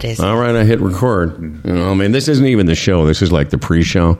[0.00, 0.20] That is.
[0.20, 1.40] All right, I hit record.
[1.64, 3.06] You know, I mean, this isn't even the show.
[3.06, 4.18] This is like the pre-show.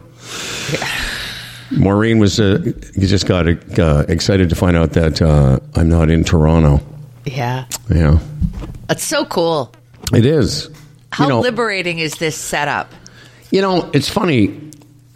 [1.71, 2.59] Maureen was uh,
[2.99, 3.47] just got
[3.79, 6.81] uh, excited to find out that uh, I'm not in Toronto.
[7.25, 7.67] Yeah.
[7.89, 8.19] Yeah,
[8.89, 9.73] That's so cool.
[10.13, 10.69] it is.
[11.13, 12.93] How you know, liberating is this setup?
[13.51, 14.71] You know, it's funny.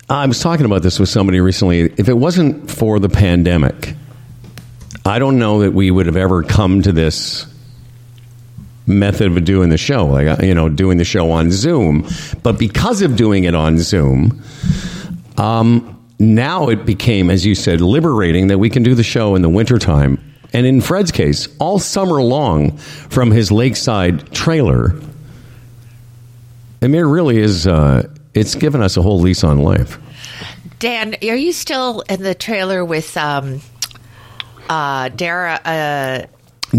[0.08, 1.80] I was talking about this with somebody recently.
[1.80, 3.94] If it wasn't for the pandemic,
[5.04, 7.46] I don't know that we would have ever come to this
[8.86, 12.06] method of doing the show, like uh, you know, doing the show on Zoom.
[12.42, 14.42] But because of doing it on Zoom,
[15.36, 19.42] um, now it became, as you said, liberating that we can do the show in
[19.42, 20.18] the wintertime.
[20.52, 24.94] And in Fred's case, all summer long from his lakeside trailer.
[26.80, 27.66] I mean, it really is.
[27.66, 29.98] Uh, it's given us a whole lease on life.
[30.78, 33.60] Dan, are you still in the trailer with um,
[34.68, 35.54] uh, Dara?
[35.64, 36.26] Uh,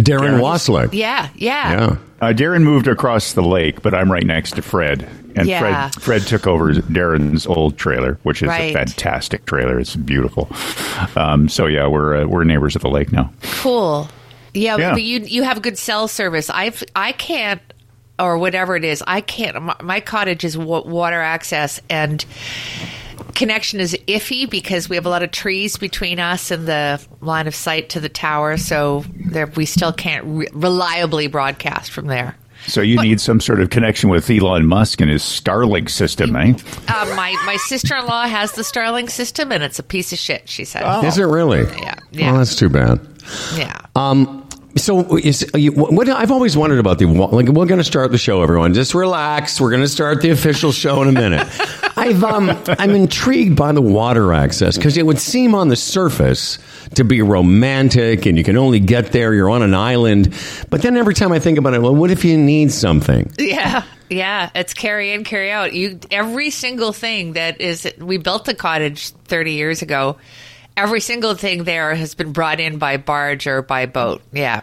[0.04, 0.90] Darren Waslick.
[0.94, 1.96] yeah, yeah, Yeah.
[2.22, 5.90] Uh, Darren moved across the lake, but I'm right next to Fred, and Yeah.
[5.90, 8.72] Fred Fred took over Darren's old trailer, which is Right.
[8.72, 9.80] a fantastic trailer.
[9.80, 10.50] It's beautiful.
[11.16, 13.32] Um, so yeah, we're uh, we're neighbors at the lake now.
[13.62, 14.08] Cool.
[14.54, 14.94] Yeah, Yeah.
[14.94, 16.50] but you you have good cell service.
[16.50, 17.62] I've I can't
[18.18, 19.04] or whatever it is.
[19.06, 19.62] I can't.
[19.62, 22.24] My, my cottage is wa- water access and
[23.36, 27.48] connection is iffy because we have a lot of trees between us and the line
[27.48, 28.58] of sight to the tower.
[28.58, 32.36] So there, we still can't re- reliably broadcast from there.
[32.68, 36.54] So you need some sort of connection with Elon Musk and his Starlink system, eh?
[36.88, 40.18] Uh, my my sister in law has the Starlink system and it's a piece of
[40.18, 40.50] shit.
[40.50, 41.04] She said.
[41.04, 41.62] Is it really?
[41.80, 42.34] Yeah, yeah.
[42.34, 43.00] Oh, that's too bad.
[43.56, 43.80] Yeah.
[43.96, 44.45] Um,
[44.78, 48.18] so is you, what I've always wondered about the like we're going to start the
[48.18, 51.48] show everyone just relax we're going to start the official show in a minute
[51.98, 56.60] I've um I'm intrigued by the water access because it would seem on the surface
[56.96, 60.34] to be romantic and you can only get there you're on an island
[60.70, 63.84] but then every time I think about it well what if you need something Yeah,
[64.10, 64.50] yeah.
[64.54, 65.74] It's carry in, carry out.
[65.74, 67.92] You every single thing that is.
[68.00, 70.18] We built the cottage thirty years ago.
[70.78, 74.22] Every single thing there has been brought in by barge or by boat.
[74.34, 74.62] Yeah.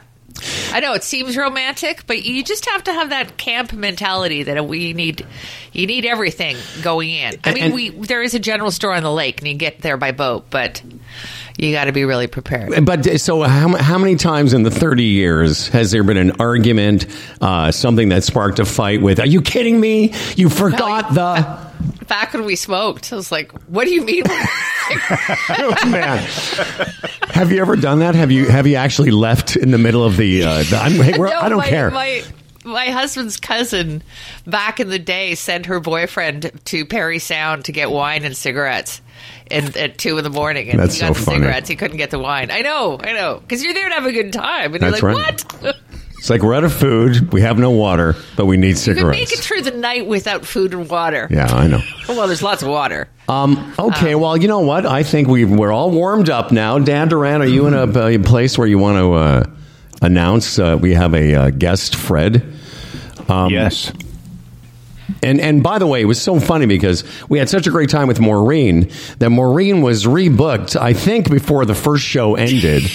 [0.70, 4.66] I know it seems romantic, but you just have to have that camp mentality that
[4.66, 5.26] we need.
[5.72, 7.34] You need everything going in.
[7.44, 9.80] I mean, And- we there is a general store on the lake, and you get
[9.82, 10.82] there by boat, but
[11.58, 12.84] you got to be really prepared.
[12.84, 17.06] But so, how, how many times in the 30 years has there been an argument,
[17.40, 20.12] uh, something that sparked a fight with, are you kidding me?
[20.36, 21.72] You forgot the.
[22.08, 24.24] Back when we smoked, I was like, "What do you mean?"
[25.90, 26.18] Man,
[27.30, 28.14] have you ever done that?
[28.14, 30.42] Have you have you actually left in the middle of the?
[30.42, 31.90] Uh, the I'm, hey, No, I don't my, care.
[31.90, 32.22] My
[32.64, 34.02] my husband's cousin
[34.46, 39.00] back in the day sent her boyfriend to Parry Sound to get wine and cigarettes.
[39.50, 41.38] And at two in the morning, and That's he got so the funny.
[41.38, 41.68] cigarettes.
[41.68, 42.50] He couldn't get the wine.
[42.50, 45.12] I know, I know, because you're there to have a good time, and That's you're
[45.14, 45.42] right.
[45.60, 45.76] "What?
[46.18, 47.32] it's like we're out of food.
[47.32, 49.18] We have no water, but we need you can cigarettes.
[49.18, 51.80] make it through the night without food and water." yeah, I know.
[52.08, 53.08] Well, there's lots of water.
[53.28, 54.86] Um, okay, well, you know what?
[54.86, 56.78] I think we we're all warmed up now.
[56.78, 59.44] Dan Duran, are you in a, a place where you want to uh,
[60.02, 62.42] announce uh, we have a uh, guest, Fred?
[63.28, 63.92] Um, yes.
[65.22, 67.90] And and by the way, it was so funny because we had such a great
[67.90, 70.80] time with Maureen that Maureen was rebooked.
[70.80, 72.82] I think before the first show ended.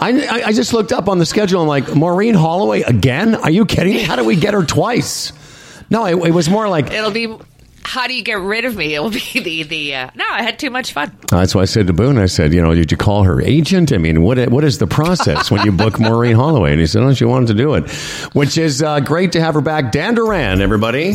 [0.00, 1.62] I, I I just looked up on the schedule.
[1.62, 3.34] I'm like, Maureen Holloway again?
[3.34, 4.02] Are you kidding me?
[4.02, 5.32] How did we get her twice?
[5.90, 7.36] No, it, it was more like It'll be.
[7.84, 8.94] How do you get rid of me?
[8.94, 9.94] It'll be the the.
[9.94, 11.16] Uh, no, I had too much fun.
[11.30, 13.92] That's why I said to Boone, I said, you know, did you call her agent?
[13.92, 16.72] I mean, what what is the process when you book Maureen Holloway?
[16.72, 17.90] And he said, oh, she wanted to do it,
[18.32, 19.92] which is uh, great to have her back.
[19.92, 21.12] Dan Duran, everybody.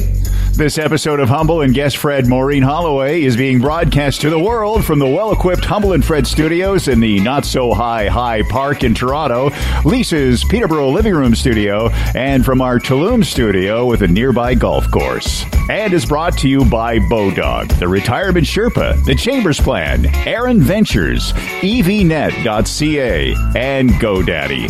[0.54, 4.84] This episode of Humble and guest Fred Maureen Holloway is being broadcast to the world
[4.84, 9.52] from the well-equipped Humble and Fred studios in the not-so-high High Park in Toronto,
[9.86, 15.46] Lisa's Peterborough living room studio, and from our Tulum studio with a nearby golf course.
[15.70, 21.34] And is brought to you by Bodog, the Retirement Sherpa, the Chambers Plan, Aaron Ventures,
[21.62, 24.70] EVNet.ca, and GoDaddy.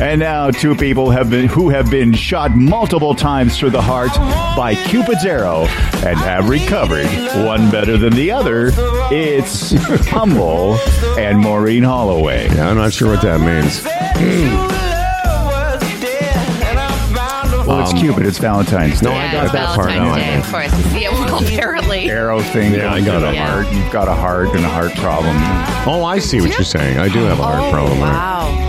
[0.00, 4.12] And now, two people have been who have been shot multiple times through the heart
[4.56, 5.66] by Cupid's arrow
[6.04, 7.06] and have recovered,
[7.46, 8.70] one better than the other.
[9.10, 9.72] It's
[10.08, 10.74] Humble
[11.18, 12.46] and Maureen Holloway.
[12.46, 13.82] Yeah, I'm not sure what that means.
[13.84, 14.91] Hmm.
[17.82, 18.26] Well, it's um, Cupid.
[18.26, 19.08] It's Valentine's Day.
[19.10, 19.88] No, I got it's that part.
[19.88, 20.44] Valentine's No, I Day, didn't.
[20.44, 21.02] of course.
[21.02, 22.10] Yeah, well, apparently.
[22.10, 22.74] Arrow thing.
[22.74, 23.46] Yeah, I got a Yeah.
[23.62, 23.72] heart.
[23.74, 25.36] You've got a heart and a heart problem.
[25.86, 26.98] Oh, I see what you're saying.
[26.98, 27.98] I do have a heart oh, problem.
[27.98, 28.08] there.
[28.08, 28.68] Wow.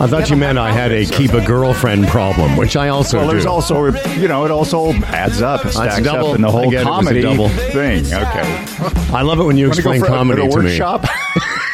[0.00, 3.26] I thought you meant I had a keep a girlfriend problem, which I also Well,
[3.26, 3.32] do.
[3.32, 5.64] there's also, you know, it also adds up.
[5.66, 6.28] It stacks double.
[6.30, 7.48] up in the whole get it was a comedy double.
[7.48, 8.06] thing.
[8.06, 9.12] Okay.
[9.12, 10.58] I love it when you Want to go explain for a- comedy go to to
[10.60, 10.68] a me.
[10.70, 11.04] workshop?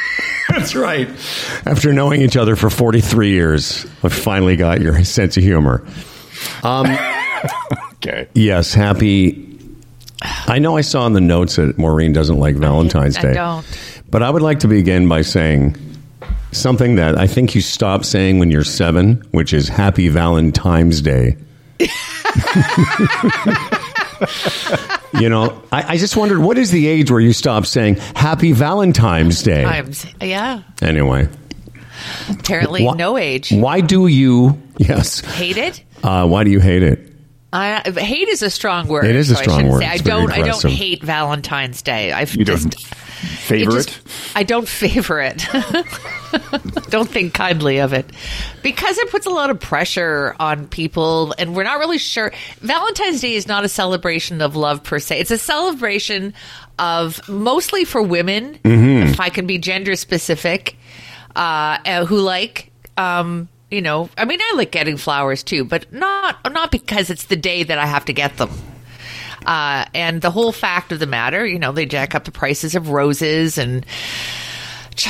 [0.49, 1.09] That's right.
[1.67, 5.83] After knowing each other for 43 years, I finally got your sense of humor.
[6.63, 6.87] Um,
[7.95, 8.29] Okay.
[8.35, 9.41] Yes, happy.
[10.47, 13.35] I know I saw in the notes that Maureen doesn't like Valentine's I Day.
[13.35, 13.67] don't.
[14.11, 15.75] But I would like to begin by saying
[16.53, 21.37] something that I think you stop saying when you're seven, which is Happy Valentine's Day.
[25.19, 28.53] you know, I, I just wondered what is the age where you stop saying Happy
[28.53, 29.65] Valentine's Day?
[29.65, 30.07] Times.
[30.21, 30.63] Yeah.
[30.83, 31.29] Anyway,
[32.31, 33.51] Apparently, Wha- no age.
[33.51, 34.61] why do you?
[34.79, 35.21] Yes.
[35.21, 35.83] Hate it.
[36.03, 37.11] Uh, why do you hate it?
[37.53, 39.05] I, hate is a strong word.
[39.07, 39.83] It is a so strong shouldn't word.
[39.83, 39.87] Say.
[39.89, 40.33] I don't.
[40.33, 42.11] I don't hate Valentine's Day.
[42.13, 42.71] I've You just.
[42.71, 44.01] don't favor just- it?
[44.35, 45.47] I don't favor it.
[46.91, 48.07] don't think kindly of it
[48.63, 52.33] because it puts a lot of pressure on people, and we're not really sure.
[52.61, 55.21] Valentine's Day is not a celebration of love per se.
[55.21, 56.35] It's a celebration
[56.81, 59.11] of mostly for women, Mm-hmm.
[59.13, 60.77] if I can be gender specific,
[61.37, 62.73] uh, uh, who like.
[62.97, 67.25] Um, you know, I mean, I like getting flowers too, but not not because it's
[67.25, 68.51] the day that I have to get them.
[69.45, 72.75] Uh, and the whole fact of the matter, you know, they jack up the prices
[72.75, 73.85] of roses and,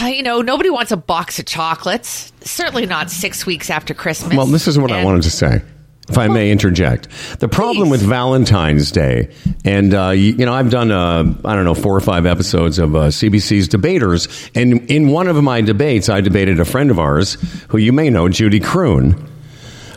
[0.03, 2.33] you know, nobody wants a box of chocolates.
[2.41, 4.37] Certainly not six weeks after Christmas.
[4.37, 5.63] Well, this is what I wanted to say.
[6.07, 7.09] If I may interject,
[7.41, 8.03] the problem Please.
[8.03, 9.35] with Valentine's Day,
[9.65, 12.79] and uh, you, you know, I've done uh, I don't know four or five episodes
[12.79, 16.99] of uh, CBC's Debaters, and in one of my debates, I debated a friend of
[16.99, 19.31] ours who you may know, Judy Croon,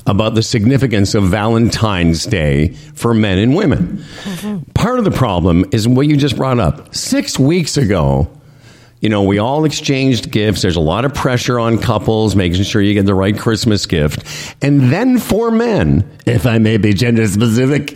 [0.05, 4.03] about the significance of Valentine's Day for men and women.
[4.73, 6.95] Part of the problem is what you just brought up.
[6.95, 8.31] Six weeks ago,
[8.99, 10.63] you know, we all exchanged gifts.
[10.63, 14.55] There's a lot of pressure on couples, making sure you get the right Christmas gift.
[14.61, 17.91] And then for men, if I may be gender specific,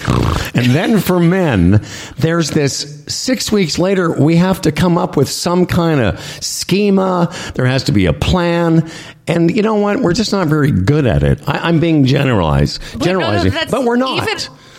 [0.56, 1.84] and then for men,
[2.18, 7.34] there's this six weeks later, we have to come up with some kind of schema.
[7.56, 8.90] There has to be a plan.
[9.28, 10.02] And you know what?
[10.02, 11.42] We're just not very good at it.
[11.48, 14.22] I, I'm being generalized, But no, no, generalizing, but we're not.
[14.28, 14.38] Even,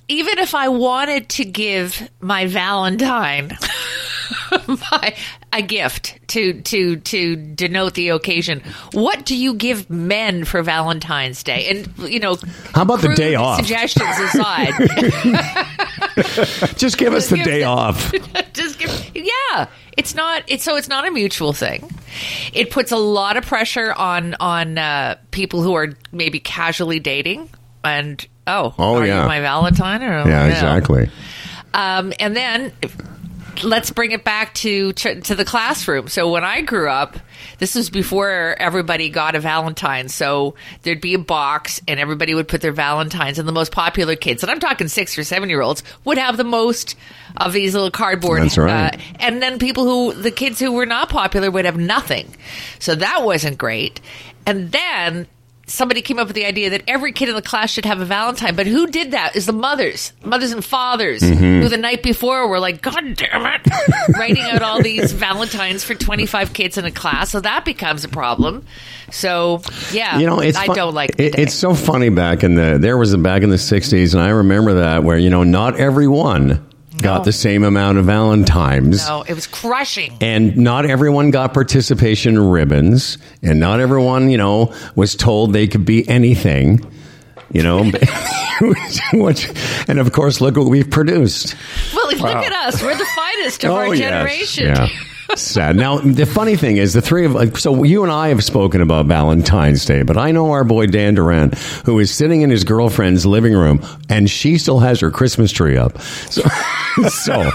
[0.08, 3.56] even if I wanted to give my Valentine
[4.90, 5.14] my,
[5.52, 8.62] a gift to to to denote the occasion,
[8.93, 11.69] what do you give men for Valentine's Day?
[11.69, 12.37] And you know,
[12.75, 13.58] How about the day off?
[13.58, 14.72] Suggestions aside,
[16.76, 18.12] just give us the give day the- off.
[18.52, 19.66] just give yeah
[19.96, 21.88] it's not it's so it's not a mutual thing
[22.52, 27.48] it puts a lot of pressure on on uh, people who are maybe casually dating
[27.84, 29.22] and oh Oh, are yeah.
[29.22, 30.48] you my valentine or Yeah, no?
[30.48, 31.10] exactly.
[31.75, 32.72] um, and then
[33.62, 36.08] let's bring it back to to to the classroom.
[36.08, 37.19] So when I grew up,
[37.58, 40.08] this was before everybody got a Valentine.
[40.08, 43.38] So there'd be a box, and everybody would put their Valentines.
[43.38, 46.37] And the most popular kids, and I'm talking six or seven year olds, would have
[46.37, 46.96] the most
[47.37, 48.43] of these little cardboard.
[48.43, 48.94] That's right.
[48.94, 52.34] uh, and then people who the kids who were not popular would have nothing.
[52.78, 54.00] So that wasn't great.
[54.46, 55.26] And then
[55.66, 58.04] somebody came up with the idea that every kid in the class should have a
[58.04, 58.54] Valentine.
[58.56, 59.36] But who did that?
[59.36, 61.62] Is the mothers, mothers and fathers, Mm-hmm.
[61.62, 63.60] who the night before were like, "God damn it,"
[64.18, 67.30] writing out all these Valentines for twenty five kids in a class.
[67.30, 68.64] So that becomes a problem.
[69.10, 69.62] So
[69.92, 72.78] yeah, You know, it's I fun- don't like it, it's so funny back in the
[72.80, 75.78] there was a back in the '60s, and I remember that where you know not
[75.78, 76.66] everyone
[77.00, 77.24] got No.
[77.24, 79.06] the same amount of Valentines.
[79.08, 80.12] no, it was crushing.
[80.20, 85.84] And not everyone got participation ribbons, and not everyone, you know, was told they could
[85.84, 86.80] be anything,
[87.52, 87.90] you know.
[89.88, 91.56] And of course, look what we've produced.
[91.94, 92.81] Well, look at us.
[92.82, 93.98] We're the finest of oh, our Oh, yes.
[93.98, 94.64] generation.
[94.67, 94.88] Yeah.
[95.36, 95.77] Sad.
[95.77, 98.81] Now, the funny thing is, the three of like, so you and I have spoken
[98.82, 101.53] about Valentine's Day, but I know our boy Dan Duran,
[101.84, 105.77] who is sitting in his girlfriend's living room, and she still has her Christmas tree
[105.77, 106.01] up.
[106.03, 106.43] So,
[107.08, 107.51] so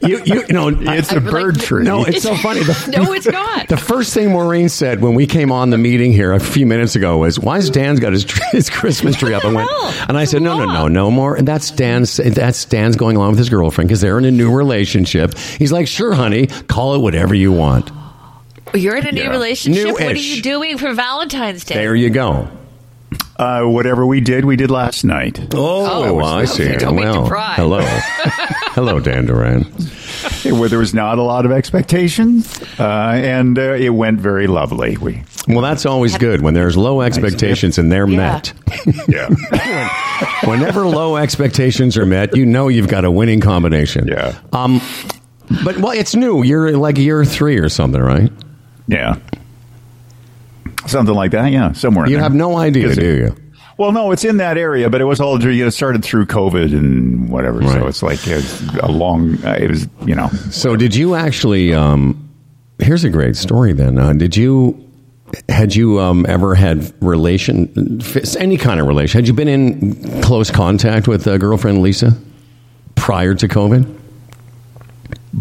[0.00, 1.84] you, you, you know, It's I- a like- bird tree.
[1.84, 2.60] no, it's so funny.
[2.64, 3.68] The, No, it's not.
[3.68, 6.96] the first thing Maureen said when we came on the meeting here a few minutes
[6.96, 9.70] ago was, "Why has Dan's got his, his Christmas tree up?" And went,
[10.08, 12.16] and I said, "No, no, no, no more." And that's Dan's.
[12.16, 15.36] That's Dan's going along with his girlfriend because they're in a new relationship.
[15.38, 17.90] He's like, "Sure, honey, call it whatever you want."
[18.74, 19.28] You're in a new Yeah.
[19.30, 19.92] relationship.
[19.92, 20.36] What are New-ish.
[20.36, 21.74] you doing for Valentine's Day?
[21.74, 22.48] There you go.
[23.38, 25.38] Uh, whatever we did, we did last night.
[25.54, 26.72] Oh, Oh, I see.
[26.76, 27.80] don't make well, me hello,
[28.74, 29.64] hello, Dan Duran.
[30.44, 34.96] Where there was not a lot of expectations, uh, and uh, it went very lovely.
[34.96, 38.16] We, Well, that's always good when there's low expectations and they're Yeah.
[38.16, 38.52] met.
[39.08, 39.28] yeah,
[40.44, 44.06] Whenever low expectations are met, you know you've got a winning combination.
[44.08, 44.34] Yeah.
[44.52, 44.80] Um,
[45.64, 46.42] but well, it's new.
[46.42, 48.32] You're like year three or something, right?
[48.88, 49.18] yeah,
[50.86, 51.52] something like that.
[51.52, 52.06] Yeah, somewhere.
[52.06, 53.36] in You have no idea, do you?
[53.78, 56.72] Well, no, it's in that area, but it was all you know, started through COVID
[56.72, 57.60] and whatever.
[57.60, 57.72] Right.
[57.72, 59.44] So it's like it's a long.
[59.44, 60.28] Uh, it was you know.
[60.50, 61.72] So, did you actually?
[61.74, 62.30] Um,
[62.78, 63.72] here's a great story.
[63.72, 64.88] Then, uh, did you
[65.48, 68.00] had you um, ever had relation,
[68.38, 69.18] any kind of relation?
[69.18, 72.16] Had you been in close contact with uh, girlfriend Lisa
[72.94, 74.00] prior to COVID?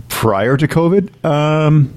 [0.08, 1.94] Prior to COVID, um,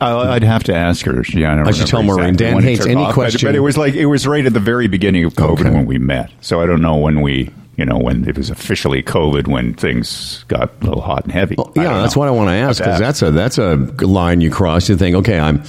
[0.00, 1.22] I- I'd have to ask her.
[1.24, 2.30] She, I, don't I should tell Maureen.
[2.30, 4.52] exactly Dan hates any off, but- question- but it was like it was right at
[4.52, 5.70] the very beginning of COVID Okay.
[5.70, 6.30] when we met.
[6.40, 10.44] So I don't know when we, you know, when it was officially COVID when things
[10.48, 11.56] got a little hot and heavy.
[11.58, 12.20] I Yeah, that's know.
[12.20, 14.88] what I want to ask because that's a that's a line you cross.
[14.88, 15.62] You think, okay, I'm,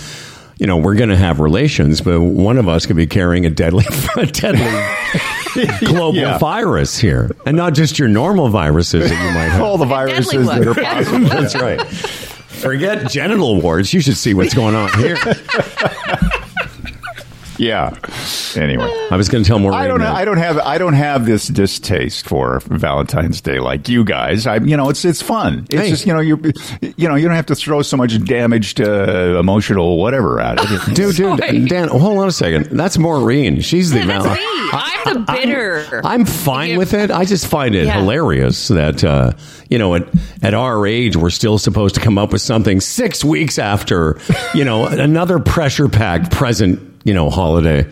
[0.58, 3.50] you know, we're going to have relations, but one of us could be carrying a
[3.52, 3.86] deadly,
[4.18, 4.66] a deadly
[5.86, 6.38] global Yeah.
[6.38, 9.62] virus here, and not just your normal viruses that you might have.
[9.62, 11.20] all the viruses that are possible.
[11.30, 11.82] That's right.
[11.88, 13.94] Forget genital warts.
[13.94, 15.18] You should see what's going on here.
[17.60, 17.96] Yeah.
[18.56, 18.86] Anyway.
[19.12, 19.80] I was going to tell Maureen.
[19.80, 20.00] I don't.
[20.00, 20.58] that- I don't have.
[20.60, 24.48] I don't have this distaste for Valentine's Day like you guys.
[24.48, 24.58] I.
[24.58, 25.66] You know, it's it's fun.
[25.70, 25.90] It's Hey.
[25.90, 26.40] just you know you
[26.98, 30.86] you know you don't have to throw so much damaged uh, emotional whatever at it.
[30.96, 31.66] Dude, dude, Sorry.
[31.66, 32.66] Dan, hold on a second.
[32.78, 33.62] That's Maureen.
[33.62, 34.40] She's the Yeah, that's.
[34.72, 36.02] I'm the bitter.
[36.04, 37.10] I'm fine with it.
[37.12, 38.00] I just find it Yeah.
[38.00, 39.32] hilarious that uh,
[39.70, 40.08] you know at
[40.44, 44.20] at our age we're still supposed to come up with something six weeks after
[44.54, 47.90] you know another pressure packed present you know holiday.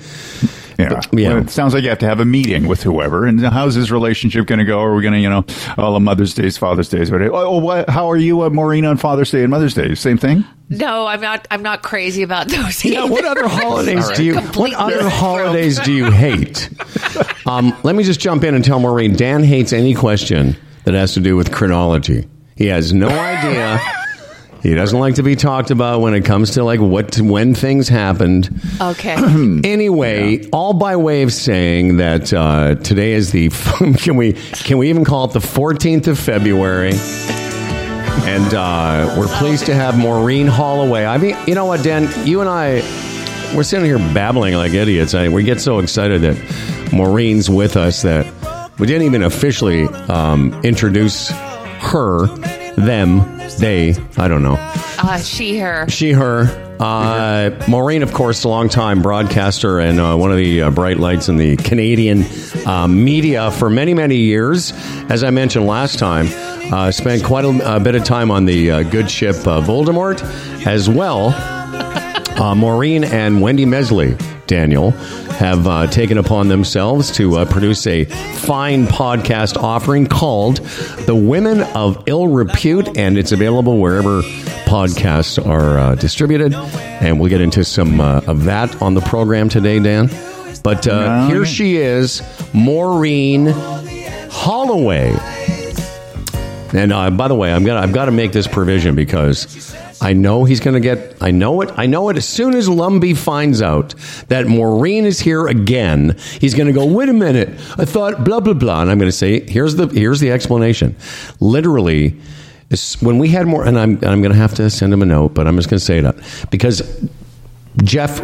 [0.77, 1.01] Yeah.
[1.11, 1.29] Yeah.
[1.29, 3.25] Well, it sounds like you have to have a meeting with whoever.
[3.25, 4.79] And how's this relationship going to go?
[4.79, 5.43] Are we going to, you know,
[5.75, 7.09] all the Mother's Days, Father's Days?
[7.09, 9.95] What, oh, what, how are you, uh, Maureen, on Father's Day and Mother's Day?
[9.95, 10.45] Same thing?
[10.69, 11.47] no, I'm not.
[11.49, 12.83] I'm not crazy about those.
[12.85, 14.35] Yeah, what other holidays do you?
[14.35, 16.69] What other holidays do you hate?
[17.47, 19.15] Um, let me just jump in and tell Maureen.
[19.15, 22.27] Dan hates any question that has to do with chronology.
[22.57, 23.79] He has no idea.
[24.63, 27.87] He doesn't like to be talked about when it comes to like what when things
[27.87, 28.49] happened.
[28.81, 29.15] Okay.
[29.63, 33.49] Anyway, all by way of saying that uh, today is the
[33.97, 36.93] can we can we even call it the 14th of February?
[38.27, 41.05] And uh, we're pleased to have Maureen Holloway.
[41.05, 42.09] I mean, you know what, Dan?
[42.27, 42.75] You and I,
[43.55, 45.13] we're sitting here babbling like idiots.
[45.13, 48.25] I, we get so excited that Maureen's with us that
[48.79, 52.27] we didn't even officially um, introduce her,
[52.77, 53.95] them, they.
[54.17, 54.55] I don't know.
[54.99, 55.87] Uh, she, her.
[55.89, 56.63] She, her.
[56.79, 61.27] Uh, Maureen, of course, a longtime broadcaster and uh, one of the uh, bright lights
[61.27, 62.23] in the Canadian
[62.67, 64.73] uh, media for many, many years.
[65.09, 66.27] As I mentioned last time,
[66.71, 70.21] uh, spent quite a, a bit of time on the uh, good ship uh, Voldemort,
[70.67, 71.29] as well.
[72.39, 74.15] Uh, Maureen and Wendy Mesley,
[74.47, 80.57] Daniel, have uh, taken upon themselves to uh, produce a fine podcast offering called
[81.05, 84.21] The Women of Ill Repute, and it's available wherever
[84.65, 86.53] podcasts are uh, distributed.
[86.53, 90.09] And we'll get into some uh, of that on the program today, Dan.
[90.63, 92.21] But uh, No, here she is,
[92.53, 93.47] Maureen
[94.31, 95.15] Holloway.
[96.73, 100.13] And uh, by the way, I'm gonna I've got to make this provision because I
[100.13, 101.15] know he's gonna get.
[101.21, 101.71] I know it.
[101.75, 102.17] I know it.
[102.17, 103.95] As soon as Lumby finds out
[104.27, 106.85] that Maureen is here again, he's gonna go.
[106.85, 107.49] Wait a minute.
[107.77, 110.95] I thought blah blah blah, and I'm gonna say here's the here's the explanation.
[111.39, 112.19] Literally,
[112.99, 115.47] when we had more, and I'm I'm gonna have to send him a note, but
[115.47, 116.17] I'm just gonna say it up
[116.51, 116.81] because
[117.83, 118.21] Jeff,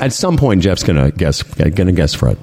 [0.00, 2.38] at some point, Jeff's gonna guess, gonna guess Fred.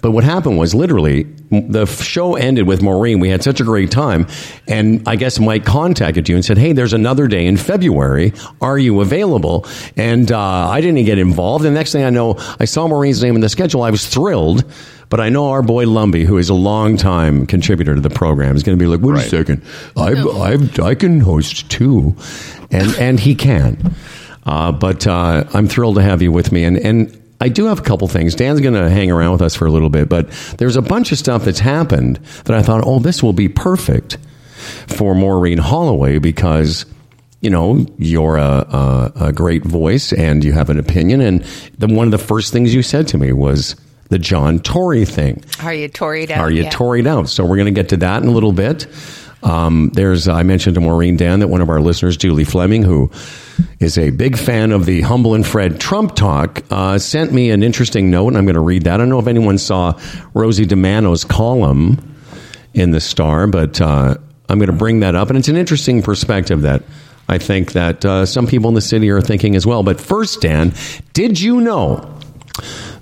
[0.00, 3.20] But what happened was literally the show ended with Maureen.
[3.20, 4.26] We had such a great time,
[4.68, 8.32] and I guess Mike contacted you and said, "Hey, there's another day in February.
[8.60, 9.66] Are you available?"
[9.96, 11.64] And uh, I didn't get involved.
[11.64, 13.82] And the next thing I know, I saw Maureen's name in the schedule.
[13.82, 14.64] I was thrilled.
[15.10, 18.62] But I know our boy Lumby, who is a longtime contributor to the program, is
[18.64, 19.26] going to be like, "Wait Right.
[19.26, 19.62] a second,
[19.96, 22.16] I, I, I can host too,"
[22.70, 23.94] and and he can.
[24.46, 26.64] Uh, but uh, I'm thrilled to have you with me.
[26.64, 28.34] And, and I do have a couple things.
[28.34, 31.12] Dan's going to hang around with us for a little bit, but there's a bunch
[31.12, 34.18] of stuff that's happened that I thought, oh, this will be perfect
[34.86, 36.86] for Maureen Holloway because.
[37.40, 41.20] You know, you're a, a, a great voice and you have an opinion.
[41.20, 41.42] And
[41.76, 43.76] the, one of the first things you said to me was
[44.08, 45.44] the John Tory thing.
[45.62, 46.38] Are you Toried out?
[46.38, 46.70] Are you Yeah.
[46.70, 47.28] Toried out?
[47.28, 48.86] So we're going to get to that in a little bit.
[49.44, 53.10] Um, there's I mentioned to Maureen Dan that one of our listeners, Julie Fleming, who
[53.78, 57.62] is a big fan of the Humble and Fred Trump talk, uh, sent me an
[57.62, 58.94] interesting note, and I'm going to read that.
[58.94, 60.00] I don't know if anyone saw
[60.32, 62.16] Rosie DiManno's column
[62.72, 64.16] in the Star, but uh,
[64.48, 66.82] I'm going to bring that up, and it's an interesting perspective that.
[67.26, 69.82] I think that uh, some people in the city are thinking as well.
[69.82, 70.74] But first, Dan,
[71.14, 72.18] did you know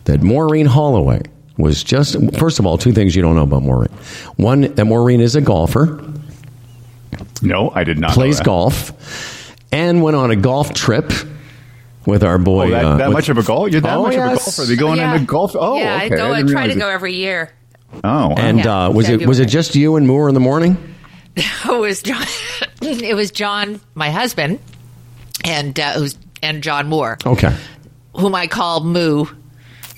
[0.04, 1.22] that Maureen Holloway
[1.58, 3.92] was just, first of all, two things you don't know about Maureen.
[4.36, 5.98] One, that Maureen is a golfer,
[7.42, 8.08] No, I did not.
[8.10, 11.12] know plays golf, and went on a golf trip
[12.06, 12.66] with our boy.
[12.68, 13.70] Oh, that, uh, that with- much of a golf?
[13.70, 14.56] You're that Oh, much of a yes.
[14.56, 14.68] golfer?
[14.68, 15.14] They going yeah.
[15.14, 15.54] into golf?
[15.58, 15.96] Oh, yeah.
[15.96, 16.04] okay.
[16.04, 16.32] I go.
[16.32, 17.50] I, didn't try to realize go every year.
[18.04, 18.34] Oh, wow.
[18.38, 20.76] And Yeah, uh, was it was it just you and Moore in the morning?
[21.36, 22.26] it was John.
[22.82, 24.58] it was John, my husband,
[25.44, 27.54] and uh, it was and John Moore, Okay.
[28.16, 29.26] whom I call Moo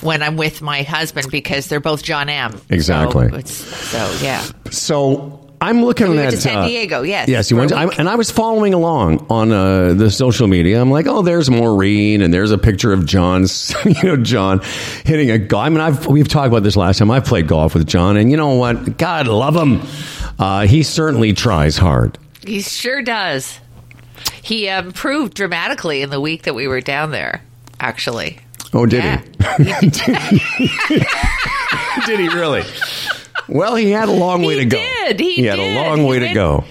[0.02, 2.60] when I'm with my husband because they're both John M.
[2.68, 3.28] Exactly.
[3.30, 4.44] So, it's, so yeah.
[4.70, 7.70] So I'm looking We at went to San uh, Diego, yes, Yes, you went.
[7.70, 10.80] To, I, and I was following along on uh, the social media.
[10.80, 13.74] I'm like, oh, there's Maureen, and there's a picture of John's.
[13.84, 14.60] You know, John
[15.04, 15.66] hitting a golf.
[15.66, 17.10] I mean, I've we've talked about this last time.
[17.10, 18.98] I've played golf with John, and you know what?
[18.98, 19.80] God love him.
[20.38, 22.18] Uh, he certainly tries hard.
[22.46, 23.58] He sure does.
[24.42, 27.42] He improved dramatically in the week that we were down there.
[27.80, 28.38] Actually,
[28.72, 29.22] Oh, did yeah.
[29.58, 31.00] he?
[32.06, 32.62] did he really?
[33.48, 34.78] Well, he had a long way He to go.
[34.78, 34.84] He
[35.14, 35.20] did.
[35.20, 36.64] He had a long He way to go.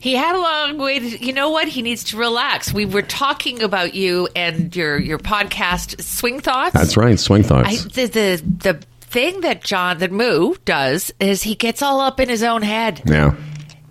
[0.00, 1.24] He had a long way to.
[1.24, 1.68] You know what?
[1.68, 2.72] He needs to relax.
[2.72, 6.72] We were talking about you and your your podcast, Swing Thoughts.
[6.72, 7.18] That's right.
[7.18, 7.68] Swing thoughts.
[7.68, 12.18] I, the the the thing that John that Moo does is he gets all up
[12.20, 13.02] in his own head.
[13.04, 13.34] yeah.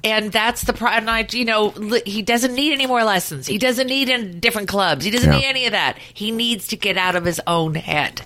[0.01, 1.09] And that's the problem.
[1.09, 1.71] I, you know,
[2.05, 3.45] he doesn't need any more lessons.
[3.47, 5.03] He doesn't need in different clubs.
[5.03, 5.39] He doesn't Yeah.
[5.39, 5.97] need any of that.
[6.13, 8.21] He needs to get out of his own head.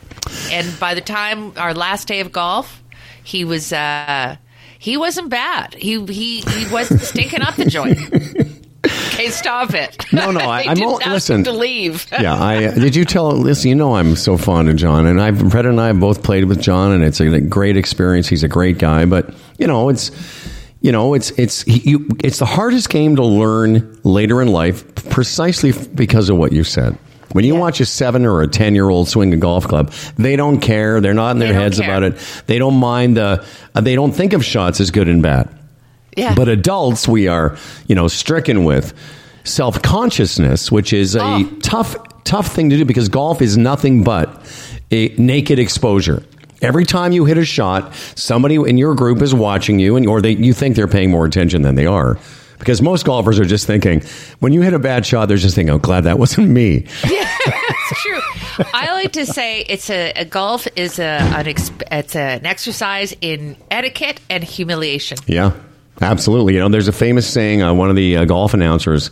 [0.52, 2.83] And by the time our last day of golf,
[3.24, 4.36] he was uh,
[4.80, 5.74] he wasn't bad.
[5.76, 8.00] He he he wasn't stinking up the joint.
[8.86, 10.06] Okay, stop it.
[10.12, 11.44] No, no, I- didn't all- listen.
[11.46, 12.06] to leave.
[12.12, 12.96] yeah, I did.
[12.96, 13.32] You tell?
[13.32, 16.24] Listen, you know I'm so fond of John, and I've Fred and I have both
[16.24, 18.28] played with John, and it's a great experience.
[18.28, 20.12] He's a great guy, but you know, it's
[20.82, 24.94] you know, it's it's he, you, it's the hardest game to learn later in life,
[25.10, 26.98] precisely because of what you said.
[27.34, 30.36] When you watch a seven or a ten year old swing a golf club, they
[30.36, 31.02] don't care.
[31.02, 31.90] They're not in their heads care.
[31.90, 32.44] about it.
[32.48, 33.46] They don't mind the.
[33.76, 35.50] Uh, they don't think of shots as good and bad.
[36.16, 36.36] Yeah.
[36.36, 38.94] But adults, we are, you know, stricken with
[39.44, 41.50] self consciousness, which is a Oh.
[41.62, 44.30] tough, tough thing to do because golf is nothing but
[44.92, 46.24] a naked exposure.
[46.62, 50.22] Every time you hit a shot, somebody in your group is watching you, and or
[50.22, 52.18] they you think they're paying more attention than they are.
[52.64, 54.02] Because most golfers are just thinking,
[54.40, 56.88] when you hit a bad shot, they're just thinking, "Oh, glad that wasn't me."
[57.92, 58.66] It's true.
[58.74, 63.14] I like to say it's a, a golf is a an exp, it's an exercise
[63.20, 65.18] in etiquette and humiliation.
[65.28, 65.52] Yeah,
[66.02, 66.54] absolutely.
[66.54, 67.62] You know, there's a famous saying.
[67.62, 69.12] Uh, one of the uh, golf announcers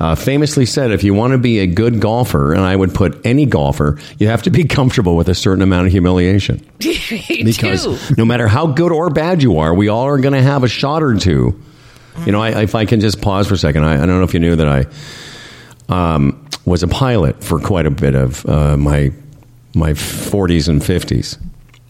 [0.00, 3.24] uh, famously said, "If you want to be a good golfer, and I would put
[3.24, 8.14] any golfer, you have to be comfortable with a certain amount of humiliation, because too.
[8.18, 10.68] no matter how good or bad you are, we all are going to have a
[10.68, 11.58] shot or two.
[12.26, 14.24] You know, I, if I can just pause for a second, I, I don't know
[14.24, 18.76] if you knew that I um, was a pilot for quite a bit of uh,
[18.76, 19.12] my
[19.74, 21.38] my 40s and 50s.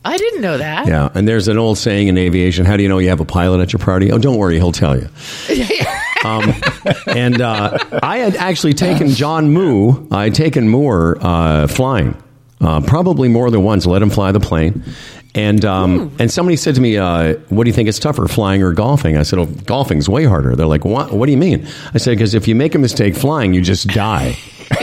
[0.05, 0.87] I didn't know that.
[0.87, 3.25] Yeah, and there's an old saying in aviation: "How do you know you have a
[3.25, 5.09] pilot at your party?" Oh, don't worry, he'll tell you.
[6.25, 6.55] um,
[7.07, 10.09] and uh, I had actually taken John Moo.
[10.11, 12.16] I had taken Moore uh, flying,
[12.62, 13.85] uh, probably more than once.
[13.85, 14.83] Let him fly the plane.
[15.35, 18.62] And um, and somebody said to me, uh, "What do you think is tougher, flying
[18.64, 21.12] or golfing?" I said, "Oh, golfing's way harder." They're like, "What?
[21.12, 23.87] What do you mean?" I said, "Because if you make a mistake flying, you just
[23.88, 24.37] die."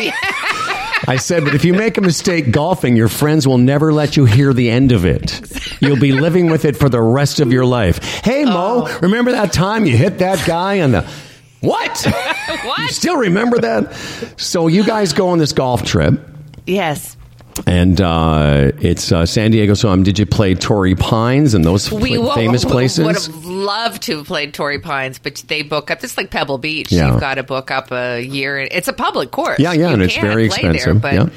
[1.09, 4.25] I said, but if you make a mistake golfing, your friends will never let you
[4.25, 5.39] hear the end of it.
[5.81, 8.03] You'll be living with it for the rest of your life.
[8.25, 11.09] Hey, Mo, remember that time you hit that guy on the.
[11.59, 11.89] What?
[12.05, 12.45] what?
[12.47, 12.91] You What?
[12.91, 13.93] still remember that?
[14.37, 16.19] So you guys go on this golf trip,
[16.67, 17.16] Yes.
[17.65, 19.73] And uh, it's uh, San Diego.
[19.73, 23.05] So um, did you play Torrey Pines and those We f- famous would places?
[23.05, 26.03] Would have loved to have played Torrey Pines, but they book up.
[26.03, 26.91] It's like Pebble Beach.
[26.91, 27.11] Yeah.
[27.11, 28.59] You've got to book up a year.
[28.59, 29.59] It's a public course.
[29.59, 31.29] Yeah, yeah, You and it's very play there, expensive, but yeah.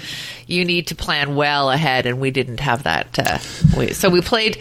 [0.47, 3.19] you need to plan well ahead, and we didn't have that.
[3.19, 3.39] Uh,
[3.79, 4.59] we, so we played.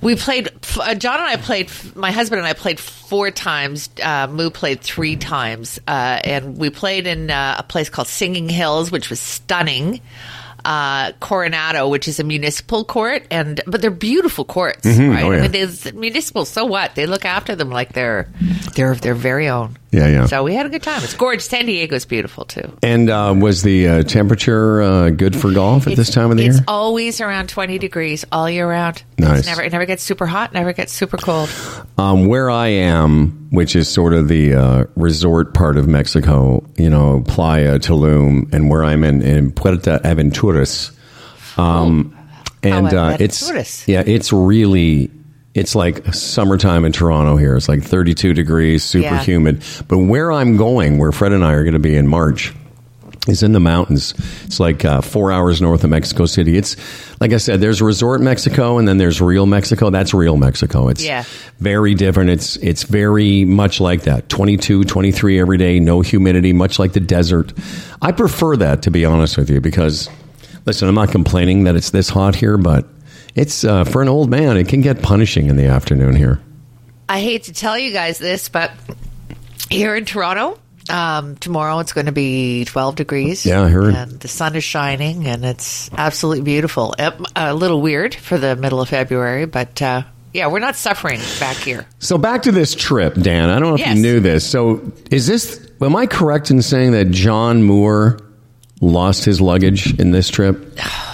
[0.00, 0.50] We played.
[0.78, 1.70] Uh, John and I played.
[1.94, 3.88] My husband and I played four times.
[4.02, 8.48] Uh, Moo played three times, uh, and we played in uh, a place called Singing
[8.50, 10.00] Hills, which was stunning.
[10.64, 15.22] Uh, Coronado, which is a municipal court, and but they're beautiful courts, right?
[15.22, 15.38] Oh, yeah.
[15.38, 16.46] I mean, there's municipal.
[16.46, 16.94] So what?
[16.94, 18.28] They look after them like they're
[18.74, 19.76] they're their very own.
[19.94, 20.26] Yeah, yeah.
[20.26, 21.02] So we had a good time.
[21.04, 21.46] It's gorgeous.
[21.46, 22.76] San Diego's beautiful too.
[22.82, 26.44] and uh, was the uh, temperature uh, good for golf at this time of the
[26.46, 26.62] it's year?
[26.62, 29.02] It's always around 20 degrees all year round.
[29.18, 29.40] Nice.
[29.40, 31.48] It's never, it never gets super hot, never gets super cold.
[31.96, 36.90] Um, where I am, which is sort of the uh, resort part of Mexico, you
[36.90, 40.90] know, Playa, Tulum, and where I'm in, in Puerto Aventuras.
[41.56, 42.16] Um,
[42.64, 45.10] and How uh, it's yeah, it's really
[45.54, 47.56] it's like summertime in Toronto here.
[47.56, 49.22] It's like 32 degrees, super Yeah.
[49.22, 49.62] humid.
[49.88, 52.52] But where I'm going, where Fred and I are going to be in March,
[53.26, 54.12] is in the mountains.
[54.44, 56.58] It's like uh, four hours north of Mexico City.
[56.58, 56.76] It's
[57.20, 59.88] like I said, there's resort Mexico and then there's real Mexico.
[59.88, 60.88] That's real Mexico.
[60.88, 61.24] It's Yeah.
[61.58, 62.28] very different.
[62.28, 64.28] It's it's very much like that.
[64.28, 67.54] 22, 23 every day, no humidity, much like the desert.
[68.02, 70.10] I prefer that to be honest with you because
[70.66, 72.86] listen, I'm not complaining that it's this hot here, but
[73.34, 76.40] it's uh, for an old man, it can get punishing in the afternoon here.
[77.08, 78.70] I hate to tell you guys this, but
[79.70, 80.58] here in Toronto,
[80.90, 83.46] Um, tomorrow it's going to be 12 degrees.
[83.46, 83.94] Yeah, I heard.
[83.94, 86.94] And the sun is shining, and it's absolutely beautiful.
[87.34, 90.02] A little weird for the middle of February, but uh,
[90.34, 91.86] yeah, we're not suffering back here.
[92.00, 93.48] So back to this trip, Dan.
[93.48, 93.96] I don't know if Yes.
[93.96, 94.46] you knew this.
[94.46, 95.58] So is this?
[95.80, 98.18] Am I correct in saying that John Moore
[98.82, 100.78] lost his luggage in this trip?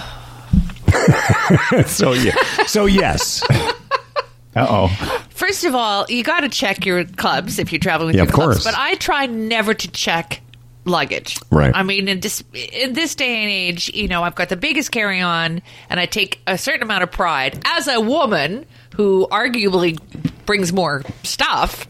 [1.86, 2.34] so yeah.
[2.66, 3.42] So yes.
[3.50, 4.88] Uh oh.
[5.30, 8.28] First of all, you got to check your clubs if you're traveling with Yeah, your
[8.28, 8.54] of clubs.
[8.56, 8.64] course.
[8.64, 10.40] But I try never to check
[10.84, 11.38] luggage.
[11.50, 11.72] Right.
[11.74, 14.90] I mean, in this in this day and age, you know, I've got the biggest
[14.90, 19.98] carry on, and I take a certain amount of pride as a woman who arguably
[20.46, 21.86] brings more stuff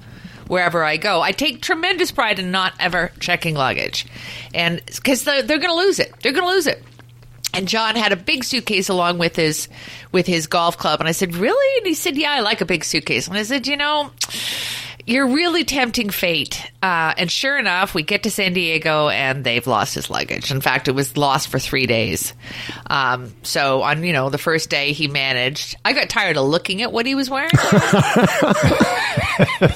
[0.49, 1.21] wherever I go.
[1.23, 4.07] I take tremendous pride in not ever checking luggage,
[4.53, 6.83] and because they're, they're going to lose it, they're going to lose it.
[7.53, 9.69] And John had a big suitcase along with his
[10.13, 12.65] with his golf club, and I said, "Really?" And he said, "Yeah, I like a
[12.65, 14.11] big suitcase." And I said, "You know."
[15.11, 16.65] You're really tempting fate.
[16.81, 20.53] Uh, and sure enough, we get to San Diego and they've lost his luggage.
[20.53, 22.33] In fact, it was lost for three days.
[22.89, 26.81] Um, so on, you know, the first day he managed, I got tired of looking
[26.83, 27.51] at what he was wearing.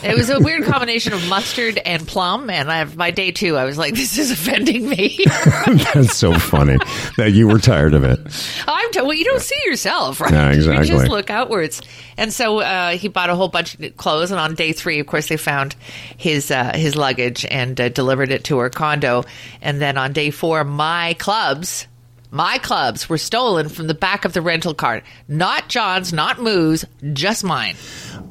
[0.05, 2.49] it was a weird combination of mustard and plum.
[2.49, 5.19] And I, by day two, I was like, this is offending me.
[5.27, 6.77] That's so funny
[7.17, 8.21] that you were tired of it.
[8.69, 10.33] I'm t- well, you don't see yourself, right?
[10.33, 10.87] Yeah, exactly.
[10.87, 11.83] You just look outwards.
[12.17, 15.07] And so uh, he bought a whole bunch of clothes, and on day three, of
[15.07, 15.77] course, they found
[16.17, 19.25] his uh, his luggage and uh, delivered it to her condo.
[19.63, 21.87] And then on day four, my clubs.
[22.31, 25.03] My clubs were stolen from the back of the rental car.
[25.29, 27.77] Not John's, not Moo's, just mine.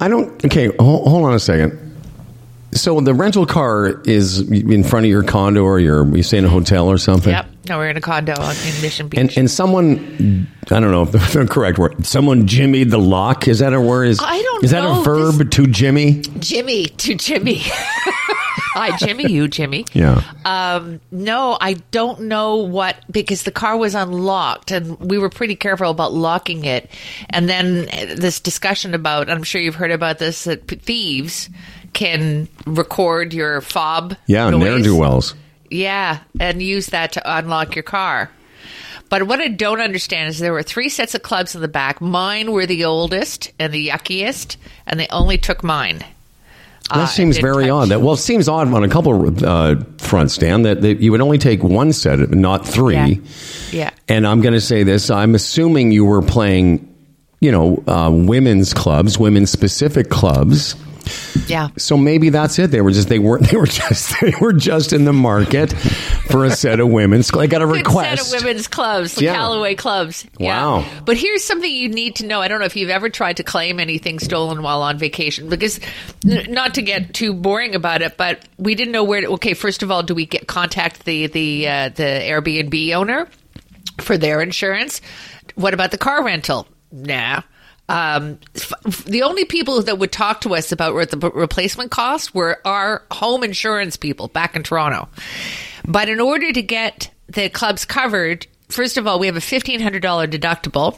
[0.01, 0.43] I don't.
[0.43, 1.79] Okay, hold, hold on a second.
[2.73, 6.43] So the rental car is in front of your condo, or your you stay in
[6.43, 7.31] a hotel or something.
[7.31, 7.47] Yep.
[7.69, 9.19] No, we're in a condo on, in Mission Beach.
[9.19, 12.05] And and someone, I don't know if that's the correct word.
[12.05, 13.47] Someone jimmied the lock.
[13.47, 14.09] Is that a word?
[14.09, 14.99] Is, I don't Is that know.
[15.01, 16.21] a verb to jimmy?
[16.39, 17.61] Jimmy to Jimmy.
[18.75, 19.31] Hi, Jimmy.
[19.31, 19.85] You, Jimmy.
[19.93, 20.23] Yeah.
[20.45, 25.55] Um, no, I don't know what because the car was unlocked and we were pretty
[25.55, 26.89] careful about locking it.
[27.29, 27.85] And then
[28.17, 31.49] this discussion about I'm sure you've heard about this that thieves
[31.93, 34.15] can record your fob.
[34.25, 34.49] yeah.
[34.49, 35.35] Ne'er do wells.
[35.73, 38.29] Yeah, and use that to unlock your car.
[39.09, 42.01] But what I don't understand is there were three sets of clubs in the back.
[42.01, 44.57] Mine were the oldest and the yuckiest,
[44.87, 45.99] and they only took mine.
[46.89, 47.89] That Uh, seems very odd.
[47.89, 50.63] That well, it seems odd on a couple uh, fronts, Dan.
[50.63, 52.95] That, that you would only take one set, not three.
[52.95, 53.15] Yeah.
[53.71, 53.89] Yeah.
[54.09, 56.87] And I'm going to say this: I'm assuming you were playing,
[57.39, 60.75] you know, uh, women's clubs, women's specific clubs.
[61.47, 61.69] Yeah.
[61.77, 62.71] So maybe that's it.
[62.71, 65.73] They were just they weren't they were just they were just in the market
[66.29, 67.31] for a set of women's.
[67.33, 68.29] I got a request.
[68.29, 69.35] set of women's clubs, the Yeah.
[69.35, 70.25] Callaway clubs.
[70.37, 70.79] Yeah.
[70.79, 70.85] Wow.
[71.05, 72.41] But here's something you need to know.
[72.41, 75.79] I don't know if you've ever tried to claim anything stolen while on vacation, because
[76.23, 79.21] not to get too boring about it, but we didn't know where.
[79.21, 79.27] to...
[79.33, 83.27] Okay, first of all, do we get contact the the uh, the Airbnb owner
[83.99, 85.01] for their insurance?
[85.55, 86.67] What about the car rental?
[86.91, 87.41] Nah.
[87.89, 91.91] Um, f- the only people that would talk to us about what the p- replacement
[91.91, 95.09] cost were our home insurance people back in Toronto.
[95.85, 99.99] But in order to get the clubs covered, first of all, we have a $1,500
[100.27, 100.97] deductible.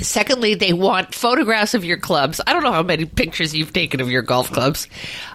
[0.00, 2.40] Secondly, they want photographs of your clubs.
[2.46, 4.86] I don't know how many pictures you've taken of your golf clubs.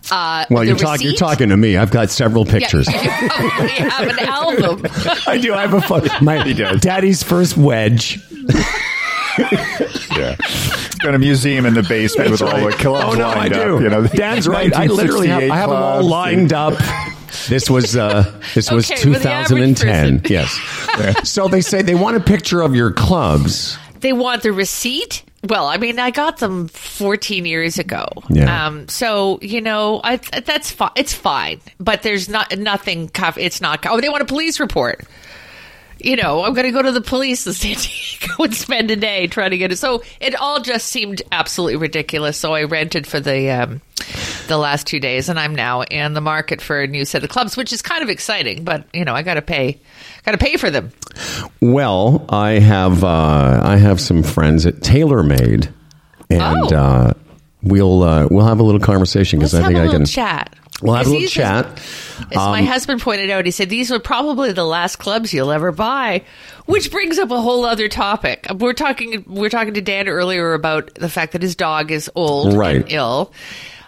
[0.09, 1.75] Uh, well, you're talking you're talking to me.
[1.77, 2.87] I've got several Yeah, pictures.
[2.93, 4.85] you probably have an album.
[5.27, 5.53] I do.
[5.53, 6.07] I have a photo.
[6.21, 6.81] My does.
[6.81, 8.19] daddy's first wedge.
[10.17, 10.35] Yeah.
[10.99, 13.75] Got a museum in the basement with all the clubs Oh no, I lined do.
[13.77, 13.81] up.
[13.81, 14.73] You know, Dan's right.
[14.73, 15.43] I literally have.
[15.43, 17.15] I have them all 1968 lined up.
[17.49, 18.23] This was uh,
[18.53, 20.19] this was Okay, well, the average 2010.
[20.21, 20.31] person.
[20.31, 21.29] Yes.
[21.29, 23.77] so they say they want a picture of your clubs.
[23.99, 25.23] They want the receipt.
[25.47, 28.07] Well, I mean, I got them 14 years ago.
[28.29, 28.65] Yeah.
[28.65, 30.91] Um, so you know, I, that's fine.
[30.95, 33.09] It's fine, but there's not nothing.
[33.09, 33.37] Cuff.
[33.37, 33.85] It's not.
[33.85, 35.03] Oh, they want a police report.
[36.05, 38.95] You know, I'm going to go to the police in San Diego and spend a
[38.95, 39.77] day trying to get it.
[39.77, 42.37] So it all just seemed absolutely ridiculous.
[42.37, 43.81] So I rented for the um,
[44.47, 47.29] the last two days, and I'm now in the market for a new set of
[47.31, 48.63] clubs, which is kind of exciting.
[48.63, 49.79] But you know, I got to pay,
[50.23, 50.91] got to pay for them.
[51.59, 55.71] Well, I have uh, I have some friends at TaylorMade,
[56.29, 56.77] and Oh.
[56.77, 57.13] uh,
[57.63, 60.05] we'll uh, we'll have a little conversation because I think I can.
[60.05, 60.55] chat.
[60.81, 61.65] We'll have a little chat.
[62.31, 65.51] As my Um, husband pointed out, he said these were probably the last clubs you'll
[65.51, 66.23] ever buy,
[66.65, 68.45] which brings up a whole other topic.
[68.57, 72.53] We're talking we're talking to Dan earlier about the fact that his dog is old
[72.53, 72.75] Right.
[72.77, 73.31] and ill.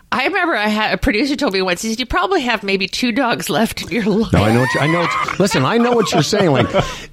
[0.10, 2.88] I remember I had a producer told me once he said you probably have maybe
[2.88, 4.32] two dogs left in your life.
[4.32, 4.62] No, I know.
[4.62, 5.08] What you, I know.
[5.38, 6.52] Listen, I know what you're saying.
[6.52, 6.68] Like,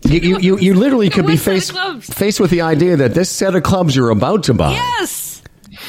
[0.05, 2.97] you, you, you, you literally could be What set of faced faced with the idea
[2.99, 4.71] that this set of clubs you're about to buy.
[4.71, 5.43] Yes.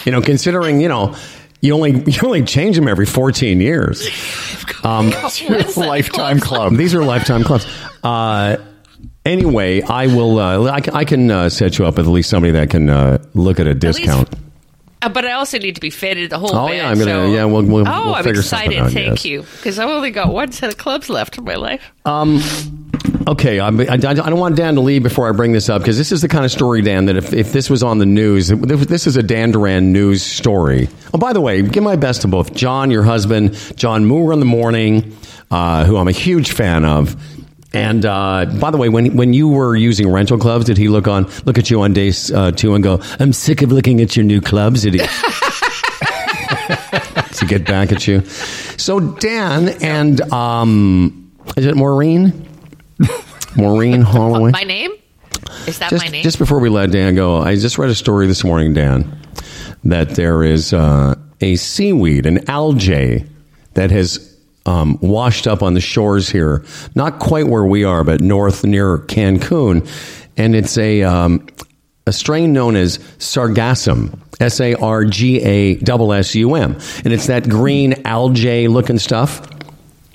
[0.06, 1.16] You know, considering you know
[1.62, 4.08] You only you only change them every 14 years.
[4.84, 5.10] Um,
[5.78, 6.76] lifetime club.
[6.76, 7.66] these are lifetime clubs.
[8.04, 8.58] Uh,
[9.26, 10.38] anyway, I will.
[10.38, 12.88] Uh, I, can- I can uh, set you up with at least somebody that can
[12.92, 14.30] uh, look at a discount.
[15.06, 16.78] Uh, but I also need to be fitted the whole Oh, bit.
[16.78, 18.80] yeah, I'm gonna- so- yeah, we'll- we'll- oh, we'll I'm excited.
[18.80, 19.26] out, Thank yes.
[19.26, 21.82] you, because I've only got one set of clubs left in my life.
[22.06, 22.42] Um.
[23.28, 25.98] Okay, I'm, I, I don't want Dan to leave before I bring this up because
[25.98, 28.50] this is the kind of story, Dan, that if, if this was on the news,
[28.50, 30.90] this is a Dan Duran news story.
[31.14, 34.40] Oh, by the way, give my best to both John, your husband, John Moore in
[34.40, 35.16] the morning,
[35.50, 37.16] uh, who I'm a huge fan of.
[37.76, 41.08] And uh, by the way, when when you were using rental clubs, did he look
[41.08, 44.16] on look at you on day uh, two and go, "I'm sick of looking at
[44.16, 44.84] your new clubs"?
[44.84, 45.00] Did he?
[47.36, 48.22] to get back at you.
[48.26, 52.48] So Dan and um, is it Maureen?
[53.56, 54.52] Maureen Holloway.
[54.52, 54.92] My name
[55.68, 56.24] is that just, my name?
[56.24, 59.20] just before we let Dan go, I just read a story this morning, Dan,
[59.84, 63.26] that there is uh, a seaweed, an algae,
[63.74, 64.35] that has
[64.66, 66.64] um, washed up on the shores here,
[66.96, 69.88] not quite where we are, but north near Cancun,
[70.38, 71.48] and it's a um,
[72.08, 74.20] a strain known as sargassum.
[74.42, 76.78] S A R G A S U M.
[77.06, 79.48] And it's that green algae looking stuff.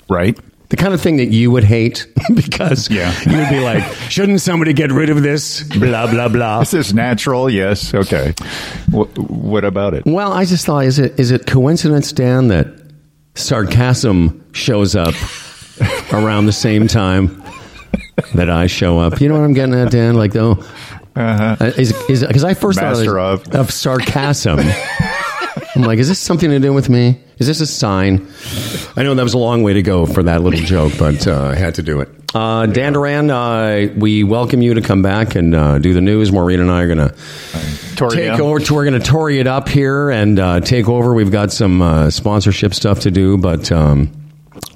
[0.09, 0.39] Right.
[0.69, 3.11] The kind of thing that you would hate because Yeah.
[3.25, 5.63] you would be like, shouldn't somebody get rid of this?
[5.63, 6.59] Blah, blah, blah.
[6.59, 7.49] This is natural.
[7.49, 7.93] Yes.
[7.95, 8.33] Okay.
[8.91, 10.03] Wh- what about it?
[10.05, 12.80] Well, I just thought, is it is it coincidence, Dan, that
[13.35, 15.13] sarcasm shows up
[16.13, 17.43] around the same time
[18.35, 19.19] that I show up?
[19.21, 20.15] You know what I'm getting at, Dan?
[20.15, 20.63] Like, oh,
[21.15, 23.55] uh, is because I first Master thought of.
[23.55, 24.59] of sarcasm.
[25.75, 27.21] I'm like, is this something to do with me?
[27.37, 28.27] Is this a sign?
[28.95, 31.45] I know that was a long way to go for that little joke, but uh,
[31.47, 32.09] I had to do it.
[32.33, 36.31] Uh, Dan Duran, uh, we welcome you to come back and uh, do the news.
[36.31, 37.15] Maureen and I are going to
[38.09, 38.73] Take over.
[38.73, 41.13] We're going to Tory it up here and uh, take over.
[41.13, 44.11] We've got some uh, sponsorship stuff to do, but um,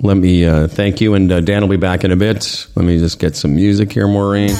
[0.01, 1.13] let me uh, thank you.
[1.13, 2.67] And uh, Dan will be back in a bit.
[2.75, 4.51] Let me just get some music here, Maureen.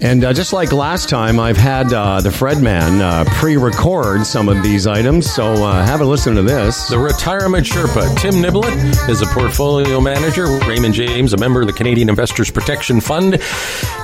[0.00, 4.48] And uh, just like last time, I've had uh, the Fred Man uh, pre-record some
[4.48, 6.88] of these items, so uh, have a listen to this.
[6.88, 10.46] The Retirement Sherpa, Tim Niblett, is a portfolio manager.
[10.68, 13.34] Raymond James, a member of the Canadian Investors Protection Fund.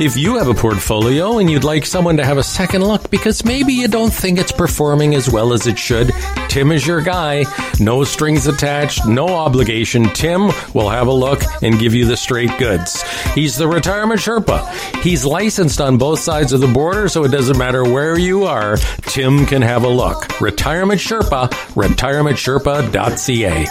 [0.01, 3.45] If you have a portfolio and you'd like someone to have a second look because
[3.45, 6.11] maybe you don't think it's performing as well as it should,
[6.55, 7.47] Tim is your guy.
[7.81, 10.05] No strings attached, no obligation.
[10.11, 13.03] Tim will have a look and give you the straight goods.
[13.33, 14.65] He's the Retirement Sherpa.
[15.03, 18.77] He's licensed on both sides of the border, so it doesn't matter where you are.
[19.03, 20.41] Tim can have a look.
[20.41, 23.67] Retirement Sherpa, retirementsherpa.ca.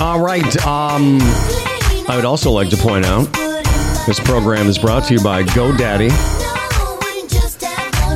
[0.00, 0.56] All right.
[0.64, 1.18] Um,
[2.08, 3.24] I would also like to point out
[4.06, 6.43] this program is brought to you by GoDaddy,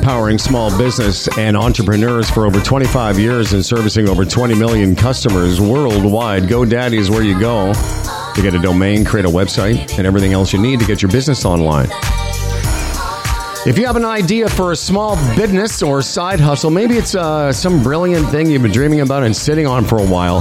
[0.09, 5.61] powering small business and entrepreneurs for over 25 years and servicing over 20 million customers
[5.61, 6.41] worldwide.
[6.45, 7.71] GoDaddy is where you go
[8.33, 11.11] to get a domain, create a website, and everything else you need to get your
[11.11, 11.89] business online.
[13.67, 17.53] If you have an idea for a small business or side hustle, maybe it's uh,
[17.53, 20.37] some brilliant thing you've been dreaming about and sitting on for a while,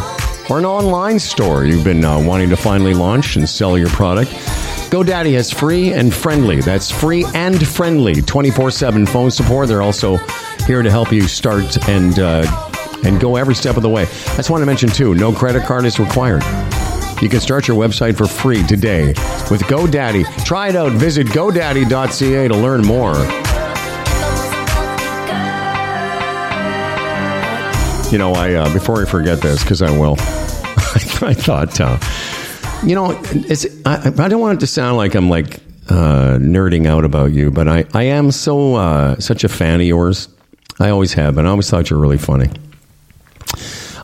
[0.48, 4.32] or an online store you've been uh, wanting to finally launch and sell your product,
[4.90, 6.62] GoDaddy has free and friendly.
[6.62, 9.68] That's free and friendly 24 7 phone support.
[9.68, 10.16] They're also
[10.66, 12.70] here to help you start and, uh,
[13.04, 14.04] and go every step of the way.
[14.04, 16.42] I just want to mention, too, no credit card is required.
[17.20, 19.08] You can start your website for free today
[19.50, 20.44] with GoDaddy.
[20.46, 20.92] Try it out.
[20.92, 23.14] Visit GoDaddy.ca to learn more.
[28.10, 30.16] You know, I uh, before I forget this because I will.
[30.18, 31.98] I thought, uh,
[32.84, 35.56] you know, it's I, I don't want it to sound like I'm like
[35.88, 39.86] uh, nerding out about you, but I I am so uh, such a fan of
[39.86, 40.28] yours.
[40.80, 42.50] I always have, and I always thought you're really funny.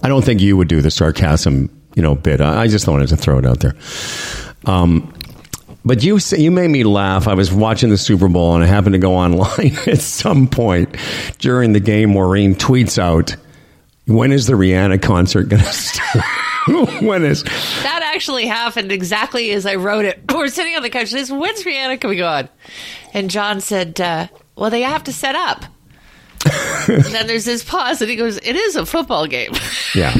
[0.02, 2.40] I don't think you would do the sarcasm, you know, bit.
[2.40, 3.74] I, I just wanted to throw it out there.
[4.66, 5.14] Um,
[5.84, 7.28] but you you made me laugh.
[7.28, 10.96] I was watching the Super Bowl and I happened to go online at some point
[11.38, 12.10] during the game.
[12.10, 13.36] Maureen tweets out,
[14.06, 16.24] "When is the Rihanna concert going to start?
[17.00, 20.20] when is?" That actually happened exactly as I wrote it.
[20.32, 21.10] We're sitting on the couch.
[21.10, 22.48] This when's Rihanna coming on?
[23.12, 25.64] And John said, uh, "Well, they have to set up."
[26.88, 29.52] and then there's this pause, and he goes, "It is a football game."
[29.94, 30.12] Yeah,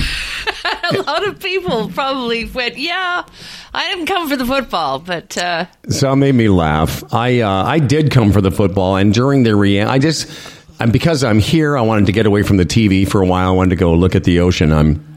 [0.92, 3.24] a lot of people probably went, "Yeah,
[3.72, 7.02] I didn't come for the football, but uh, so it made me laugh.
[7.12, 10.30] I uh, I did come for the football, and during the Rihanna, I just
[10.78, 13.48] and because I'm here, I wanted to get away from the TV for a while.
[13.48, 14.72] I wanted to go look at the ocean.
[14.72, 15.13] I'm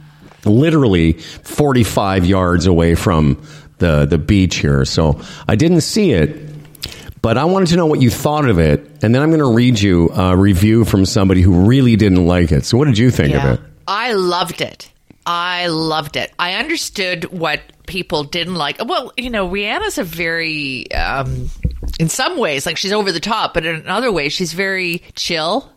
[0.47, 3.41] literally 45 yards away from
[3.79, 6.45] the the beach here, so I didn't see it.
[7.21, 9.53] But I wanted to know what you thought of it, and then I'm going to
[9.53, 12.63] read you a review from somebody who really didn't like it.
[12.65, 13.59] So, what did you think of it?
[13.87, 14.91] I loved it.
[15.25, 16.31] I loved it.
[16.39, 18.77] I understood what people didn't like.
[18.85, 21.49] Well, you know, Rihanna's a very, um,
[21.99, 25.69] in some ways, like she's over the top, but in another way, she's very chill.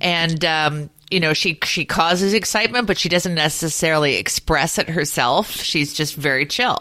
[0.00, 5.48] And, um, you know, she she causes excitement, but she doesn't necessarily express it herself.
[5.52, 6.80] She's just very chill,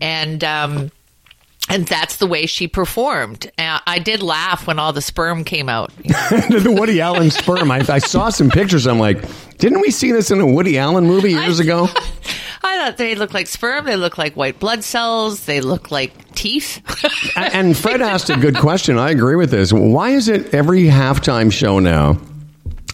[0.00, 0.90] and um,
[1.68, 3.50] and that's the way she performed.
[3.58, 5.94] Uh, I did laugh when all the sperm came out.
[5.98, 7.70] the Woody Allen sperm.
[7.70, 8.86] I, I saw some pictures.
[8.86, 9.22] I'm like,
[9.58, 11.86] didn't we see this in a Woody Allen movie years ago?
[12.62, 13.84] I thought they looked like sperm.
[13.84, 15.44] They look like white blood cells.
[15.44, 16.80] They look like teeth.
[17.36, 18.98] And Fred asked a good question.
[18.98, 19.70] I agree with this.
[19.70, 22.18] Why is it every halftime show now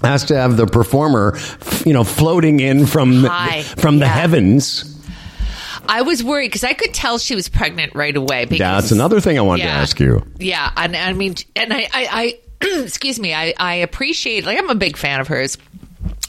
[0.02, 1.38] has to have the performer,
[1.84, 3.62] you know, floating in from High.
[3.62, 4.12] from the Yeah.
[4.12, 4.92] heavens?
[5.88, 8.44] I was worried because I could tell she was pregnant right away.
[8.44, 10.24] Because, That's another thing I wanted to ask you.
[10.38, 14.44] Yeah, and I mean, and I, I, I excuse me, I, I appreciate.
[14.46, 15.56] Like, I'm a big fan of hers.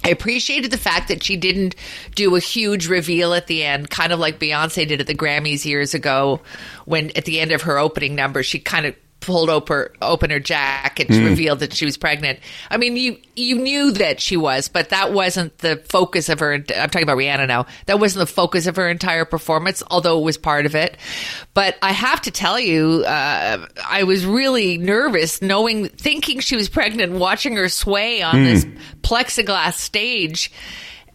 [0.04, 1.76] I appreciated the fact that she didn't
[2.16, 5.66] do a huge reveal at the end, kind of like Beyonce did at the Grammys
[5.66, 6.40] years ago,
[6.86, 10.40] when at the end of her opening number, she kind of pulled open, open her
[10.40, 12.40] jacket to reveal that she was pregnant.
[12.70, 16.54] I mean, you you knew that she was, but that wasn't the focus of her.
[16.54, 17.66] I'm talking about Rihanna now.
[17.88, 20.98] That wasn't the focus of her entire performance, although it was part of it.
[21.54, 26.70] But I have to tell you, uh, I was really nervous, knowing, thinking she was
[26.70, 28.66] pregnant, watching her sway on this
[29.02, 30.52] plexiglass stage,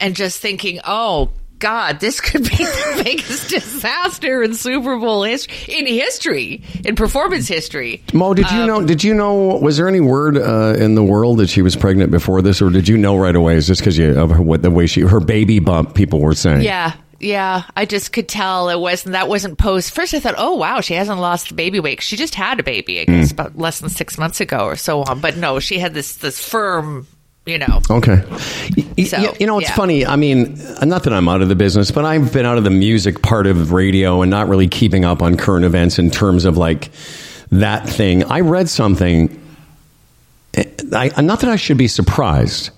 [0.01, 1.31] and just thinking, oh.
[1.63, 7.47] God, this could be the biggest disaster in Super Bowl history, in history, in performance
[7.47, 8.03] history.
[8.13, 8.85] Mo, did you know?
[8.85, 9.59] Did you know?
[9.59, 12.69] Was there any word uh, in the world that she was pregnant before this, or
[12.69, 13.55] did you know right away?
[13.55, 15.95] Is this because of her, what the way she her baby bump?
[15.95, 16.63] People were saying.
[16.63, 17.63] Yeah, yeah.
[17.77, 19.93] I just could tell it wasn't that wasn't post.
[19.93, 22.03] First, I thought, oh wow, she hasn't lost baby weight.
[22.03, 25.03] She just had a baby, I guess, about less than six months ago or so
[25.03, 25.21] on.
[25.21, 27.07] But no, she had this this firm,
[27.47, 27.81] you know.
[27.91, 28.23] Okay.
[29.05, 29.75] So, you know, it's yeah.
[29.75, 30.07] funny.
[30.07, 32.71] I mean, not that I'm out of the business, but I've been out of the
[32.71, 36.57] music part of radio and not really keeping up on current events in terms of
[36.57, 36.91] like
[37.51, 38.25] that thing.
[38.25, 39.41] I read something.
[40.55, 42.71] eh, I, not that I should be surprised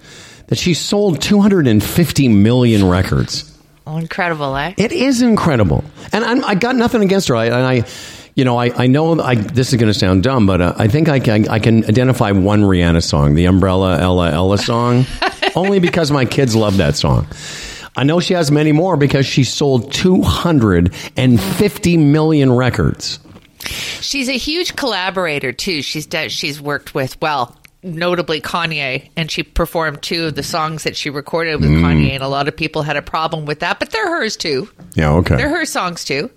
[0.49, 3.51] that she sold 250 million records.
[3.87, 4.73] Incredible, eh?
[4.79, 7.37] It is incredible, and I'm, I got nothing against her.
[7.37, 7.85] I, and I,
[8.35, 10.89] you know, I, I know I, this is going to sound dumb, but uh, I
[10.89, 15.07] think I can I can identify one Rihanna song, the Umbrella Ella Ella song,
[15.57, 17.27] only because my kids love that song.
[17.97, 23.21] I know she has many more because she sold 250 million records.
[24.01, 25.81] She's a huge collaborator too.
[25.81, 30.85] She's done, she's worked with well, notably Kanye, and she performed two of the songs
[30.85, 33.79] that she recorded with Kanye, and a lot of people had a problem with that,
[33.79, 34.69] but they're hers too.
[34.95, 35.37] Yeah, okay.
[35.37, 36.31] They're her songs too.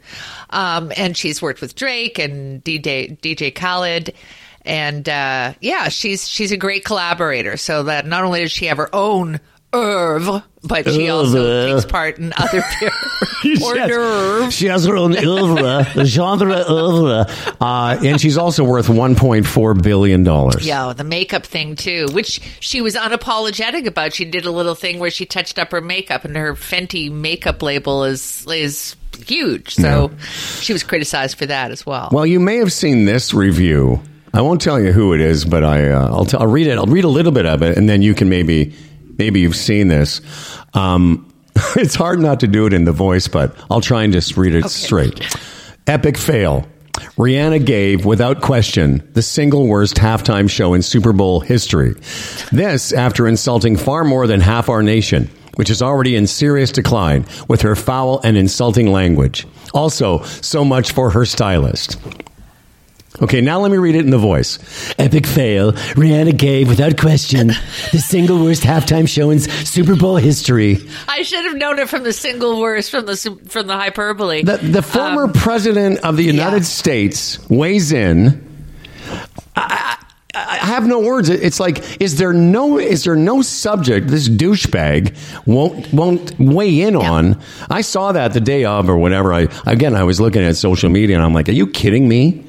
[0.49, 4.13] Um, and she's worked with Drake and DJ DJ Khaled.
[4.63, 7.55] And uh, yeah, she's she's a great collaborator.
[7.57, 9.39] So that not only does she have her own
[9.78, 12.62] oeuvre, but she also takes part in other
[13.62, 14.52] hors d'oeuvre.
[14.52, 17.26] She has her own oeuvre, genre oeuvre,
[17.62, 20.66] uh, and she's also worth 1.4 billion dollars.
[20.66, 24.13] Yeah, the makeup thing too, which she was unapologetic about.
[24.13, 27.62] She did a little thing where she touched up her makeup, and her Fenty makeup
[27.62, 29.76] label is is huge.
[29.76, 30.12] So
[30.60, 32.10] she was criticized for that as well.
[32.12, 34.02] Well, you may have seen this review.
[34.34, 36.78] I won't tell you who it is, but I uh, I'll, t- I'll read it.
[36.78, 38.74] I'll read a little bit of it, and then you can maybe
[39.17, 40.21] maybe you've seen this.
[40.73, 41.32] Um,
[41.75, 44.56] it's hard not to do it in the voice, but I'll try and just read
[44.56, 45.38] it straight.
[45.88, 46.67] Epic fail.
[47.17, 51.93] Rihanna gave, without question, the single worst halftime show in Super Bowl history.
[52.51, 57.25] This after insulting far more than half our nation, which is already in serious decline
[57.47, 59.47] with her foul and insulting language.
[59.73, 61.97] Also, so much for her stylist.
[63.21, 64.60] Okay, now let me read it in the voice.
[64.99, 65.71] Epic fail.
[65.71, 70.77] Rihanna gave, without question, the single worst halftime show in Super Bowl history.
[71.08, 73.15] I should have known it from the single worst from the
[73.47, 74.43] from the hyperbole.
[74.43, 76.63] The, the former um, president of the United yeah.
[76.63, 78.43] States weighs in.
[79.56, 79.97] I,
[80.36, 81.30] I, I have no words.
[81.30, 86.95] It's like, is there no is there no subject this douchebag won't won't weigh in
[86.95, 87.41] on?
[87.69, 89.33] I saw that the day of or whatever.
[89.33, 92.44] I again, I was looking at social media and I'm like, are you kidding me?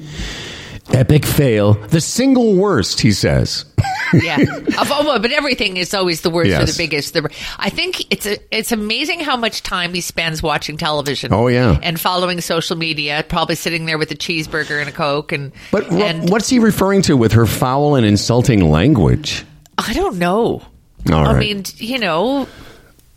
[0.93, 1.73] Epic fail.
[1.73, 3.65] The single worst, he says.
[4.13, 7.13] yeah, Of- but everything is always the worst or the biggest.
[7.13, 11.31] The, I think it's a, it's amazing how much time he spends watching television.
[11.31, 11.79] Oh, yeah.
[11.83, 13.23] and following social media.
[13.27, 15.31] Probably sitting there with a cheeseburger and a coke.
[15.31, 19.45] And But wha- and what's he referring to with her foul and insulting language?
[19.77, 20.63] I don't know.
[21.11, 21.39] All I right.
[21.39, 22.47] mean, you know,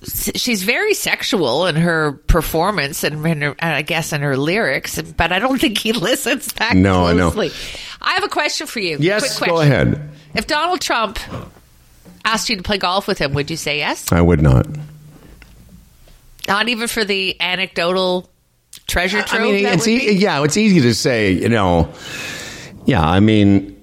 [0.04, 5.32] she's very sexual in her performance and, in her, I guess in her lyrics, but
[5.32, 7.32] I don't think he listens that No, I know.
[8.00, 8.96] I have a question for you.
[9.00, 10.10] Yes, go ahead.
[10.34, 11.18] If Donald Trump
[12.24, 14.10] asked you to play golf with him, would you say yes?
[14.10, 14.66] I would not.
[16.48, 18.28] Not even for the anecdotal
[18.86, 19.42] treasure trove.
[19.42, 21.92] I mean, it's e- yeah, it's easy to say, you know.
[22.84, 23.76] Yeah, I mean,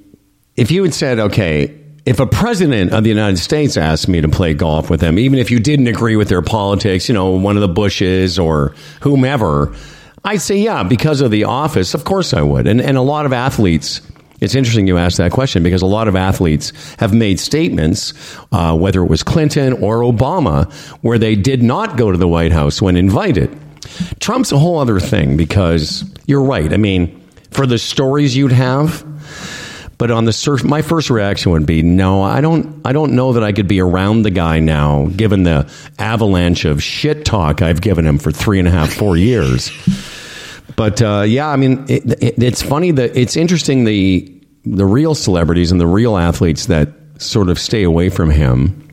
[0.57, 1.78] if you had said, okay,
[2.09, 5.37] if a president of the United States asked me to play golf with them, even
[5.37, 9.75] if you didn't agree with their politics, you know, one of the Bushes or whomever,
[10.23, 12.65] I'd say, yeah, because of the office, of course I would.
[12.65, 14.01] And and a lot of athletes.
[14.41, 18.13] It's interesting you asked that question because a lot of athletes have made statements,
[18.53, 20.71] uh, whether it was Clinton or Obama,
[21.03, 23.55] where they did not go to the White House when invited.
[24.19, 26.73] Trump's a whole other thing because you're right.
[26.73, 29.05] I mean, for the stories you'd have,
[29.99, 33.33] but on the surf, my first reaction would be, no, I don't, I don't know
[33.33, 35.69] that I could be around the guy now, given the
[35.99, 39.69] avalanche of shit talk I've given him for three and a half, four years.
[40.77, 44.33] But uh, yeah, I mean, it, it, it's funny that it's interesting the
[44.65, 48.87] the real celebrities and the real athletes that sort of stay away from him.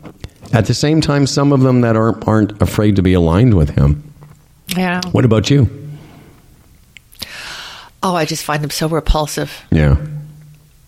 [0.52, 3.70] At the same time, some of them that aren't aren't afraid to be aligned with
[3.70, 4.02] him.
[4.76, 5.00] Yeah.
[5.12, 5.68] What about you?
[8.02, 9.52] Oh, I just find him so repulsive.
[9.70, 10.04] Yeah.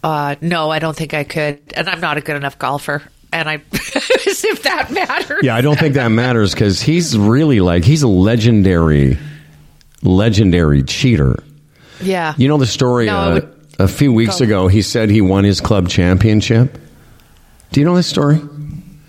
[0.03, 3.03] Uh, no, I don't think I could, and I'm not a good enough golfer.
[3.32, 3.62] And I, as
[4.44, 5.40] if that matters.
[5.42, 9.18] Yeah, I don't think that matters because he's really like he's a legendary,
[10.03, 11.36] legendary cheater.
[12.01, 12.34] Yeah.
[12.38, 14.44] You know the story No, uh, would- a few weeks Go.
[14.44, 14.68] ago.
[14.68, 16.78] He said he won his club championship.
[17.72, 18.40] Do you know this story?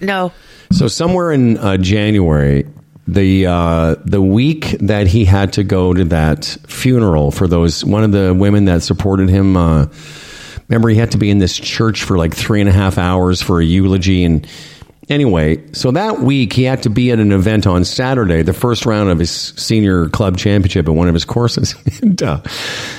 [0.02, 0.32] no.
[0.72, 2.68] So somewhere in uh, January,
[3.08, 8.04] the uh, the week that he had to go to that funeral for those one
[8.04, 9.58] of the women that supported him.
[9.58, 9.88] Uh,
[10.70, 13.41] remember, he had to be in this church for like three and a half hours
[13.41, 14.24] for a eulogy.
[14.24, 14.47] And
[15.09, 18.86] anyway, so that week he had to be at an event on Saturday, the first
[18.86, 21.76] round of his senior club championship at one of his courses.
[22.01, 22.41] and, uh,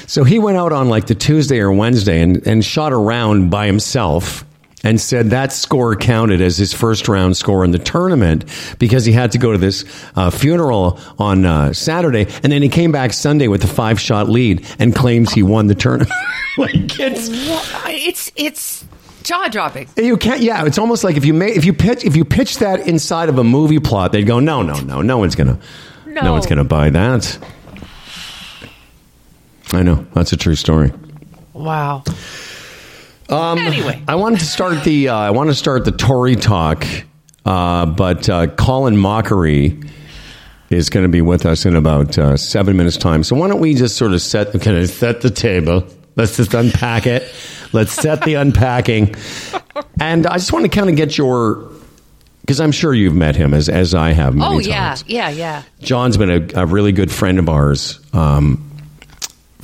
[0.06, 3.66] so he went out on like the Tuesday or Wednesday and, and shot around by
[3.66, 4.44] himself
[4.82, 8.44] and said that score counted as his first round score in the tournament
[8.78, 9.84] because he had to go to this
[10.16, 14.28] uh, funeral on uh, Saturday, and then he came back Sunday with a five shot
[14.28, 16.10] lead and claims he won the tournament.
[16.58, 17.28] like it's
[17.86, 18.84] It's it's
[19.22, 19.86] jaw dropping.
[19.96, 20.40] you can't.
[20.40, 23.36] Yeah, it's almost like if you if you pitch if you pitch that inside of
[23.38, 25.58] a movie plot, they'd go, no, no, no, no one's gonna,
[26.06, 26.32] no, No.
[26.32, 27.38] one's gonna buy that.
[29.72, 30.92] I know that's a true story.
[31.52, 32.02] Wow.
[33.30, 36.84] Um, anyway, I wanted to start the uh, I want to start the Tory talk,
[37.44, 39.88] uh, but uh, Colin Mochrie
[40.68, 43.22] is going to be with us in about uh, seven minutes time.
[43.22, 45.86] So why don't we just sort of set kind of set the table?
[46.16, 47.32] Let's just unpack it.
[47.72, 49.14] Let's set the unpacking,
[50.00, 51.70] and I just want to kind of get your
[52.40, 54.34] because I'm sure you've met him as as I have.
[54.34, 55.04] Many oh yeah, times.
[55.06, 55.62] yeah, yeah.
[55.80, 58.69] John's been a, a really good friend of ours um,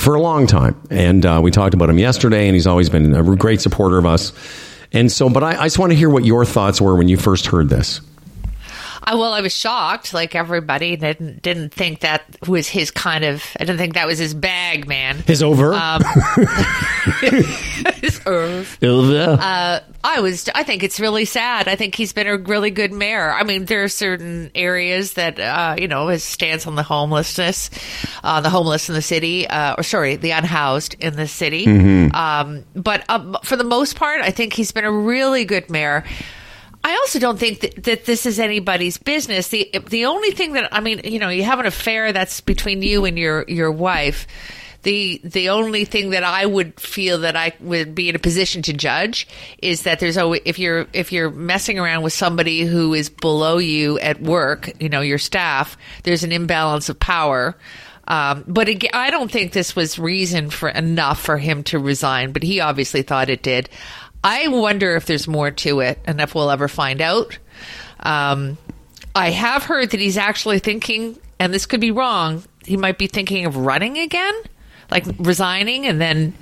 [0.07, 3.13] for a long time, and uh, we talked about him yesterday, and he's always been
[3.13, 4.33] a great supporter of us.
[4.93, 7.17] And so, but I, I just want to hear what your thoughts were when you
[7.17, 8.01] first heard this.
[9.07, 10.97] I, well, I was shocked, like everybody.
[10.97, 13.45] Didn't didn't think that was his kind of.
[13.59, 15.19] I didn't think that was his bag, man.
[15.19, 15.75] His over.
[15.75, 16.03] Um,
[18.01, 18.79] his earth.
[19.41, 20.49] Uh, I was.
[20.55, 21.69] I think it's really sad.
[21.69, 23.33] I think he's been a really good mayor.
[23.33, 27.71] I mean, there are certain areas that uh, you know his stance on the homelessness,
[28.25, 31.65] uh, the homeless in the city, uh, or sorry, the unhoused in the city.
[32.11, 36.03] Um, but um, for the most part, I think he's been a really good mayor.
[36.87, 39.49] I also don't think that, that this is anybody's business.
[39.49, 42.81] The the only thing that I mean, you know, you have an affair that's between
[42.81, 44.29] you and your your wife.
[44.85, 48.63] The the only thing that I would feel that I would be in a position
[48.63, 49.27] to judge
[49.61, 53.59] is that there's always if you're if you're messing around with somebody who is below
[53.59, 57.57] you at work, you know, your staff, there's an imbalance of power.
[58.09, 62.31] Um, but again, I don't think this was reason for enough for him to resign.
[62.31, 63.69] But he obviously thought it did.
[64.23, 67.39] I wonder if there's more to it and if we'll ever find out.
[68.01, 68.59] Um,
[69.15, 73.07] I have heard that he's actually thinking, and this could be wrong, he might be
[73.07, 74.35] thinking of running again,
[74.91, 76.35] like resigning, and then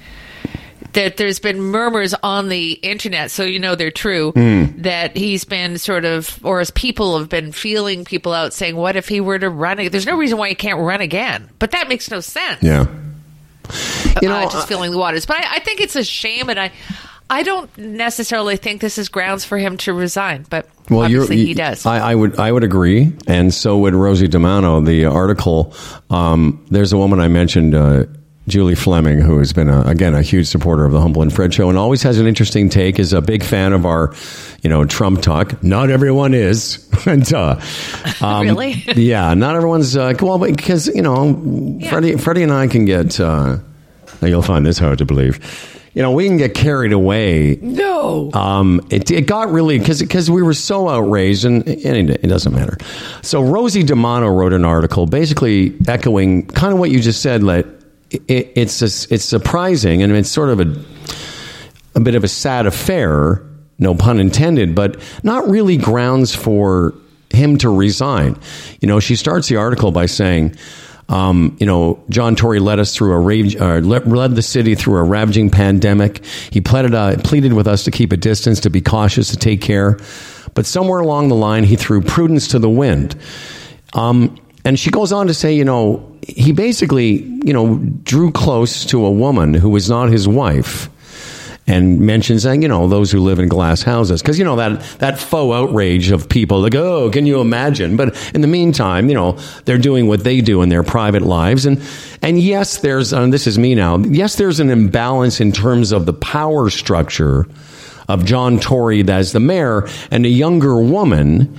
[0.94, 4.32] that there's been murmurs on the internet, so you know they're true,
[4.78, 8.96] that he's been sort of, or as people have been feeling people out saying, what
[8.96, 9.76] if he were to run?
[9.88, 12.86] There's no reason why he can't run again, but that makes no sense yeah.
[14.22, 15.26] You know, uh, just feeling the waters.
[15.26, 16.70] But I, I think it's a shame, and I,
[17.30, 20.44] I don't necessarily think this is grounds for him to resign.
[20.50, 21.86] But Well, obviously you- he does.
[21.86, 24.84] I, I would, I would agree, and so would Rosie DiManno.
[24.84, 25.74] The article.
[26.10, 28.04] Um, there's a woman I mentioned uh,
[28.46, 31.54] Julie Fleming, who has been, a, again, a huge supporter of the Humble and Fred
[31.54, 34.14] show and always has an interesting take, is a big fan of our,
[34.62, 35.62] you know, Trump talk.
[35.62, 36.86] Not everyone is.
[37.06, 37.58] and, uh,
[38.20, 38.72] um, Really?
[38.96, 43.56] yeah, not everyone's, uh, well, because, you know, Freddie, Freddie and I can get, uh,
[44.20, 45.40] you'll find this hard to believe.
[45.94, 48.30] You know, we can get carried away No.
[48.32, 52.26] um, it, it got really because because we were so outraged, and, and it, it
[52.26, 52.76] doesn't matter.
[53.22, 57.44] So Rosie DiManno wrote an article, basically echoing kind of what you just said.
[57.44, 57.66] Let
[58.10, 60.84] it, it's it's surprising, and it's sort of a
[61.94, 63.40] a bit of a sad affair,
[63.78, 66.92] no pun intended, but not really grounds for
[67.30, 68.36] him to resign.
[68.80, 70.56] You know, she starts the article by saying.
[71.08, 74.96] Um, you know, John Tory led us through a rage, uh, led, the city through
[74.96, 76.24] a ravaging pandemic.
[76.50, 79.60] He pleaded, uh, pleaded with us to keep a distance, to be cautious, to take
[79.60, 79.98] care.
[80.54, 83.16] But somewhere along the line, he threw prudence to the wind.
[83.92, 88.86] Um, and she goes on to say, you know, he basically, you know, drew close
[88.86, 90.88] to a woman who was not his wife
[91.66, 94.22] and mentions that you know those who live in glass houses.
[94.22, 97.96] Because you know that that faux outrage of people like oh can you imagine?
[97.96, 99.32] But in the meantime you know
[99.64, 101.66] they're doing what they do in their private lives.
[101.66, 101.82] And
[102.22, 103.98] and yes there's and this is me now.
[103.98, 107.46] Yes there's an imbalance in terms of the power structure
[108.08, 111.56] of John Tory as the mayor and a younger woman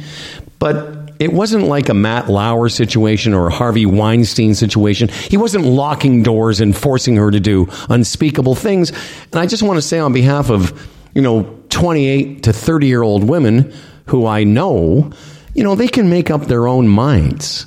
[0.60, 5.08] but it wasn't like a Matt Lauer situation or a Harvey Weinstein situation.
[5.08, 8.92] He wasn't locking doors and forcing her to do unspeakable things.
[9.32, 13.02] And I just want to say on behalf of, you know, 28 to 30 year
[13.02, 13.74] old women
[14.08, 15.12] who I know,
[15.54, 17.66] you know, they can make up their own minds.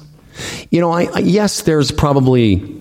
[0.71, 2.79] You know, I, I yes, there's probably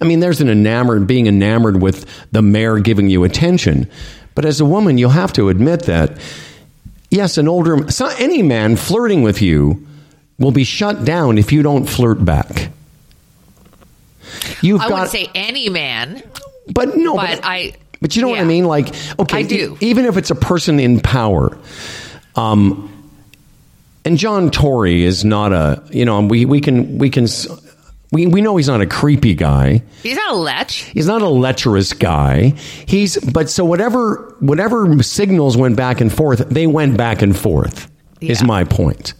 [0.00, 3.88] I mean, there's an enamored, being enamored with the mayor giving you attention.
[4.34, 6.18] But as a woman, you'll have to admit that,
[7.14, 9.86] yes, an older, so any man flirting with you
[10.38, 12.70] will be shut down if you don't flirt back.
[14.60, 16.22] You've I got, would say any man,
[16.72, 17.74] but no, but I.
[18.00, 18.64] but you know what I mean?
[18.64, 18.88] Like,
[19.18, 19.76] okay, I do.
[19.80, 21.56] e- even if it's a person in power,
[22.34, 22.90] um,
[24.04, 27.26] and John Tory is not a, you know, we we can we can
[28.14, 29.82] we we know he's not a creepy guy.
[30.02, 30.70] He's not a lech.
[30.70, 32.50] He's not a lecherous guy.
[32.86, 37.90] He's but so whatever whatever signals went back and forth, they went back and forth.
[38.20, 39.12] Is my point.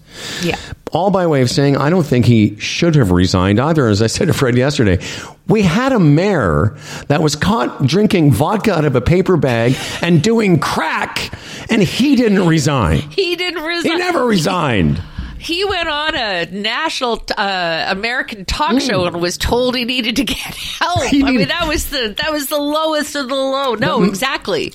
[0.42, 0.56] Yeah.
[0.92, 3.86] All by way of saying, I don't think he should have resigned either.
[3.88, 5.04] As I said to Fred yesterday,
[5.48, 6.78] we had a mayor
[7.08, 11.30] that was caught drinking vodka out of a paper bag and doing crack,
[11.68, 13.00] and he didn't resign.
[13.10, 13.92] He didn't resign.
[13.92, 15.02] He never resigned.
[15.44, 20.24] He went on a national uh, American talk show and was told he needed to
[20.24, 21.04] get help.
[21.04, 23.74] He I mean, that was the that was the lowest of the low.
[23.74, 24.72] No, exactly.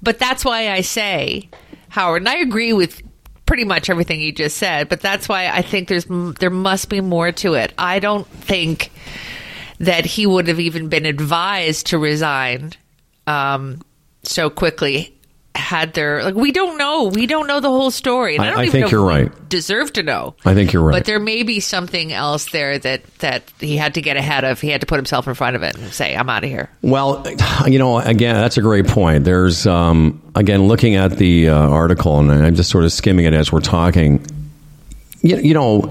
[0.00, 1.48] But that's why I say,
[1.88, 3.02] Howard, and I agree with
[3.46, 4.88] pretty much everything you just said.
[4.88, 6.06] But that's why I think there's
[6.38, 7.72] there must be more to it.
[7.76, 8.92] I don't think
[9.80, 12.72] that he would have even been advised to resign
[13.26, 13.82] um,
[14.22, 15.18] so quickly.
[15.54, 18.58] Had their like we don't know we don't know the whole story and I, don't
[18.58, 19.30] I even think you're right.
[19.50, 20.34] deserve to know.
[20.46, 20.92] I think you're right.
[20.92, 24.60] But there may be something else there that that he had to get ahead of.
[24.62, 26.70] He had to put himself in front of it and say, "I'm out of here."
[26.80, 27.26] Well,
[27.66, 29.24] you know, again, that's a great point.
[29.24, 33.34] There's, um, again, looking at the uh, article, and I'm just sort of skimming it
[33.34, 34.26] as we're talking.
[35.20, 35.90] You, you know,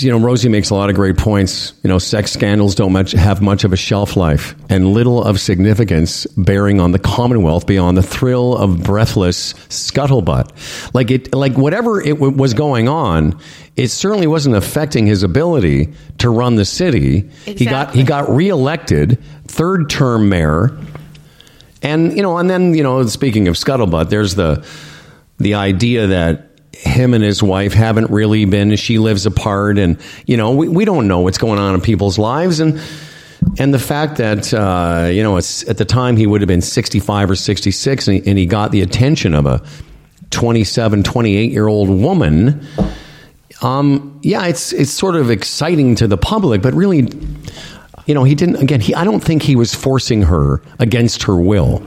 [0.00, 1.74] you know, Rosie makes a lot of great points.
[1.82, 5.40] You know, sex scandals don't much have much of a shelf life, and little of
[5.40, 10.94] significance bearing on the Commonwealth beyond the thrill of breathless scuttlebutt.
[10.94, 13.38] Like it, like whatever it w- was going on,
[13.76, 17.28] it certainly wasn't affecting his ability to run the city.
[17.44, 20.78] He got he got reelected, third term mayor.
[21.82, 24.64] And you know, and then you know, speaking of scuttlebutt, there's the
[25.38, 26.51] the idea that
[26.82, 28.74] him and his wife haven't really been.
[28.76, 32.18] She lives apart, and you know, we, we don't know what's going on in people's
[32.18, 32.80] lives, and
[33.58, 37.30] and the fact that uh, you know, at the time he would have been 65
[37.30, 39.62] or 66, and he, and he got the attention of a
[40.30, 42.66] 27, 28 year old woman.
[43.62, 47.08] Um, yeah, it's it's sort of exciting to the public, but really,
[48.06, 48.56] you know, he didn't.
[48.56, 51.86] Again, he I don't think he was forcing her against her will.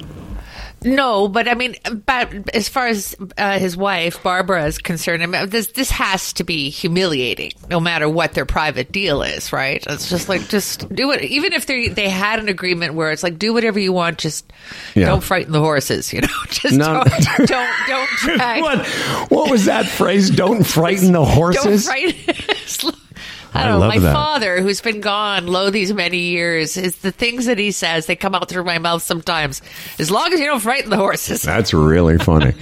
[0.86, 1.75] No, but I mean,
[2.05, 6.33] but as far as uh, his wife Barbara is concerned, I mean, this this has
[6.33, 9.83] to be humiliating, no matter what their private deal is, right?
[9.88, 13.23] It's just like just do it, even if they they had an agreement where it's
[13.23, 14.51] like do whatever you want, just
[14.93, 15.07] Yeah.
[15.07, 17.03] don't frighten the horses, you know, just No.
[17.03, 18.61] don't don't don't drag.
[18.61, 18.86] What
[19.31, 20.29] what was that phrase?
[20.29, 21.86] Don't frighten the Don't horses.
[21.88, 22.93] frighten.
[23.56, 23.88] I I don't know.
[23.88, 24.14] My that.
[24.14, 28.06] father, who's been gone low these many years, is the things that he says.
[28.06, 29.62] They come out through my mouth sometimes.
[29.99, 31.41] As long as you don't frighten the horses.
[31.43, 32.53] That's really funny.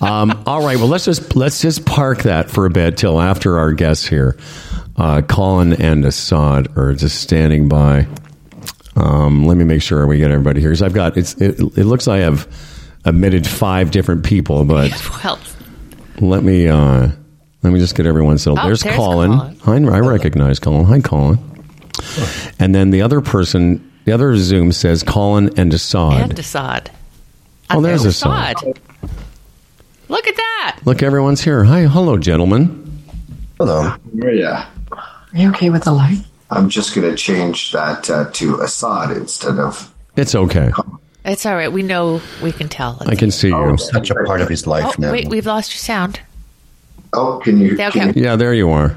[0.00, 3.58] Um, all right, well let's just let's just park that for a bit till after
[3.58, 4.36] our guests here,
[4.96, 8.06] uh, Colin and Assad are just standing by.
[8.96, 11.34] Um, let me make sure we get everybody here because I've got it's.
[11.34, 12.48] It, it looks like I have
[13.04, 14.90] admitted five different people, but
[15.24, 15.38] Well,
[16.20, 17.10] let me uh,
[17.62, 18.60] let me just get everyone settled.
[18.60, 19.56] Oh, there's, there's Colin.
[19.58, 19.88] Colin.
[19.88, 20.84] I, I recognize Colin.
[20.86, 21.38] Hi, Colin.
[22.58, 26.30] And then the other person, the other Zoom says Colin and Assad.
[26.30, 26.90] and Assad.
[27.70, 28.56] Oh, there's Assad.
[28.56, 28.80] Assad.
[30.08, 30.78] Look at that.
[30.84, 31.64] Look, everyone's here.
[31.64, 32.84] Hi, hello, gentlemen.
[33.58, 33.94] Hello.
[34.14, 34.22] Yeah.
[34.22, 34.68] Are you Are
[35.34, 36.24] you okay with the light?
[36.50, 39.92] I'm just going to change that uh, to Assad instead of.
[40.16, 40.70] It's okay.
[41.24, 41.70] It's all right.
[41.70, 42.22] We know.
[42.42, 42.96] We can tell.
[43.06, 43.76] I can see you.
[43.76, 45.12] Such a part of his Oh, life now.
[45.12, 45.28] wait.
[45.28, 46.20] We've lost your sound.
[47.12, 47.74] Oh, can you?
[47.74, 47.90] Okay.
[47.90, 48.96] Can you Yeah, there you are.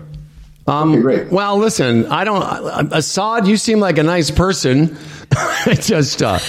[0.68, 1.32] Um, Okay, great.
[1.32, 2.94] Well, listen, I don't.
[2.94, 4.98] Assad, you seem like a nice person.
[5.66, 6.40] It's just, uh,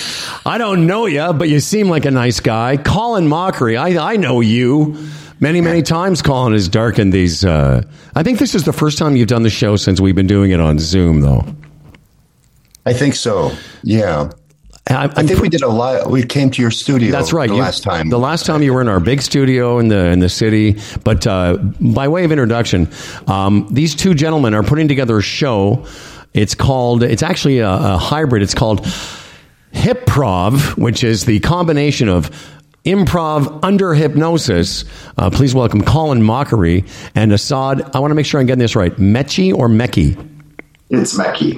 [0.44, 2.76] I don't know you, but you seem like a nice guy.
[2.76, 4.96] Colin Mochrie, I, I know you.
[5.38, 7.44] Many, many times Colin has darkened these.
[7.44, 7.82] Uh,
[8.16, 10.50] I think this is the first time you've done the show since we've been doing
[10.50, 11.44] it on Zoom, though.
[12.84, 13.52] I think so.
[13.84, 14.30] Yeah.
[14.88, 16.10] I, I think we did a lot.
[16.10, 17.12] We came to your studio.
[17.12, 17.48] That's right.
[17.48, 18.08] The You- last time.
[18.10, 20.76] The last time you were in our big studio in the in the city.
[21.04, 22.88] But uh, by way of introduction,
[23.28, 25.86] um, these two gentlemen are putting together a show.
[26.34, 27.02] It's called.
[27.02, 28.42] It's actually a, a hybrid.
[28.42, 28.80] It's called
[29.72, 32.30] Hyprov, which is the combination of
[32.84, 34.84] improv under hypnosis.
[35.16, 37.94] Uh, please welcome Colin Mochrie and Assad.
[37.94, 38.94] I want to make sure I'm getting this right.
[38.96, 40.31] Mechi or Meki?
[40.93, 41.57] It's Meki.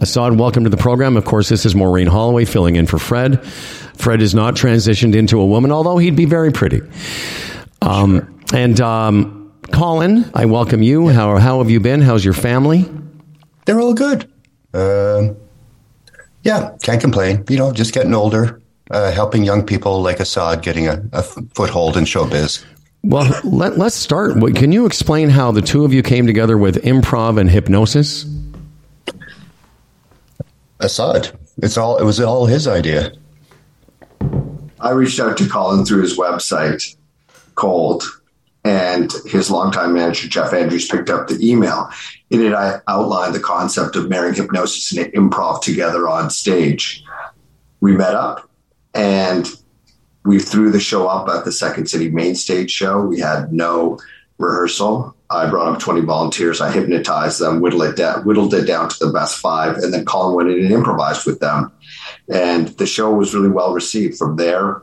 [0.00, 1.16] Assad, welcome to the program.
[1.16, 3.44] Of course, this is Maureen Holloway filling in for Fred.
[3.44, 6.80] Fred is not transitioned into a woman, although he'd be very pretty.
[7.82, 11.08] Um, And um, Colin, I welcome you.
[11.08, 12.00] How, how have you been?
[12.00, 12.88] How's your family?
[13.66, 14.30] They're all good.
[14.72, 15.36] Um
[16.44, 17.44] yeah, can't complain.
[17.48, 18.62] You know, just getting older,
[18.92, 22.64] uh, helping young people like Assad getting a, a foothold in showbiz.
[23.02, 24.38] Well, let, let's start.
[24.54, 28.24] Can you explain how the two of you came together with improv and hypnosis?
[30.80, 31.98] Assad, it's all.
[31.98, 33.12] It was all his idea.
[34.80, 36.96] I reached out to Colin through his website,
[37.56, 38.04] Cold,
[38.64, 41.90] and his longtime manager, Jeff Andrews, picked up the email.
[42.30, 47.02] In it, I uh, outlined the concept of marrying hypnosis and improv together on stage.
[47.80, 48.48] We met up
[48.94, 49.48] and
[50.24, 53.00] we threw the show up at the Second City main stage show.
[53.00, 53.98] We had no
[54.36, 55.16] rehearsal.
[55.30, 56.60] I brought up 20 volunteers.
[56.60, 60.04] I hypnotized them, whittled it, down, whittled it down to the best five, and then
[60.04, 61.70] Colin went in and improvised with them.
[62.32, 64.16] And the show was really well received.
[64.16, 64.82] From there,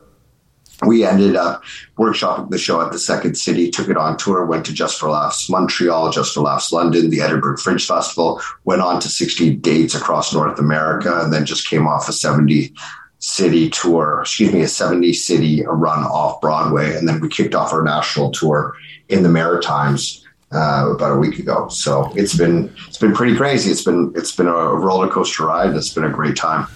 [0.86, 1.64] we ended up
[1.98, 5.10] workshopping the show at the Second City, took it on tour, went to Just for
[5.10, 9.94] Laughs Montreal, Just for Laughs London, the Edinburgh Fringe Festival, went on to 60 dates
[9.94, 12.72] across North America, and then just came off a 70
[13.18, 16.94] city tour, excuse me, a 70 city run off Broadway.
[16.94, 18.74] And then we kicked off our national tour
[19.08, 20.25] in the Maritimes.
[20.56, 23.70] Uh, about a week ago, so it's been it's been pretty crazy.
[23.70, 25.76] It's been it's been a roller coaster ride.
[25.76, 26.66] It's been a great time.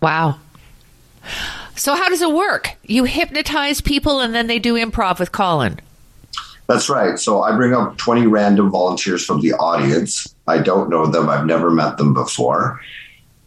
[0.00, 0.38] Wow.
[1.74, 2.76] So how does it work?
[2.84, 5.80] You hypnotize people and then they do improv with Colin.
[6.68, 7.18] That's right.
[7.18, 10.34] So I bring up 20 random volunteers from the audience.
[10.46, 12.80] I don't know them, I've never met them before.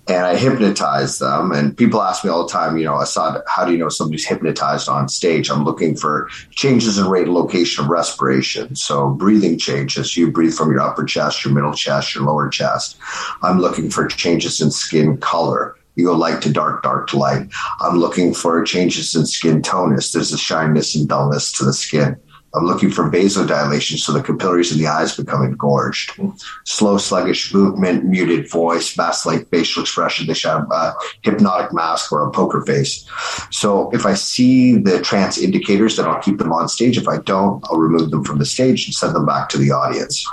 [0.09, 1.51] And I hypnotize them.
[1.51, 4.25] And people ask me all the time, you know, Assad, how do you know somebody's
[4.25, 5.51] hypnotized on stage?
[5.51, 8.75] I'm looking for changes in rate and location of respiration.
[8.75, 10.17] So breathing changes.
[10.17, 12.97] You breathe from your upper chest, your middle chest, your lower chest.
[13.43, 15.75] I'm looking for changes in skin color.
[15.95, 17.47] You go light to dark, dark to light.
[17.79, 20.11] I'm looking for changes in skin tonus.
[20.11, 22.15] There's a shyness and dullness to the skin.
[22.53, 26.19] I'm looking for vasodilation, so the capillaries in the eyes become engorged.
[26.65, 30.25] Slow, sluggish movement, muted voice, mask-like facial expression.
[30.25, 33.07] They should have a hypnotic mask or a poker face.
[33.51, 36.97] So if I see the trance indicators, then I'll keep them on stage.
[36.97, 39.71] If I don't, I'll remove them from the stage and send them back to the
[39.71, 40.25] audience.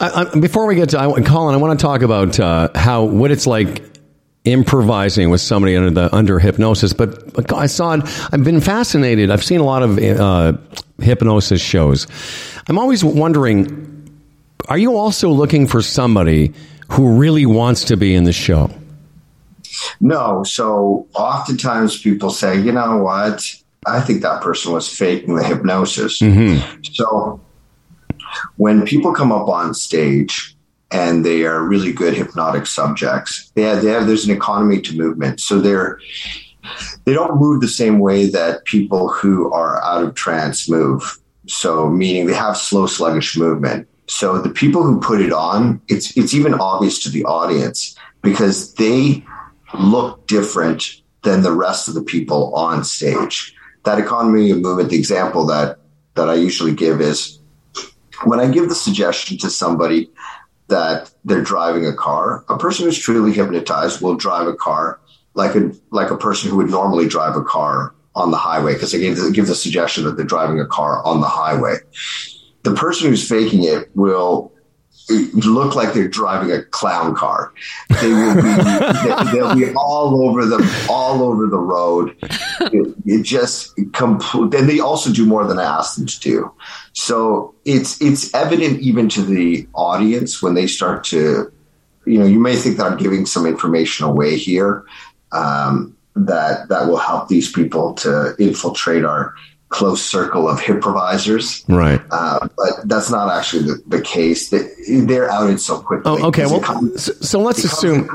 [0.00, 3.04] I, I, before we get to I, Colin, I want to talk about uh, how
[3.04, 3.82] what it's like
[4.44, 6.92] improvising with somebody under the under hypnosis.
[6.92, 8.02] But I saw it.
[8.32, 9.30] I've been fascinated.
[9.30, 10.54] I've seen a lot of uh,
[11.02, 12.06] hypnosis shows.
[12.68, 14.10] I'm always wondering:
[14.68, 16.52] Are you also looking for somebody
[16.88, 18.70] who really wants to be in the show?
[20.00, 20.44] No.
[20.44, 23.42] So oftentimes people say, you know what?
[23.86, 26.20] I think that person was faking the hypnosis.
[26.20, 26.82] Mm-hmm.
[26.92, 27.40] So
[28.56, 30.56] when people come up on stage
[30.90, 34.96] and they are really good hypnotic subjects, they have, they have there's an economy to
[34.96, 35.40] movement.
[35.40, 35.98] So they're
[37.04, 41.18] they don't move the same way that people who are out of trance move.
[41.46, 43.88] So meaning they have slow, sluggish movement.
[44.06, 48.74] So the people who put it on, it's it's even obvious to the audience because
[48.74, 49.24] they
[49.78, 53.54] look different than the rest of the people on stage.
[53.84, 55.78] That economy of movement, the example that
[56.14, 57.38] that I usually give is
[58.24, 60.10] when I give the suggestion to somebody
[60.68, 62.44] that they're driving a car.
[62.48, 65.00] A person who's truly hypnotized will drive a car
[65.34, 68.92] like a like a person who would normally drive a car on the highway because
[68.92, 71.76] they give, they give the suggestion that they're driving a car on the highway.
[72.62, 74.52] The person who's faking it will
[75.10, 77.52] look like they're driving a clown car.
[78.00, 78.42] They will be,
[79.32, 82.16] they'll be all over the all over the road.
[82.60, 84.54] It, it just complete.
[84.54, 86.52] And they also do more than I asked them to do.
[86.92, 91.52] So it's it's evident even to the audience when they start to,
[92.06, 94.84] you know, you may think that I'm giving some information away here.
[95.32, 99.34] Um, that that will help these people to infiltrate our
[99.70, 101.64] close circle of hypnovisers.
[101.66, 101.98] Right.
[102.10, 104.50] Uh, but that's not actually the, the case.
[104.50, 104.68] They,
[105.06, 106.12] they're outed so quickly.
[106.12, 106.44] Oh, okay.
[106.44, 108.10] Well, comes, so, so let's assume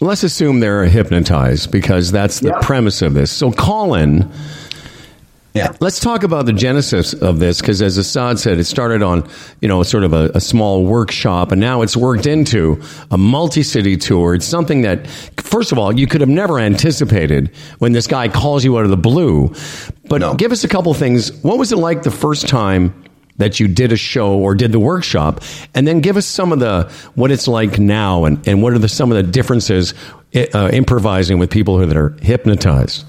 [0.00, 2.58] let's assume they're hypnotized because that's the Yeah.
[2.60, 3.30] premise of this.
[3.30, 4.28] So, Colin,
[5.58, 5.76] Yeah.
[5.80, 9.28] let's talk about the genesis of this because, as Assad said, it started on
[9.60, 12.80] you know sort of a, a small workshop, and now it's worked into
[13.10, 14.34] a multi-city tour.
[14.34, 15.06] It's something that,
[15.36, 18.90] first of all, you could have never anticipated when this guy calls you out of
[18.90, 19.52] the blue.
[20.08, 20.34] But No.
[20.34, 21.32] give us a couple things.
[21.42, 23.04] What was it like the first time?
[23.38, 25.40] that you did a show or did the workshop
[25.72, 28.80] and then give us some of the what it's like now and, and what are
[28.80, 29.94] the some of the differences
[30.34, 33.04] uh, improvising with people who that are hypnotized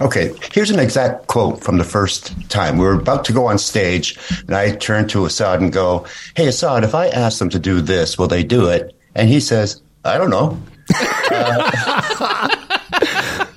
[0.00, 2.78] Okay, here's an exact quote from the first time.
[2.78, 6.46] We were about to go on stage, and I turned to Assad and go, Hey,
[6.46, 8.94] Assad, if I ask them to do this, will they do it?
[9.16, 10.56] And he says, I don't know.
[11.30, 12.48] Uh,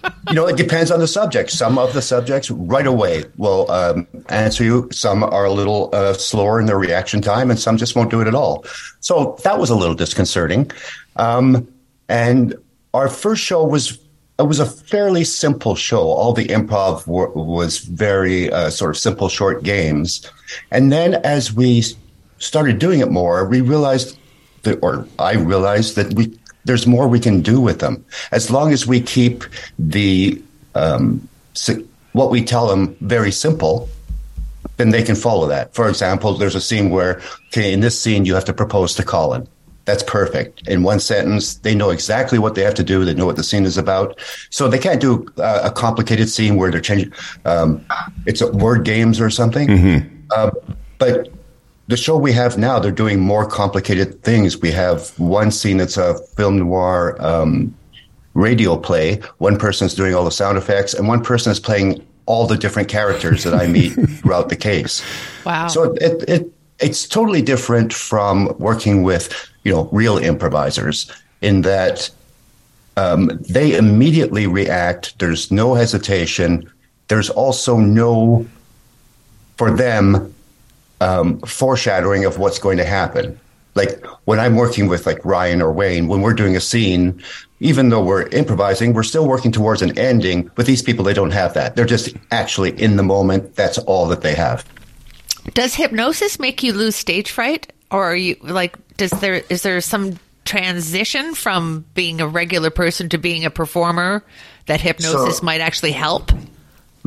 [0.29, 1.51] you know, it depends on the subject.
[1.51, 4.89] Some of the subjects right away will um, answer you.
[4.91, 8.19] Some are a little uh, slower in their reaction time, and some just won't do
[8.19, 8.65] it at all.
[8.99, 10.71] So that was a little disconcerting.
[11.17, 11.71] Um,
[12.09, 12.55] and
[12.95, 13.99] our first show was
[14.39, 16.01] it was a fairly simple show.
[16.01, 20.29] All the improv were, was very uh, sort of simple, short games.
[20.71, 21.84] And then as we
[22.39, 24.17] started doing it more, we realized
[24.63, 28.71] that, or I realized that we there's more we can do with them as long
[28.71, 29.43] as we keep
[29.79, 30.39] the
[30.75, 33.89] um, si- what we tell them very simple.
[34.77, 35.73] Then they can follow that.
[35.73, 39.03] For example, there's a scene where, okay, in this scene you have to propose to
[39.03, 39.47] Colin.
[39.91, 40.65] That's perfect.
[40.69, 43.03] In one sentence, they know exactly what they have to do.
[43.03, 44.17] They know what the scene is about.
[44.49, 47.11] So they can't do uh, a complicated scene where they're changing.
[47.43, 47.85] Um,
[48.25, 49.67] it's a word games or something.
[50.33, 50.51] Uh,
[50.97, 51.27] but
[51.89, 54.61] the show we have now, they're doing more complicated things.
[54.61, 57.75] We have one scene that's a film noir um,
[58.33, 59.17] radio play.
[59.39, 62.87] One person's doing all the sound effects, and one person is playing all the different
[62.87, 63.89] characters that I meet
[64.21, 65.03] throughout the case.
[65.45, 65.67] Wow.
[65.67, 66.50] So it, it
[66.82, 71.11] it's totally different from working with you know real improvisers
[71.41, 72.09] in that
[72.97, 75.17] um, they immediately react.
[75.19, 76.69] There's no hesitation.
[77.07, 78.45] There's also no
[79.57, 80.34] for them
[80.99, 83.39] um, foreshadowing of what's going to happen.
[83.73, 87.21] Like when I'm working with like Ryan or Wayne, when we're doing a scene,
[87.61, 90.51] even though we're improvising, we're still working towards an ending.
[90.57, 91.75] With these people, they don't have that.
[91.75, 93.55] They're just actually in the moment.
[93.55, 94.65] That's all that they have.
[95.53, 98.75] Does hypnosis make you lose stage fright, or are you like?
[98.97, 104.23] Does there is there some transition from being a regular person to being a performer
[104.67, 106.31] that hypnosis So- might actually help?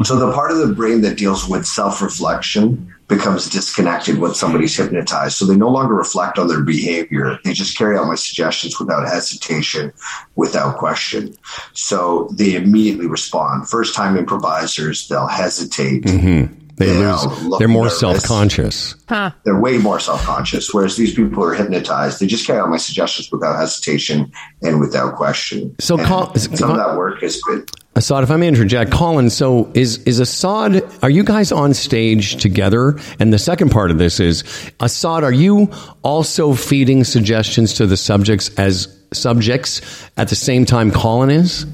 [0.03, 5.37] So the part of the brain that deals with self-reflection becomes disconnected when somebody's hypnotized.
[5.37, 7.39] So they no longer reflect on their behavior.
[7.45, 9.93] They just carry out my suggestions without hesitation,
[10.35, 11.37] without question.
[11.75, 13.69] So they immediately respond.
[13.69, 16.03] First time improvisers, they'll hesitate.
[16.05, 16.64] Mm-hmm.
[16.77, 18.01] They They'll lose look they're more nervous.
[18.01, 18.97] self-conscious
[19.45, 20.75] They're way more self-conscious.
[20.75, 25.15] Whereas these people are hypnotized, they just carry out my suggestions without hesitation and without
[25.17, 25.75] question.
[25.79, 27.65] So And call- some of that work has been
[27.97, 32.37] Assad, if I may interject, Colin, so is, is Assad, are you guys on stage
[32.43, 32.99] together?
[33.21, 34.43] And the second part of this is,
[34.81, 35.71] Assad, are you
[36.03, 39.81] also feeding suggestions to the subjects as subjects
[40.17, 41.67] at the same time Colin is?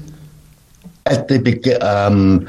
[1.07, 2.47] At the begin, um,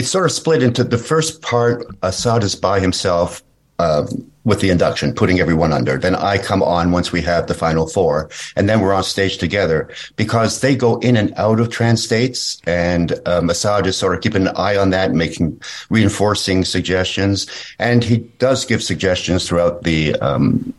[0.00, 1.86] it's sort of split into the first part.
[2.02, 3.42] Assad is by himself
[3.78, 4.08] um,
[4.44, 5.98] with the induction, putting everyone under.
[5.98, 9.36] Then I come on once we have the final four, and then we're on stage
[9.36, 14.14] together because they go in and out of trance states, and um, Assad is sort
[14.14, 17.46] of keeping an eye on that, making reinforcing suggestions,
[17.78, 20.72] and he does give suggestions throughout the um,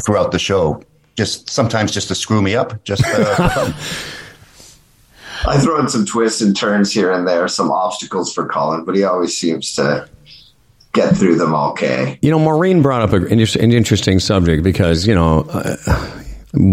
[0.00, 0.82] throughout the show.
[1.14, 3.70] Just sometimes just to screw me up, just uh.
[5.46, 8.94] I throw in some twists and turns here and there, some obstacles for Colin, but
[8.94, 10.08] he always seems to
[10.92, 12.18] get through them okay.
[12.22, 16.22] You know, Maureen brought up an interesting subject because, you know, uh,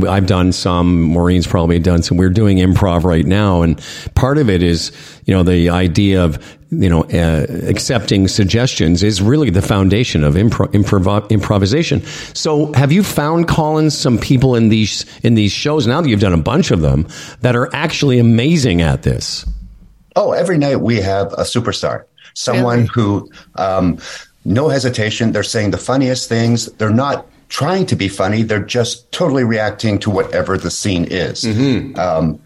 [0.10, 1.04] I've done some.
[1.04, 2.18] Maureen's probably done some.
[2.18, 3.82] We're doing improv right now, and
[4.14, 4.92] part of it is,
[5.26, 6.38] you know, the idea of
[6.72, 12.02] you know uh, accepting suggestions is really the foundation of impro- improv- improvisation.
[12.34, 16.20] So, have you found, Collins, some people in these in these shows now that you've
[16.20, 17.08] done a bunch of them
[17.42, 19.46] that are actually amazing at this?
[20.16, 22.04] Oh, every night we have a superstar,
[22.34, 22.90] someone Really?
[22.94, 23.98] who, um,
[24.46, 26.66] no hesitation, they're saying the funniest things.
[26.74, 28.44] They're not trying to be funny.
[28.44, 31.46] They're just totally reacting to whatever the scene is.
[31.98, 32.40] Um,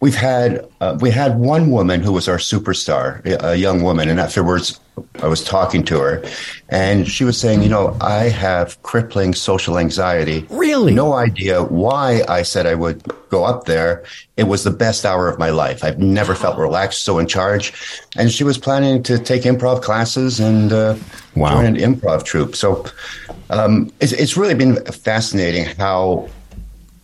[0.00, 4.18] we've had uh, we had one woman who was our superstar, a young woman, and
[4.18, 4.80] afterwards
[5.22, 6.22] I was talking to her,
[6.68, 10.46] and she was saying, you know, I have crippling social anxiety.
[10.50, 10.92] Really?
[10.92, 14.04] No idea why I said I would go up there.
[14.36, 15.82] It was the best hour of my life.
[15.84, 17.72] I've never felt relaxed, so in charge.
[18.16, 20.96] And she was planning to take improv classes and uh,
[21.36, 21.50] Wow.
[21.62, 22.56] join an improv troupe.
[22.56, 22.84] So
[23.50, 26.28] um, it's, it's really been fascinating how.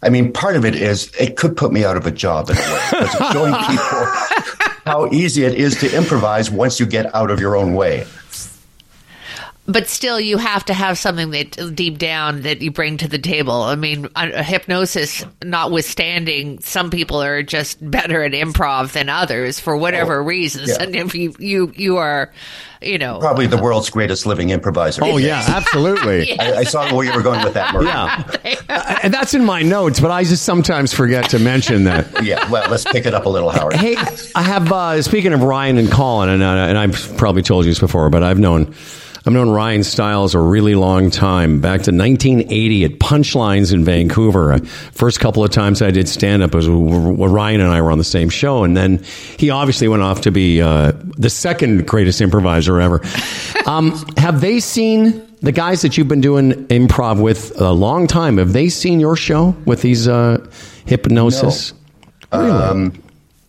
[0.07, 2.57] I mean, part of it is it could put me out of a job in
[2.57, 4.05] a way because it's showing people
[4.87, 8.07] how easy it is to improvise once you get out of your own way.
[9.67, 13.19] But still you have to have something that deep down that you bring to the
[13.19, 19.61] table i mean a hypnosis notwithstanding some people are just better at improv than others
[19.61, 20.83] for whatever reasons yeah.
[20.83, 22.33] and if you you you are
[22.83, 25.03] you know Probably the world's greatest living improviser.
[25.05, 26.39] Oh yeah, absolutely.
[26.41, 27.87] I, I saw where you were going with that, Marie.
[27.87, 32.07] Yeah, and that's in my notes, but I just sometimes forget to mention that.
[32.27, 33.75] Yeah, well, let's pick it up a little, Howard.
[33.75, 33.95] Hey,
[34.35, 34.73] I have.
[34.73, 38.11] Uh, speaking of Ryan and Colin, and, uh, and I've probably told you this before,
[38.11, 38.75] but I've known.
[39.27, 44.53] I've known Ryan Stiles a really long time, back to 1980 at Punchlines in Vancouver.
[44.53, 44.59] Uh,
[44.93, 48.05] First couple of times I did stand up was Ryan and I were on the
[48.05, 49.03] same show, and then
[49.37, 53.03] he obviously went off to be uh, the second greatest improviser ever.
[53.67, 58.39] Um, have they seen the guys that you've been doing improv with a long time?
[58.39, 60.47] Have they seen your show with these uh,
[60.85, 61.73] hypnosis?
[62.33, 63.06] Really?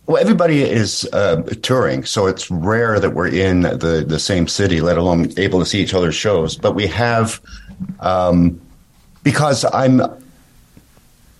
[0.08, 4.80] Well, everybody is uh, touring, so it's rare that we're in the, the same city,
[4.80, 6.56] let alone able to see each other's shows.
[6.56, 7.42] But we have,
[8.00, 8.58] um,
[9.22, 10.00] because I'm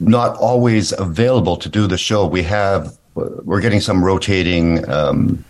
[0.00, 5.42] not always available to do the show, we have, we're getting some rotating um,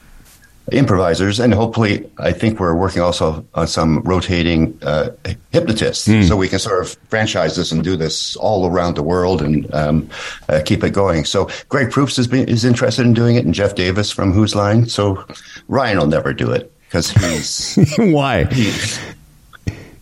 [0.72, 5.10] improvisers, and hopefully, I think we're working also on some rotating uh,
[5.50, 9.42] hypnotists, so we can sort of franchise this and do this all around the world
[9.42, 10.08] and um,
[10.48, 11.24] uh, keep it going.
[11.24, 14.54] So Greg Proops has been is interested in doing it, and Jeff Davis from Whose
[14.54, 14.88] Line.
[14.88, 15.24] So
[15.68, 18.44] Ryan will never do it because he's Why?
[18.44, 18.72] he.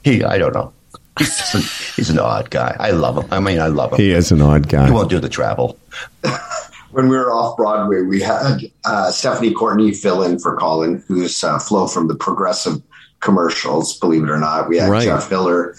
[0.05, 0.73] he I don't know.
[1.19, 1.63] He's, an,
[1.97, 2.77] he's an odd guy.
[2.79, 3.33] I love him.
[3.33, 3.99] I mean, I love him.
[3.99, 4.87] He is an odd guy.
[4.87, 5.79] He won't do the travel.
[6.97, 11.45] when we were off Broadway, we had uh, Stephanie Courtney fill in for Colin, who's
[11.45, 12.81] uh, Flo from the Progressive
[13.21, 13.99] commercials.
[13.99, 15.05] Believe it or not, we had Right.
[15.05, 15.75] Jeff Hiller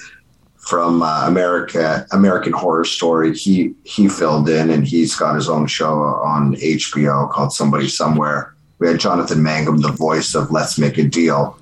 [0.57, 3.35] from uh, America, American Horror Story.
[3.35, 8.53] He he filled in, and he's got his own show on HBO called Somebody Somewhere.
[8.77, 11.57] We had Jonathan Mangum, the voice of Let's Make a Deal.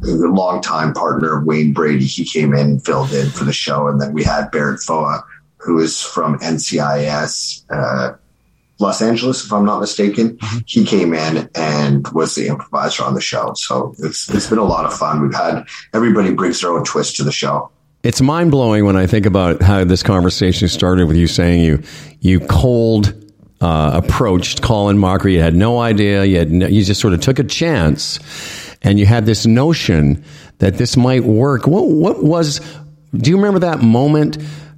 [0.00, 3.86] The longtime partner of Wayne Brady, he came in and filled in for the show,
[3.86, 5.24] and then we had Barrett Foa,
[5.58, 7.62] who is from NCIS.
[8.78, 10.38] Los Angeles, if I'm not mistaken.
[10.66, 13.54] He came in and was the improviser on the show.
[13.54, 15.22] So it's it's been a lot of fun.
[15.22, 15.64] We've had
[15.94, 17.70] everybody brings their own twist to the show.
[18.02, 21.82] It's mind blowing when I think about how this conversation started with you saying you
[22.20, 23.14] you cold
[23.60, 25.32] uh, approached Colin Mochrie.
[25.32, 26.24] You had no idea.
[26.24, 28.20] You had no, you just sort of took a chance,
[28.82, 30.22] and you had this notion
[30.58, 31.66] that this might work.
[31.66, 32.60] What what was?
[33.16, 34.36] Do you remember that moment?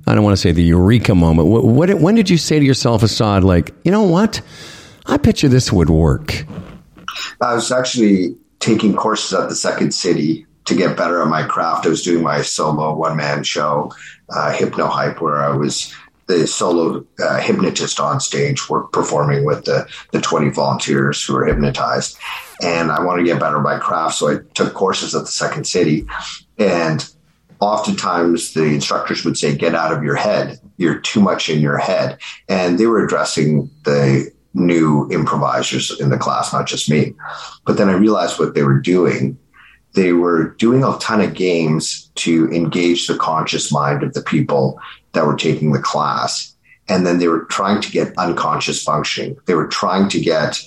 [0.08, 1.48] I don't want to say the eureka moment.
[1.48, 4.40] What, what when did you say to yourself, Assad, like you know what?
[5.06, 6.46] I you this would work.
[7.40, 11.86] I was actually taking courses at the Second City to get better at my craft.
[11.86, 13.92] I was doing my solo one man show,
[14.30, 15.94] uh, Hypno Hype, where I was
[16.26, 21.46] the solo uh, hypnotist on stage, work performing with the, the 20 volunteers who were
[21.46, 22.18] hypnotized.
[22.62, 24.16] And I wanted to get better at my craft.
[24.16, 26.06] So I took courses at the Second City.
[26.58, 27.08] And
[27.60, 30.60] oftentimes the instructors would say, get out of your head.
[30.76, 32.18] You're too much in your head.
[32.48, 37.14] And they were addressing the new improvisers in the class, not just me.
[37.66, 39.38] But then I realized what they were doing.
[39.94, 44.80] They were doing a ton of games to engage the conscious mind of the people
[45.12, 46.54] that were taking the class.
[46.88, 49.36] And then they were trying to get unconscious functioning.
[49.46, 50.60] They were trying to get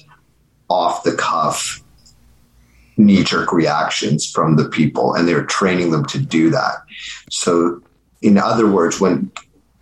[0.69, 1.80] off the cuff
[3.05, 6.75] knee jerk reactions from the people, and they're training them to do that.
[7.29, 7.81] So,
[8.21, 9.31] in other words, when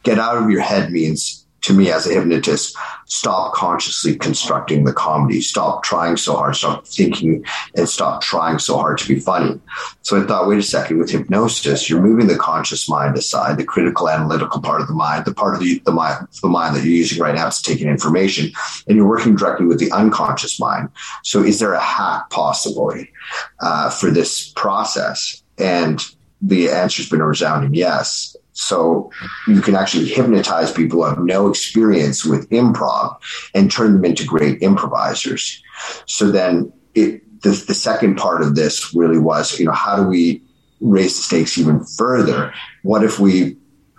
[0.03, 4.93] get out of your head means to me as a hypnotist, stop consciously constructing the
[4.93, 7.43] comedy, stop trying so hard, stop thinking
[7.75, 9.59] and stop trying so hard to be funny.
[10.01, 13.65] So I thought, wait a second, with hypnosis, you're moving the conscious mind aside, the
[13.65, 16.83] critical analytical part of the mind, the part of the, the mind, the mind that
[16.83, 18.51] you're using right now is taking information,
[18.87, 20.89] and you're working directly with the unconscious mind.
[21.23, 23.11] So is there a hack possibly
[23.59, 25.43] uh, for this process?
[25.57, 26.03] And
[26.41, 28.35] the answer's been a resounding yes.
[28.59, 29.09] So
[29.47, 33.15] you can actually hypnotize people who have no experience with improv
[33.55, 35.63] and turn them into great improvisers.
[36.07, 40.03] So then it, the, the second part of this really was, you know, how do
[40.03, 40.43] we
[40.81, 42.53] raise the stakes even further?
[42.83, 43.55] What if we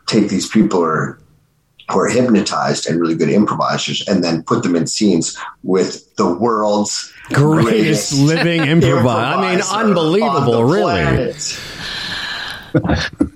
[0.06, 1.22] take these people who are,
[1.90, 6.34] who are hypnotized and really good improvisers and then put them in scenes with the
[6.34, 9.08] world's Greatest living improviser.
[9.08, 11.32] I mean, unbelievable, on the really.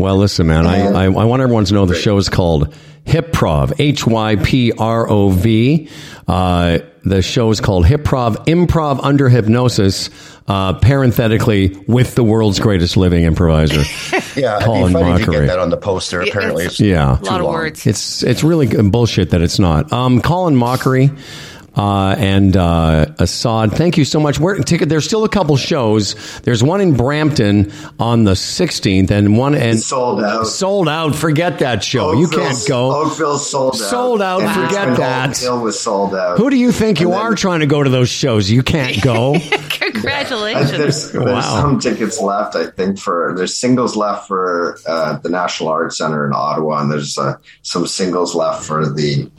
[0.00, 0.04] planet.
[0.04, 2.74] Well, listen, man, I, I, I want everyone to know the show is called
[3.06, 5.88] Hyprov, H Y P R O V.
[6.28, 10.10] Uh, the show is called Hyprov, Improv Under Hypnosis,
[10.48, 13.82] uh, parenthetically, with the world's greatest living improviser.
[14.36, 15.32] Yeah, it'd Colin be funny to Mochrie.
[15.40, 16.20] get that on the poster.
[16.20, 17.18] Apparently, it's- it's Yeah.
[17.18, 17.54] A lot of long.
[17.54, 17.84] words.
[17.84, 19.92] It's it's really bullshit that it's not.
[19.92, 21.18] Um, Colin Mochrie
[21.80, 24.38] uh, and uh, Assad, thank you so much.
[24.38, 26.14] We're, ticket, there's still a couple shows.
[26.40, 30.46] There's one in Brampton on the 16th, and one and sold out.
[30.46, 31.14] sold out.
[31.14, 32.12] Forget that show.
[32.12, 33.02] you can't Oakville's- go.
[33.04, 33.78] Oakville's sold out.
[33.78, 35.38] Sold out, And forget Richmond that.
[35.38, 36.36] Hill was sold out.
[36.36, 38.50] Who do you think you then- are trying to go to those shows?
[38.50, 39.34] You can't go.
[39.36, 39.40] I-
[39.90, 40.70] Congratulations.
[40.70, 41.40] There's, there's Wow.
[41.40, 46.26] some tickets left, I think, for there's singles left for uh, the National Arts Center
[46.26, 49.30] in Ottawa, and there's uh, some singles left for the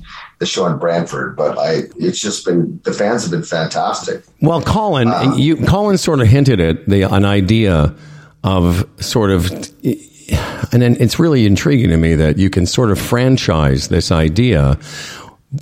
[0.41, 1.37] the show in Brantford.
[1.37, 4.23] But I, it's just been the fans have been fantastic.
[4.41, 7.95] Well, Colin, you Colin sort of hinted at the an idea
[8.43, 12.99] of sort of, and then it's really intriguing to me that you can sort of
[12.99, 14.77] franchise this idea.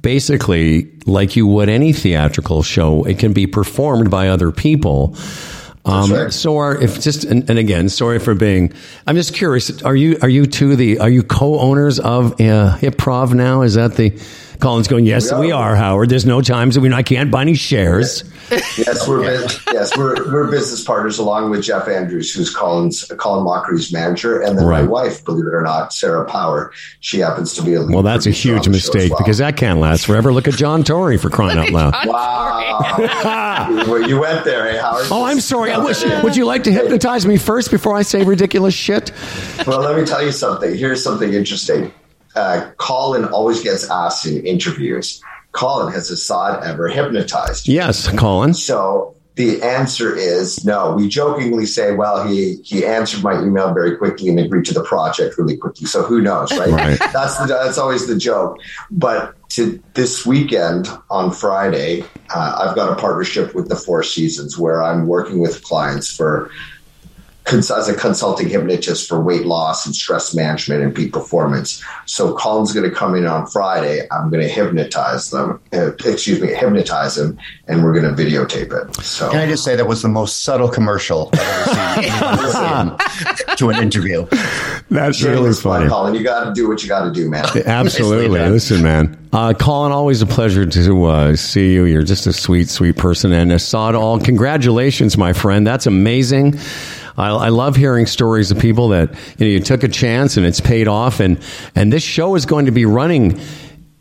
[0.01, 5.17] Basically, like you would any theatrical show, it can be performed by other people.
[5.83, 6.31] Um, right.
[6.31, 8.71] So are if just and, and again, sorry for being.
[9.07, 9.81] I'm just curious.
[9.81, 13.63] Are you are you two the are you co-owners of uh, Hyprov now?
[13.63, 14.11] Is that the
[14.59, 15.05] Colin's going?
[15.05, 15.71] Yes, We we are.
[15.71, 15.75] are.
[15.75, 16.09] Howard.
[16.09, 18.23] There's no times that we I can't buy any shares.
[18.51, 23.43] Yes, we're bus- yes we're we're business partners along with Jeff Andrews, who's Colin's Colin
[23.43, 26.71] Mochrie's manager, and then my wife, believe it or not, Sarah Power.
[26.99, 29.19] She happens to be a Well, that's a huge on the show as mistake well.
[29.19, 30.33] because that can't last forever.
[30.33, 31.93] Look at John Tory for crying out loud.
[32.07, 35.05] Wow, you, you went there, hey Howard.
[35.11, 35.71] Oh, I'm sorry.
[35.71, 39.11] I wish, would you like to hypnotize me first before I say ridiculous shit?
[39.67, 40.75] Well, let me tell you something.
[40.75, 41.91] Here's something interesting.
[42.39, 45.21] Uh, Colin always gets asked in interviews.
[45.51, 47.67] Colin has Assad ever hypnotized?
[47.67, 48.53] you?" Yes, Colin.
[48.53, 50.93] So the answer is no.
[50.93, 54.83] We jokingly say, well, he he answered my email very quickly and agreed to the
[54.83, 55.85] project really quickly.
[55.87, 56.69] So who knows, right?
[56.69, 56.99] Right.
[57.13, 58.57] That's the, that's always the joke.
[58.91, 62.03] But to this weekend on Friday,
[62.35, 66.51] uh, I've got a partnership with the Four Seasons where I'm working with clients for
[67.49, 71.83] cons- as a consulting hypnotist for weight loss and stress management and peak performance.
[72.05, 74.07] So Colin's going to come in on Friday.
[74.11, 77.37] I'm going to hypnotize them, uh, excuse me, hypnotize him,
[77.67, 78.95] and we're going to videotape it.
[79.03, 83.69] So Can I just say that was the most subtle commercial I've ever seen to
[83.69, 84.25] an interview?
[84.89, 87.45] That's Shameless plug, Colin, you got to do what you got to do, man.
[87.65, 88.39] Absolutely.
[88.39, 88.51] Nicely done.
[88.51, 89.27] Listen, man.
[89.31, 91.85] Uh, Colin, always a pleasure to uh, see you.
[91.85, 93.31] You're just a sweet, sweet person.
[93.31, 95.67] And Assad, all congratulations, my friend.
[95.67, 96.57] That's amazing.
[97.19, 100.45] I, I love hearing stories of people that you know you took a chance and
[100.45, 101.19] it's paid off.
[101.19, 101.39] And
[101.75, 103.39] and this show is going to be running.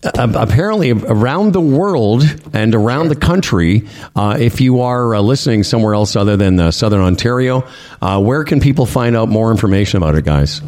[0.01, 3.89] Uh, apparently around the world and around the country.
[4.15, 7.67] Uh, if you are uh, listening somewhere else other than uh, Southern Ontario,
[8.01, 10.63] uh, where can people find out more information about it, guys?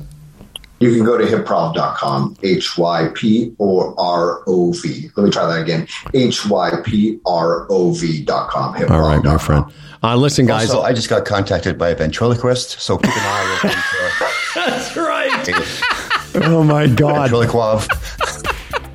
[0.80, 5.10] You can go to hyprov.com, H Y P O R O V.
[5.14, 5.86] Let me try that again.
[6.14, 8.74] H Y P R O V.com.
[8.74, 8.90] Hyprov.com.
[8.90, 9.64] All right, my friend.
[10.02, 10.70] Uh, listen, guys.
[10.70, 13.70] Also, I just got contacted by a ventriloquist, so keep an eye open
[14.52, 16.46] for That's right.
[16.46, 17.90] oh my God, ventriloquist.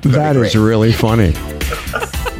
[0.02, 1.34] that is really funny.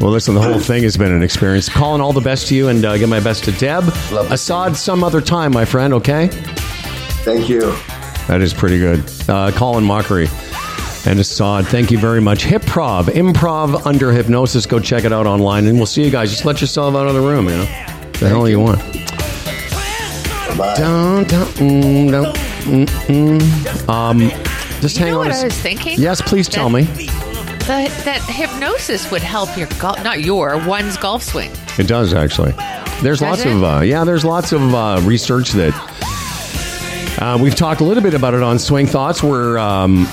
[0.01, 1.69] Well, listen, the whole thing has been an experience.
[1.69, 3.85] Colin, all the best to you, and uh, give my best to Deb.
[4.11, 4.29] Love.
[4.29, 5.93] Assad, some other time, my friend.
[5.93, 6.27] Okay,
[7.23, 7.75] Thank you.
[8.27, 9.03] That is pretty good.
[9.27, 10.27] Uh, Colin Mochrie
[11.07, 12.43] and Assad, thank you very much.
[12.43, 14.65] Hyprov, improv under hypnosis.
[14.65, 16.29] Go check it out online, and we'll see you guys.
[16.31, 17.45] Just let yourself out of the room.
[17.47, 17.65] You know,
[18.19, 18.79] the hell you want.
[20.57, 20.73] Bye.
[20.75, 23.89] Dun, dun, mm, dun, mm, mm.
[23.89, 24.19] Um,
[24.81, 25.27] just You hang know on.
[25.27, 25.99] what a I s- was thinking?
[25.99, 27.07] Yes, please tell That- me.
[27.67, 31.51] That, that hypnosis would help your golf, not your, one's golf swing.
[31.77, 32.53] It does actually.
[33.01, 33.51] There's Does lots it?
[33.51, 34.03] of uh, yeah.
[34.05, 35.73] There's lots of uh, research that
[37.17, 39.23] uh, we've talked a little bit about it on Swing Thoughts.
[39.23, 40.05] Where um,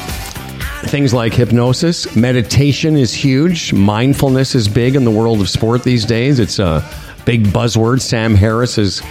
[0.87, 6.05] things like hypnosis, meditation is huge, mindfulness is big in the world of sport these
[6.05, 6.39] days.
[6.39, 6.89] It's a
[7.25, 8.01] big buzzword.
[8.01, 9.03] Sam Harris is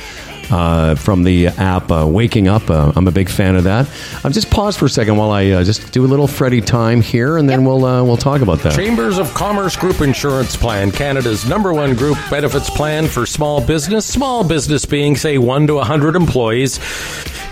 [0.52, 2.70] uh, from the app uh, Waking Up.
[2.70, 3.90] Uh, I'm a big fan of that.
[4.24, 7.02] I'll just pause for a second while I uh, just do a little Freddie time
[7.02, 8.76] here, and then we'll uh, we'll talk about that.
[8.76, 14.06] Chambers of Commerce Group Insurance Plan, Canada's number one group benefits plan for small business.
[14.06, 16.80] Small business being, say, one to 100 employees.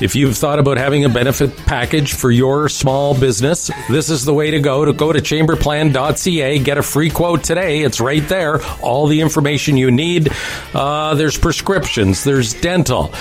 [0.02, 4.34] If you've thought about having a benefit package for your small business, this is the
[4.34, 4.84] way to go.
[4.84, 7.82] To go to chamberplan.ca, get a free quote today.
[7.82, 8.64] It's right there.
[8.82, 10.30] All the information you need.
[10.74, 12.24] Uh, there's prescriptions.
[12.24, 13.14] There's dental.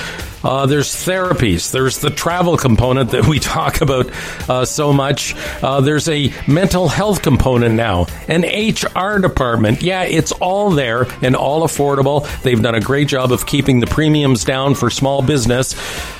[0.42, 1.70] Uh, there's therapies.
[1.70, 4.10] There's the travel component that we talk about
[4.48, 5.34] uh, so much.
[5.62, 9.82] Uh, there's a mental health component now, an HR department.
[9.82, 12.26] Yeah, it's all there and all affordable.
[12.42, 15.74] They've done a great job of keeping the premiums down for small business,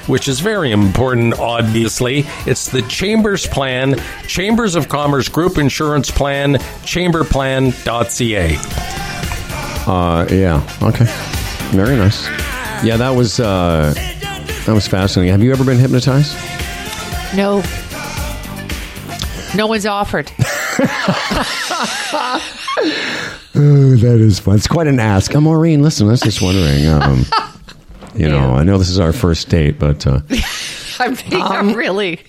[0.07, 2.25] which is very important, obviously.
[2.47, 3.97] It's the Chambers Plan,
[4.27, 6.55] Chambers of Commerce Group Insurance Plan,
[6.85, 8.57] chamberplan.ca.
[9.87, 10.79] Uh, yeah.
[10.83, 11.07] Okay.
[11.75, 12.29] Very nice.
[12.83, 13.93] Yeah, that was uh,
[14.65, 15.31] that was fascinating.
[15.33, 16.35] Have you ever been hypnotized?
[17.37, 17.63] No.
[19.55, 20.31] No one's offered.
[23.63, 24.55] Oh, that is fun.
[24.57, 25.35] It's quite an ask.
[25.35, 25.83] I'm Maureen.
[25.83, 26.87] Listen, I was just wondering.
[26.87, 27.27] Um,
[28.15, 30.21] you know, I know this is our first date, but uh,
[31.01, 32.21] I'm being Um, really.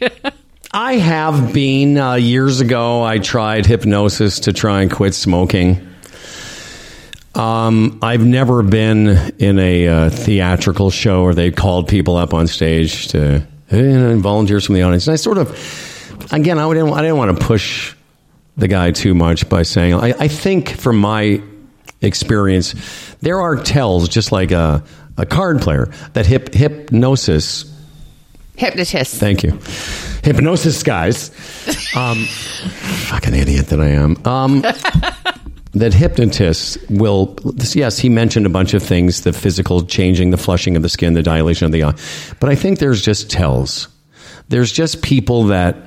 [0.73, 3.03] I have been uh, years ago.
[3.03, 5.87] I tried hypnosis to try and quit smoking.
[7.35, 9.07] Um, I've never been
[9.39, 14.75] in a uh, theatrical show where they called people up on stage to volunteers from
[14.75, 15.07] the audience.
[15.07, 17.95] And I sort of, again, I didn't, I didn't want to push
[18.57, 21.41] the guy too much by saying, I, I think from my
[22.01, 22.75] experience,
[23.21, 24.83] there are tells, just like a,
[25.17, 27.71] a card player, that hip, hypnosis
[28.61, 29.15] Hypnotist.
[29.15, 29.59] Thank you.
[30.23, 31.31] Hypnosis guys.
[31.93, 34.15] Um, fucking idiot that I am.
[34.25, 34.63] Um,
[35.73, 37.37] that hypnotists will,
[37.73, 41.13] yes, he mentioned a bunch of things the physical changing, the flushing of the skin,
[41.13, 41.95] the dilation of the eye.
[42.39, 43.87] But I think there's just tells.
[44.49, 45.77] There's just people that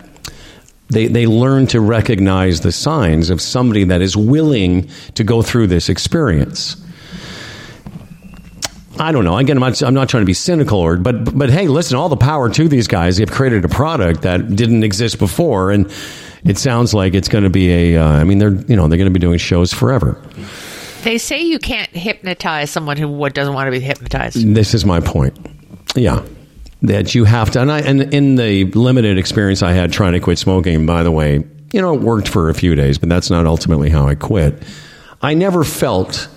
[0.88, 5.66] they, they learn to recognize the signs of somebody that is willing to go through
[5.66, 6.80] this experience.
[8.98, 9.36] I don't know.
[9.36, 12.08] Again, I'm not, I'm not trying to be cynical, or but but hey, listen, all
[12.08, 13.16] the power to these guys.
[13.16, 15.92] They've created a product that didn't exist before, and
[16.44, 18.02] it sounds like it's going to be a.
[18.02, 20.20] Uh, I mean, they're you know they're going to be doing shows forever.
[21.02, 24.54] They say you can't hypnotize someone who what doesn't want to be hypnotized.
[24.54, 25.36] This is my point.
[25.94, 26.24] Yeah,
[26.82, 30.20] that you have to, and I and in the limited experience I had trying to
[30.20, 33.30] quit smoking, by the way, you know, it worked for a few days, but that's
[33.30, 34.62] not ultimately how I quit.
[35.20, 36.28] I never felt.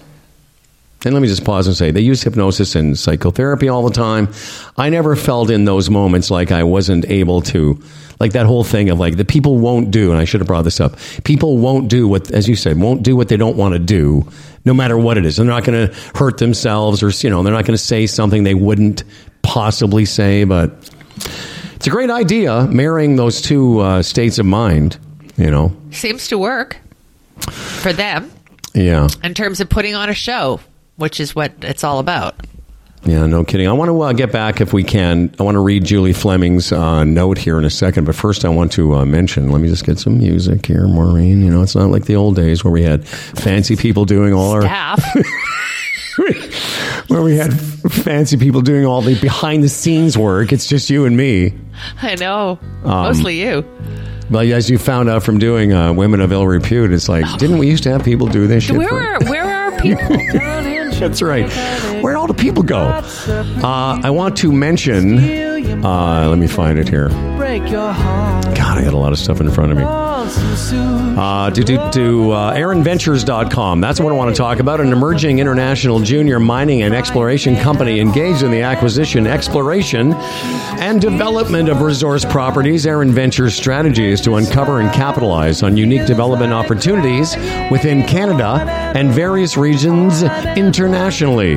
[1.05, 4.30] And let me just pause and say they use hypnosis and psychotherapy all the time.
[4.78, 7.80] I never felt in those moments like I wasn't able to,
[8.20, 10.63] like that whole thing of like the people won't do, and I should have brought
[10.63, 10.97] this up.
[11.24, 14.28] People won't do what, as you said, won't do what they don't want to do,
[14.65, 15.39] no matter what it is.
[15.39, 18.07] And they're not going to hurt themselves, or you know, they're not going to say
[18.07, 19.03] something they wouldn't
[19.41, 20.43] possibly say.
[20.43, 20.72] But
[21.76, 24.97] it's a great idea marrying those two uh, states of mind.
[25.38, 26.78] You know, Seems to work
[27.51, 28.32] for them
[28.74, 29.07] yeah.
[29.24, 30.59] in terms of putting on a show,
[30.95, 32.36] which is what it's all about.
[33.04, 33.68] Yeah, no kidding.
[33.68, 35.34] I want to uh, get back if we can.
[35.39, 38.50] I want to read Julie Fleming's uh, note here in a second, but first I
[38.50, 39.50] want to uh, mention.
[39.52, 41.41] Let me just get some music here, Maureen.
[41.41, 44.52] You know, it's not like the old days where we had fancy people doing all
[44.52, 45.02] our Staff.
[47.08, 47.54] where we had
[47.91, 50.52] fancy people doing all the behind the scenes work.
[50.52, 51.54] It's just you and me.
[52.02, 52.60] I know.
[52.84, 53.64] Um, Mostly you.
[54.30, 57.60] But as you found out from doing uh, Women of Ill Repute, it's like, didn't
[57.60, 58.76] we used to have people do this shit?
[58.76, 60.04] Where for- are where are people?
[61.00, 61.50] That's right.
[62.02, 62.78] Where'd all the people go?
[62.80, 65.20] Uh, I want to mention.
[65.86, 67.10] Uh, let me find it here.
[68.55, 69.84] God, I got a lot of stuff in front of me.
[69.86, 73.82] Uh, to to, to uh, ErinVentures.com.
[73.82, 74.82] That's what I want to talk about.
[74.82, 81.70] An emerging international junior mining and exploration company engaged in the acquisition, exploration, and development
[81.70, 82.86] of resource properties.
[82.86, 87.36] Erin Ventures' strategy is to uncover and capitalize on unique development opportunities
[87.72, 90.24] within Canada and various regions
[90.58, 91.55] internationally.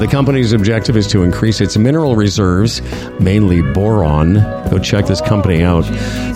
[0.00, 2.82] The company's objective is to increase its mineral reserves,
[3.18, 4.34] mainly boron.
[4.70, 5.84] Go check this company out.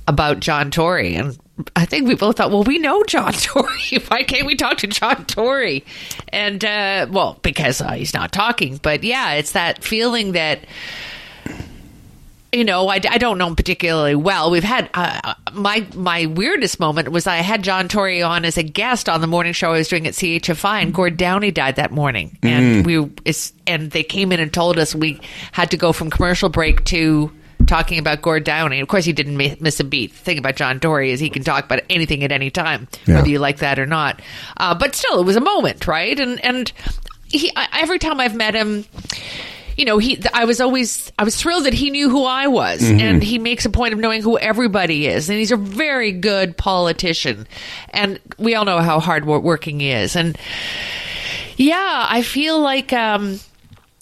[0.08, 1.16] about John Tory?
[1.16, 1.38] And
[1.76, 4.00] I think we both thought, well, we know John Tory.
[4.08, 5.86] Why can't we talk to John Tory?
[6.30, 8.78] And, uh, well, because uh, he's not talking.
[8.78, 10.66] But yeah, it's that feeling that,
[12.52, 14.50] you know, I, I don't know him particularly well.
[14.50, 18.64] We've had uh, my my weirdest moment was I had John Tory on as a
[18.64, 21.92] guest on the morning show I was doing at CHFI, and Gord Downie died that
[21.92, 25.20] morning, and we it's, and they came in and told us we
[25.52, 27.32] had to go from commercial break to
[27.66, 28.80] talking about Gord Downie.
[28.80, 30.12] Of course, he didn't miss a beat.
[30.12, 33.16] The thing about John Tory is he can talk about anything at any time, Yeah.
[33.16, 34.22] whether you like that or not.
[34.58, 36.20] Uh, but still, it was a moment, right?
[36.20, 36.72] And and
[37.30, 38.86] he I, every time I've met him
[39.76, 40.22] you know, he.
[40.36, 41.12] I was always.
[41.18, 43.00] I was thrilled that he knew who I was, Mm-hmm.
[43.00, 46.56] and he makes a point of knowing who everybody is, and he's a very good
[46.56, 47.48] politician,
[47.90, 50.38] and we all know how hard working he is, and
[51.58, 53.40] yeah, I feel like, um,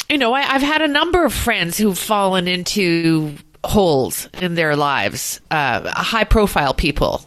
[0.09, 4.75] you know, I, I've had a number of friends who've fallen into holes in their
[4.75, 7.23] lives, uh, high profile people,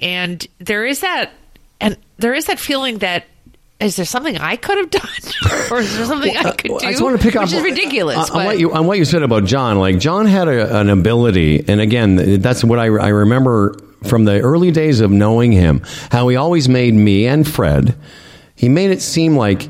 [0.00, 1.32] and there is that,
[1.80, 3.24] and there is that feeling that.
[3.78, 6.86] Is there something I could have done, or is there something I could Well, do?
[6.86, 8.30] I just want to pick which up is ridiculous.
[8.30, 9.78] on, on what you on what you said about John.
[9.78, 14.40] Like John had a, an ability, and again, that's what I, I remember from the
[14.40, 15.82] early days of knowing him.
[16.10, 17.94] How he always made me and Fred.
[18.54, 19.68] He made it seem like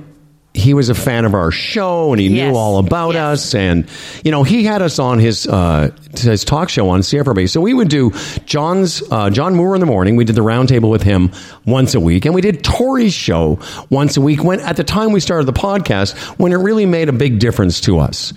[0.57, 2.51] he was a fan of our show and he Yes.
[2.51, 3.23] knew all about Yes.
[3.45, 3.87] us and
[4.25, 7.75] you know he had us on his uh, his talk show on CFRB so we
[7.75, 8.13] would do
[8.47, 10.17] John's uh, John Moore in the morning.
[10.17, 11.31] We did the roundtable with him
[11.67, 13.59] once a week and we did Tory's show
[13.91, 17.09] once a week when at the time we started the podcast when it really made
[17.09, 18.33] a big difference to us.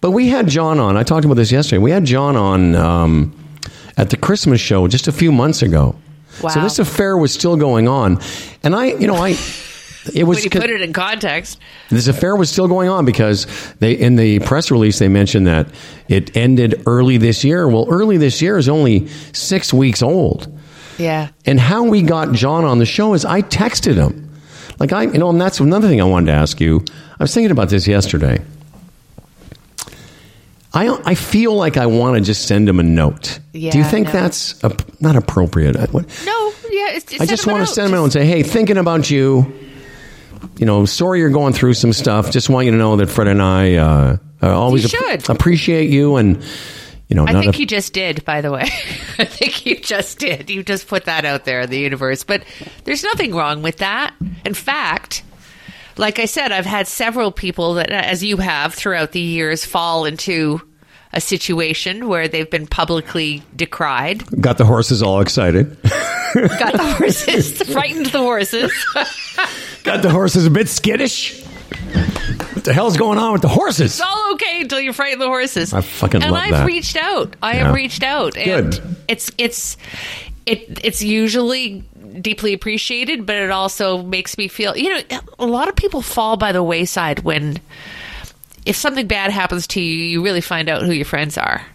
[0.00, 3.32] But we had John on I talked about this yesterday we had John on um,
[3.96, 5.96] at the Christmas show just a few months ago.
[6.40, 8.20] So this affair was still going on.
[8.62, 9.34] And I you know I
[10.12, 11.58] it was when you put it in context,
[11.90, 13.46] this affair was still going on because
[13.80, 15.68] they in the press release they mentioned that
[16.08, 17.66] it ended early this year.
[17.68, 20.48] Well, early this year is only six weeks old.
[20.98, 21.28] yeah.
[21.46, 24.30] And how we got John on the show is I texted him.
[24.78, 26.84] Like I, you know, and that's another thing I wanted to ask you.
[27.18, 28.38] I was thinking about this yesterday.
[30.72, 33.38] I I feel like I want to just send him a note.
[33.52, 34.12] Yeah, Do you think no.
[34.12, 35.76] that's a, not appropriate?
[35.76, 36.88] I- what- No, yeah.
[36.96, 39.08] It's, it's I just want to send him a note and say, hey, thinking about
[39.10, 39.52] you.
[40.56, 42.30] You know, sorry you're going through some stuff.
[42.30, 45.28] Just want you to know that Fred and I uh, uh, always You should.
[45.28, 46.42] appreciate you, and
[47.08, 48.62] you know, I not think a- you just did, by the way.
[49.18, 50.50] I think you just did.
[50.50, 52.24] You just put that out there in the universe.
[52.24, 52.44] But
[52.84, 54.14] there's nothing wrong with that.
[54.44, 55.22] In fact,
[55.96, 60.04] like I said, I've had several people that, as you have throughout the years, fall
[60.06, 60.60] into
[61.12, 65.76] a situation where they've been publicly decried, got the horses all excited.
[66.34, 68.72] got the horses, frightened the horses.
[69.84, 71.42] Got the horses a bit skittish.
[71.44, 73.92] What the hell's going on with the horses?
[73.92, 75.72] It's all okay until you frighten the horses.
[75.72, 76.26] I fucking love it.
[76.26, 76.66] and love I've that.
[76.66, 77.36] reached out.
[77.42, 77.66] I Yeah.
[77.66, 78.36] have reached out.
[78.36, 78.96] And Good.
[79.08, 79.76] It's it's
[80.46, 81.84] it it's usually
[82.20, 84.76] deeply appreciated, but it also makes me feel.
[84.76, 87.58] You know, a lot of people fall by the wayside when
[88.66, 91.66] if something bad happens to you, you really find out who your friends are.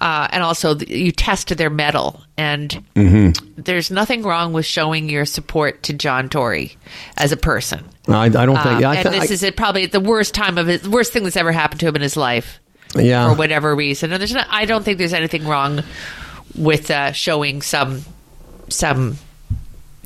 [0.00, 2.20] Uh, and also, th- you test their mettle.
[2.36, 3.60] And Mm-hmm.
[3.62, 6.76] there's nothing wrong with showing your support to John Tory
[7.16, 7.84] as a person.
[8.06, 8.76] I, I don't think.
[8.76, 11.12] Uh, yeah, I, and this I- is it probably the worst time of his worst
[11.12, 12.60] thing that's ever happened to him in his life
[12.94, 13.28] yeah.
[13.28, 14.12] for whatever reason.
[14.12, 15.82] And there's not, I don't think there's anything wrong
[16.56, 18.02] with uh, showing some
[18.68, 19.18] some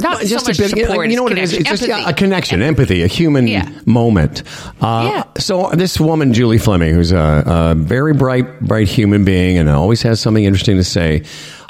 [0.00, 0.76] Not so just much a bit.
[0.76, 1.52] you know- support, you know it's what it is?
[1.52, 3.68] It's just connection, yeah, a connection, empathy, a human Yeah.
[3.86, 4.42] moment.
[4.80, 5.24] Uh, Yeah.
[5.38, 10.02] So this woman, Julie Fleming, who's a, a very bright, bright human being, and always
[10.02, 11.22] has something interesting to say.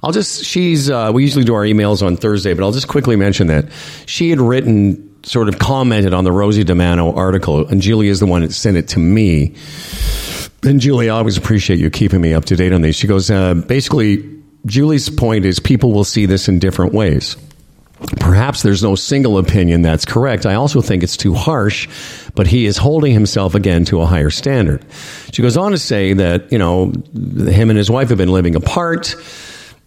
[0.02, 0.44] I'll just.
[0.44, 0.90] She's.
[0.90, 3.66] Uh, we usually do our emails on Thursday, but I'll just quickly mention that
[4.06, 5.08] she had written.
[5.24, 8.76] Sort of commented on the Rosie DiManno article, and Julie is the one that sent
[8.76, 9.54] it to me.
[10.64, 12.96] And Julie, I always appreciate you keeping me up to date on these.
[12.96, 14.24] She goes, uh, basically,
[14.66, 17.36] Julie's point is people will see this in different ways.
[18.20, 20.46] Perhaps there's no single opinion that's correct.
[20.46, 21.88] I also think it's too harsh,
[22.34, 24.84] but he is holding himself again to a higher standard.
[25.32, 28.56] She goes on to say that, you know, him and his wife have been living
[28.56, 29.14] apart.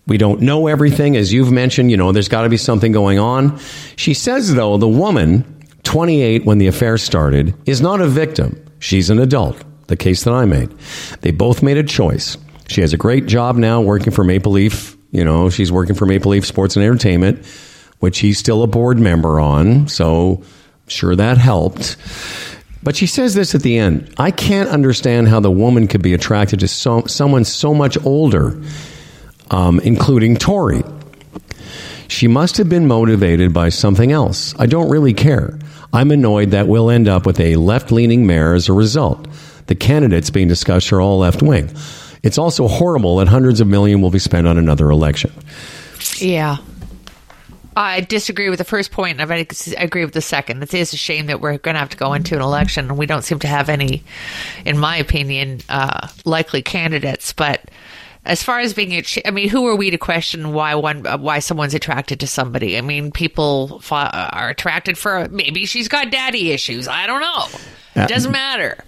[0.08, 1.18] We don't know everything.
[1.18, 3.60] As you've mentioned, you know, there's got to be something going on.
[3.96, 5.44] She says, though, the woman,
[5.84, 8.64] 28 when the affair started, is not a victim.
[8.80, 9.64] She's an adult.
[9.88, 10.72] The case that I made.
[11.22, 12.38] They both made a choice.
[12.68, 14.98] She has a great job now working for Maple Leaf.
[15.12, 17.46] You know, she's working for Maple Leaf Sports and Entertainment,
[18.00, 19.88] which he's still a board member on.
[19.88, 21.98] So, I'm sure that helped.
[22.84, 26.14] But she says this at the end I can't understand how the woman could be
[26.14, 28.62] attracted to so, someone so much older,
[29.50, 30.84] um, including Tory.
[32.08, 34.54] She must have been motivated by something else.
[34.60, 35.58] I don't really care.
[35.92, 39.28] I'm annoyed that we'll end up with a left leaning mayor as a result.
[39.66, 41.72] The candidates being discussed are all left wing.
[42.22, 45.32] It's also horrible that hundreds of million will be spent on another election.
[46.18, 46.58] Yeah.
[47.78, 49.46] I disagree with the first point, and I
[49.78, 50.64] agree with the second.
[50.64, 52.98] It is a shame that we're going to have to go into an election, and
[52.98, 54.04] we don't seem to have any,
[54.66, 57.34] in my opinion, uh, likely candidates.
[57.34, 57.62] But
[58.24, 61.06] as far as being, a ch- I mean, who are we to question why one,
[61.06, 62.78] uh, why someone's attracted to somebody?
[62.78, 66.88] I mean, people fa- are attracted for maybe she's got daddy issues.
[66.88, 67.60] I don't know.
[68.02, 68.84] Uh, It doesn't matter.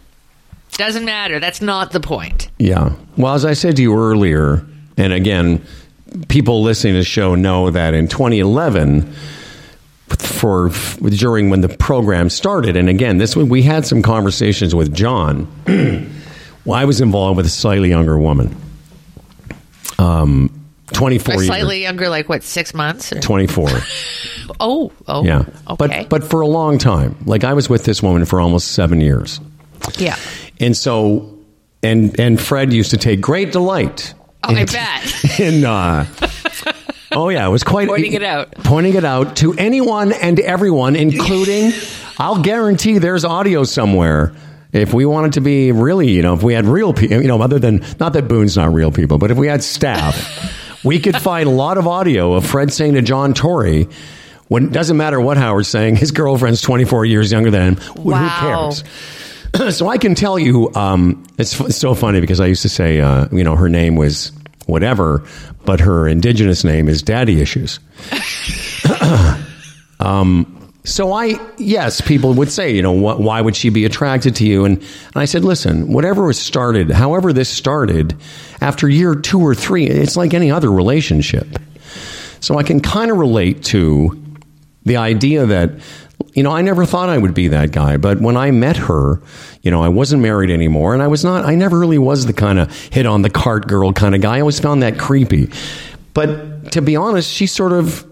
[0.74, 1.40] Doesn't matter.
[1.40, 2.50] That's not the point.
[2.58, 2.94] Yeah.
[3.18, 4.66] Well, as I said to you earlier,
[4.96, 5.66] and again,
[6.28, 9.14] people listening to the show know that in 2011,
[10.20, 10.70] for
[11.10, 15.48] during when the program started, and again, this one we had some conversations with John.
[16.66, 18.56] well, I was involved with a slightly younger woman,
[20.00, 20.50] um,
[20.94, 21.48] 24 Or years.
[21.48, 23.12] slightly younger, like what, six months?
[23.12, 23.20] Or?
[23.20, 23.70] 24.
[24.60, 25.44] Oh, oh, Yeah.
[25.70, 26.08] Okay.
[26.10, 27.16] But but for a long time.
[27.26, 29.40] Like I was with this woman for almost 7 years.
[29.98, 30.16] yeah.
[30.60, 31.38] And so
[31.84, 34.14] and and Fred used to take great delight
[34.48, 35.40] Oh, I bet.
[35.40, 36.06] in uh
[37.12, 38.52] Oh yeah, it was quite Pointing it out.
[38.52, 41.72] Pointing it out to anyone and everyone including
[42.18, 44.34] I'll guarantee there's audio somewhere.
[44.74, 47.42] If we wanted to be really, you know, if we had real people, you know,
[47.42, 51.16] other than not that Boone's not real people, but if we had staff, we could
[51.18, 53.88] find a lot of audio of Fred saying to John Tory,
[54.50, 57.76] when it doesn't matter what Howard's saying, his girlfriend's 24 years younger than him.
[57.76, 58.70] Who Wow.
[58.70, 58.84] cares?
[59.70, 63.02] so I can tell you, um, it's, it's so funny because I used to say,
[63.02, 64.32] uh, you know, her name was
[64.66, 65.24] whatever,
[65.66, 67.80] but her indigenous name is Daddy Issues.
[70.00, 70.54] um,
[70.84, 74.46] so I, yes, people would say, you know, wh- why would she be attracted to
[74.46, 74.64] you?
[74.64, 78.16] And, and I said, listen, whatever was started, however this started,
[78.62, 81.48] after year two or three, it's like any other relationship.
[82.40, 84.24] So I can kind of relate to
[84.86, 85.72] the idea that,
[86.34, 89.22] you know, I never thought I would be that guy, but when I met her,
[89.62, 92.34] you know, I wasn't married anymore and I was not, I never really was the
[92.34, 94.38] kind of hit on the cart girl kind of guy.
[94.38, 95.50] I always found that creepy.
[96.14, 98.06] But to be honest, she sort of,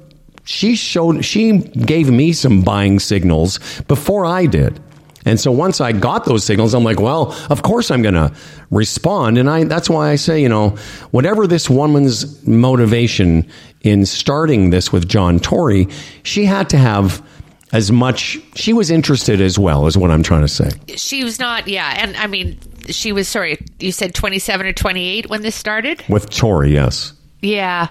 [0.43, 4.79] she showed, she gave me some buying signals before I did.
[5.25, 8.31] And so once I got those signals, I'm like, well, of course I'm going to
[8.69, 9.39] respond.
[9.39, 10.69] And I, that's why I say, you know,
[11.09, 13.47] whatever this woman's motivation
[13.81, 15.87] in starting this with John Tory,
[16.21, 17.27] she had to have
[17.75, 20.69] as much, she was interested as well, is what I'm trying to say.
[20.95, 21.93] she was not, yeah.
[21.97, 22.57] And I mean,
[22.89, 26.03] she was, sorry, you said 27 or 28 when this started?
[26.07, 27.13] With Tory, yes.
[27.41, 27.89] Yeah.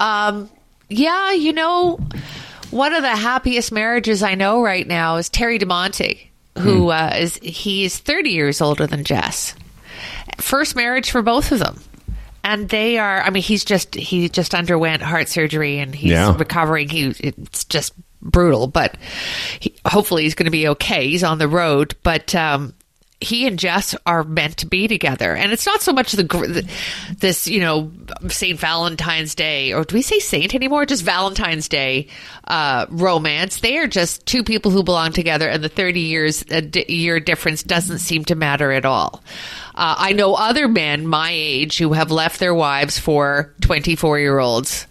[0.00, 0.50] Um,
[0.88, 1.98] yeah, you know,
[2.70, 6.18] one of the happiest marriages I know right now is Terry DiMonte,
[6.58, 9.54] who uh, is he is 30 years older than Jess.
[10.38, 11.80] First marriage for both of them.
[12.42, 16.34] And they are I mean he's just he just underwent heart surgery and he's Yeah.
[16.36, 16.88] recovering.
[16.88, 18.96] He it's just brutal, but
[19.60, 21.08] he, hopefully he's going to be okay.
[21.08, 22.74] He's on the road, but um
[23.20, 26.68] he and Jess are meant to be together, and it's not so much the,
[27.18, 27.92] this you know
[28.28, 30.86] Saint Valentine's Day or do we say Saint anymore?
[30.86, 32.08] Just Valentine's Day
[32.48, 33.60] uh, romance.
[33.60, 37.62] They are just two people who belong together, and the thirty years a year difference
[37.62, 39.22] doesn't seem to matter at all.
[39.74, 44.18] Uh, I know other men my age who have left their wives for twenty four
[44.18, 44.86] year olds.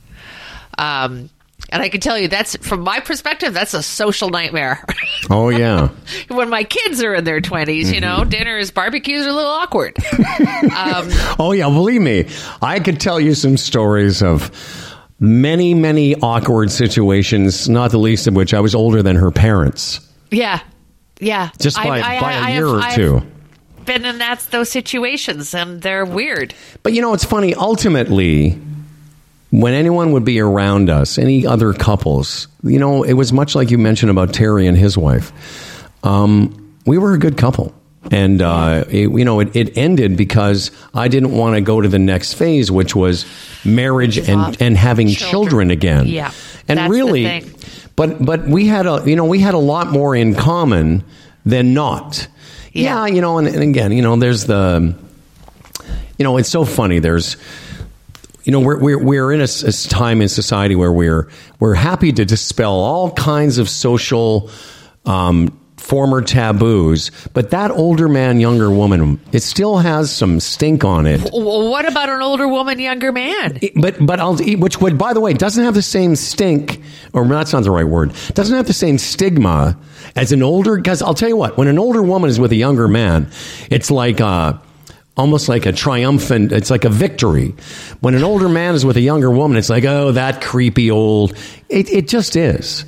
[0.77, 1.31] Um,
[1.71, 4.83] and I can tell you that's from my perspective, that's a social nightmare.
[5.31, 5.89] Oh, yeah.
[6.29, 9.95] when my kids are in their 20s, you know, dinners, barbecues are a little awkward.
[10.75, 11.07] um,
[11.37, 12.27] Oh yeah, believe me,
[12.61, 14.49] I could tell you some stories of
[15.19, 19.99] many, many awkward situations, not the least of which I was older than her parents.
[20.31, 20.61] Yeah.
[21.19, 21.49] Yeah.
[21.59, 23.21] Just by- I- by a I year have- or I've two.
[23.85, 26.53] Been in that those situations, and they're weird.
[26.83, 27.55] But you know, it's funny.
[27.55, 28.59] Ultimately,
[29.51, 33.71] when anyone would be around us, any other couples, you know, it was much like
[33.71, 35.31] you mentioned about Terry and his wife.
[36.03, 37.73] Um, we were a good couple.
[38.11, 41.87] And, uh, it, you know, it, it ended because I didn't want to go to
[41.87, 43.25] the next phase, which was
[43.65, 45.71] marriage and, and having children, Children.
[45.71, 46.07] again.
[46.07, 46.31] Yeah.
[46.67, 47.43] And really,
[47.95, 51.03] but, but we had a, you know, we had a lot more in common
[51.45, 52.27] than not.
[52.71, 53.05] Yeah.
[53.05, 54.95] yeah you know, and, and again, you know, there's the,
[56.17, 56.99] you know, it's so funny.
[56.99, 57.35] There's,
[58.49, 62.25] you know, we're we're we're in a time in society where we're we're happy to
[62.25, 64.49] dispel all kinds of social.
[65.05, 71.07] Um, former taboos but that older man younger woman it still has some stink on
[71.07, 73.59] it What about an older woman, younger man?
[73.75, 76.81] but but I'll which would by the way doesn't have the same stink
[77.13, 79.79] or that's not the right word doesn't have the same stigma
[80.17, 82.57] as an older because I'll tell you what when an older woman is with a
[82.57, 83.31] younger man
[83.71, 84.59] it's like uh
[85.19, 87.53] almost like a triumphant it's like a victory
[87.99, 91.35] when an older man is with a younger woman it's like oh that creepy old
[91.67, 92.85] it, it just is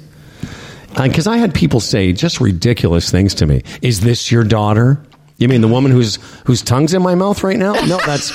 [0.96, 3.64] uh, because I had people say just ridiculous things to me.
[3.82, 5.02] Is this your daughter?
[5.38, 7.74] You mean the woman whose whose tongue's in my mouth right now?
[7.74, 8.32] No, that's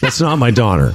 [0.00, 0.94] that's not my daughter.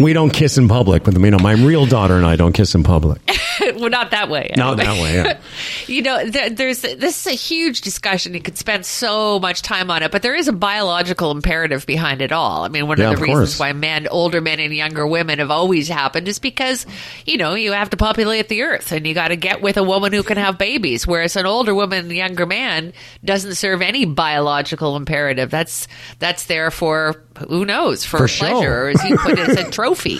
[0.00, 2.74] We don't kiss in public, but you know, my real daughter and I don't kiss
[2.74, 3.20] in public.
[3.76, 4.50] well, not that way.
[4.56, 5.14] Not that way.
[5.14, 5.38] Yeah.
[5.86, 8.34] you know, there, there's this is a huge discussion.
[8.34, 12.22] You could spend so much time on it, but there is a biological imperative behind
[12.22, 12.64] it all.
[12.64, 13.60] I mean, one Yeah, of of the reasons course.
[13.60, 16.86] why men, older men, and younger women have always happened is because
[17.26, 19.82] you know you have to populate the earth, and you got to get with a
[19.84, 21.06] woman who can have babies.
[21.06, 22.92] Whereas an older woman, younger man,
[23.24, 25.50] doesn't serve any biological imperative.
[25.50, 25.88] That's
[26.18, 29.70] that's there for who knows for, For pleasure, or as you put it, it's a
[29.70, 30.18] trophy.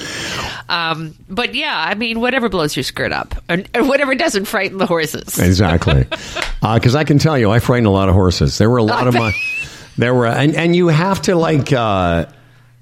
[0.68, 4.78] Um, but yeah, I mean, whatever blows your skirt up, and, and whatever doesn't frighten
[4.78, 5.38] the horses.
[5.38, 6.06] Exactly.
[6.62, 8.56] Because I can tell you, I frightened a lot of horses.
[8.56, 9.32] There were a lot of my,
[9.98, 12.26] there were, and, and you have to like, uh,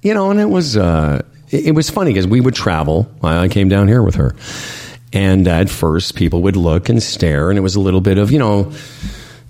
[0.03, 3.11] you know, and it was, uh, it, it was funny because we would travel.
[3.23, 4.35] I I came down here with her.
[5.15, 8.31] And at first, people would look and stare, and it was a little bit of,
[8.31, 8.71] you know,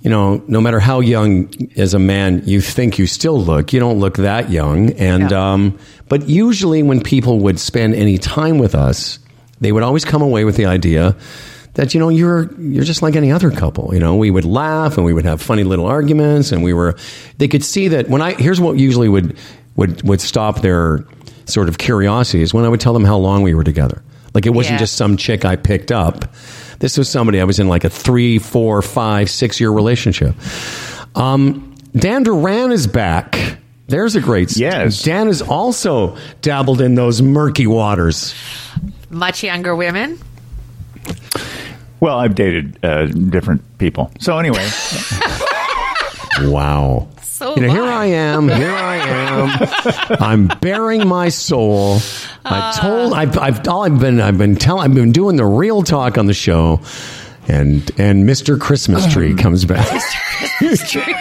[0.01, 3.81] you know, no matter how young as a man you think you still look, you
[3.81, 4.93] don't look that young.
[4.93, 5.53] And, Yeah.
[5.55, 9.19] um, but usually when people would spend any time with us,
[9.61, 11.16] they would always come away with the idea
[11.74, 13.95] that, you know, you're, you're just like any other couple.
[13.95, 16.97] You know, we would laugh and we would have funny little arguments and we were,
[17.39, 19.37] they could see that when I, here's what usually would,
[19.77, 21.05] would, would stop their
[21.47, 24.03] sort of curiosity is when I would tell them how long we were together.
[24.35, 24.78] Like it wasn't Yeah.
[24.78, 26.32] just some chick I picked up.
[26.78, 30.35] This was somebody I was in like a three, four, five, six year relationship.
[31.15, 33.59] Um, Dan Duran is back.
[33.89, 34.57] There's a great.
[34.57, 35.03] Yes.
[35.03, 38.35] Dan has also dabbled in those murky waters.
[39.11, 40.19] Much younger women.
[42.01, 44.11] Well, I've dated uh, different people.
[44.20, 44.66] So anyway,
[46.43, 47.09] Wow.
[47.23, 48.03] So you know, here I.
[48.03, 48.49] I am.
[48.49, 50.16] Here I am.
[50.20, 51.99] I'm baring my soul.
[52.45, 52.69] Ah.
[52.74, 53.12] I've told.
[53.15, 53.39] I've.
[53.39, 53.66] I've.
[53.69, 54.20] All I've been.
[54.20, 54.85] I've been telling.
[54.85, 56.81] I've been doing the real talk on the show,
[57.49, 58.61] and and Mr.
[58.61, 59.87] Christmas tree comes back.
[59.89, 60.59] Mr.
[60.59, 61.15] Christmas tree.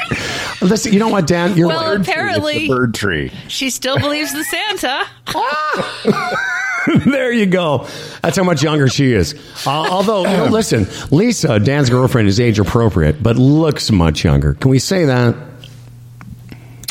[0.68, 1.56] Listen, you know what, Dan?
[1.56, 2.02] You're Well, right.
[2.02, 3.32] apparently bird tree.
[3.48, 5.06] she still believes the Santa.
[7.06, 7.88] there you go.
[8.22, 9.34] That's how much younger she is.
[9.66, 14.54] Uh, although, you know, listen, Lisa, Dan's girlfriend, is age appropriate, but looks much younger.
[14.56, 15.36] Can we say that?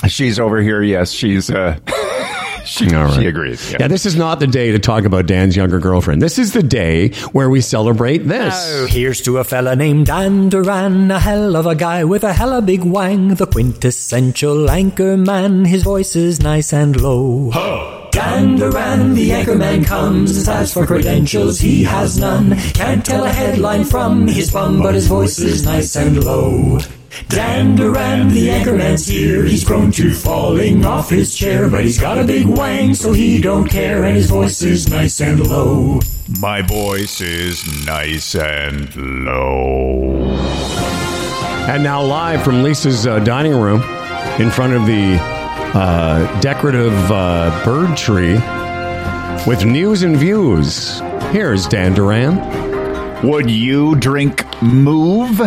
[0.07, 0.83] She's over here.
[0.83, 1.51] Yes, she's.
[1.51, 1.79] Uh,
[2.65, 3.15] she, All right.
[3.15, 3.73] she agrees.
[3.73, 3.89] Yeah.
[3.89, 6.23] this is not the day to talk about Dan's younger girlfriend.
[6.23, 8.55] This is the day where we celebrate this.
[8.57, 12.33] Oh, Here's to a fella named Dan Duran, a hell of a guy with a
[12.33, 15.65] hella big wang, the quintessential anchor man.
[15.65, 17.51] His voice is nice and low.
[17.51, 20.49] Dan Duran, the anchor man comes.
[20.49, 22.57] As for credentials, he has none.
[22.73, 26.79] Can't tell a headline from his bum, but his voice is nice and low.
[27.29, 29.45] Dan Duran, the anchorman's here.
[29.45, 33.41] He's prone to falling off his chair, but he's got a big wang, so he
[33.41, 36.01] don't care, and his voice is nice and low.
[36.41, 40.37] My voice is nice and low.
[41.69, 43.83] And now, live from Lisa's uh, dining room
[44.41, 45.38] in front of the
[45.75, 48.35] uh, decorative uh, bird tree
[49.47, 51.01] with news and views.
[51.31, 53.27] Here's Dan Duran.
[53.29, 55.41] Would you drink Move?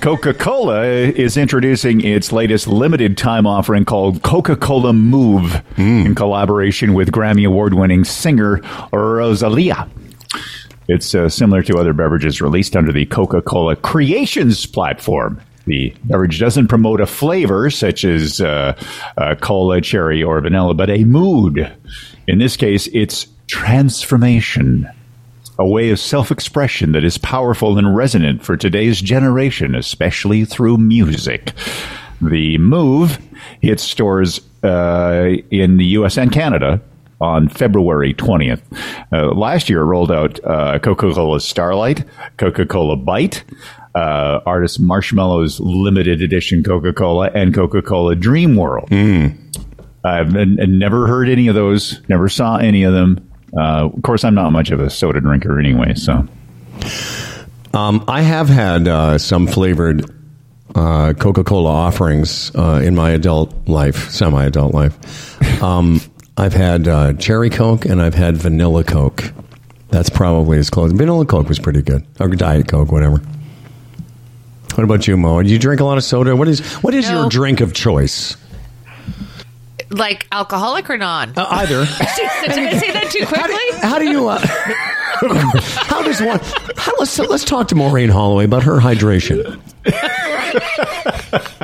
[0.00, 6.92] Coca Cola is introducing its latest limited time offering called Coca Cola Move in collaboration
[6.94, 8.60] with Grammy Award winning singer
[8.92, 9.88] Rosalia.
[10.88, 15.40] It's uh, similar to other beverages released under the Coca Cola Creations platform.
[15.66, 18.80] The beverage doesn't promote a flavor such as uh,
[19.16, 21.72] uh, cola, cherry, or vanilla, but a mood.
[22.26, 24.88] In this case, it's transformation,
[25.58, 30.78] a way of self expression that is powerful and resonant for today's generation, especially through
[30.78, 31.52] music.
[32.20, 33.18] The move
[33.60, 36.80] hits stores uh, in the US and Canada
[37.20, 38.62] on February 20th.
[39.12, 42.04] Uh, last year, rolled out uh, Coca Cola Starlight,
[42.36, 43.44] Coca Cola Bite.
[43.96, 48.88] Uh, artist Marshmello's limited edition Coca Cola and Coca Cola Dream World.
[48.92, 53.28] I've n- n- never heard any of those, never saw any of them.
[53.56, 56.26] Uh, of course, I'm not much of a soda drinker anyway, so.
[57.72, 60.10] Um, I have had uh, some flavored
[60.74, 65.62] uh, Coca Cola offerings uh, in my adult life, semi adult life.
[65.62, 66.00] Um,
[66.36, 69.32] I've had uh, cherry Coke and I've had vanilla Coke.
[69.88, 70.92] That's probably as close.
[70.92, 73.22] Vanilla Coke was pretty good, or Diet Coke, whatever.
[74.76, 75.42] What about you, Mo?
[75.42, 76.36] Do you drink a lot of soda?
[76.36, 77.20] What is what is No.
[77.22, 78.36] your drink of choice?
[79.88, 81.32] Like alcoholic or non?
[81.36, 81.84] Uh, either.
[82.44, 83.78] Did I say that too quickly?
[83.80, 84.28] How do you?
[84.28, 84.38] Uh,
[85.86, 86.40] how does one?
[86.76, 89.60] How, let's let's talk to Maureen Holloway about her hydration.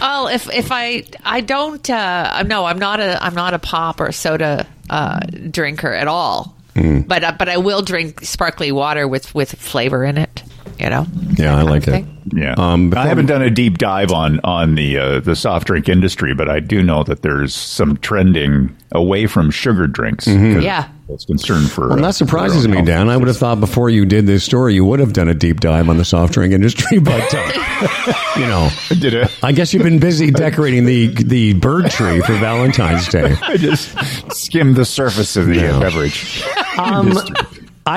[0.00, 4.00] Well, if if I I don't uh, no, I'm not a I'm not a pop
[4.00, 5.20] or soda uh,
[5.50, 6.56] drinker at all.
[6.74, 7.06] Mm.
[7.06, 10.42] But uh, but I will drink sparkly water with with flavor in it.
[10.80, 11.06] You know.
[11.36, 11.90] Yeah, I like it.
[11.90, 12.16] thing.
[12.32, 15.88] Yeah, Um, I haven't done a deep dive on on the uh, the soft drink
[15.88, 20.26] industry, but I do know that there's some trending away from sugar drinks.
[20.26, 20.84] 'cause Yeah.
[21.08, 21.82] it's concern for.
[21.82, 21.90] Mm-hmm.
[21.96, 23.08] Well, uh, that surprises for me, Dan.
[23.08, 25.60] I would have thought before you did this story, you would have done a deep
[25.60, 26.98] dive on the soft drink industry.
[27.02, 29.30] But uh, you know, Did it?
[29.42, 33.34] I guess you've been busy decorating the the bird tree for Valentine's Day.
[33.42, 33.92] I just
[34.32, 36.42] skimmed the surface of the uh, beverage.
[36.78, 37.12] Um,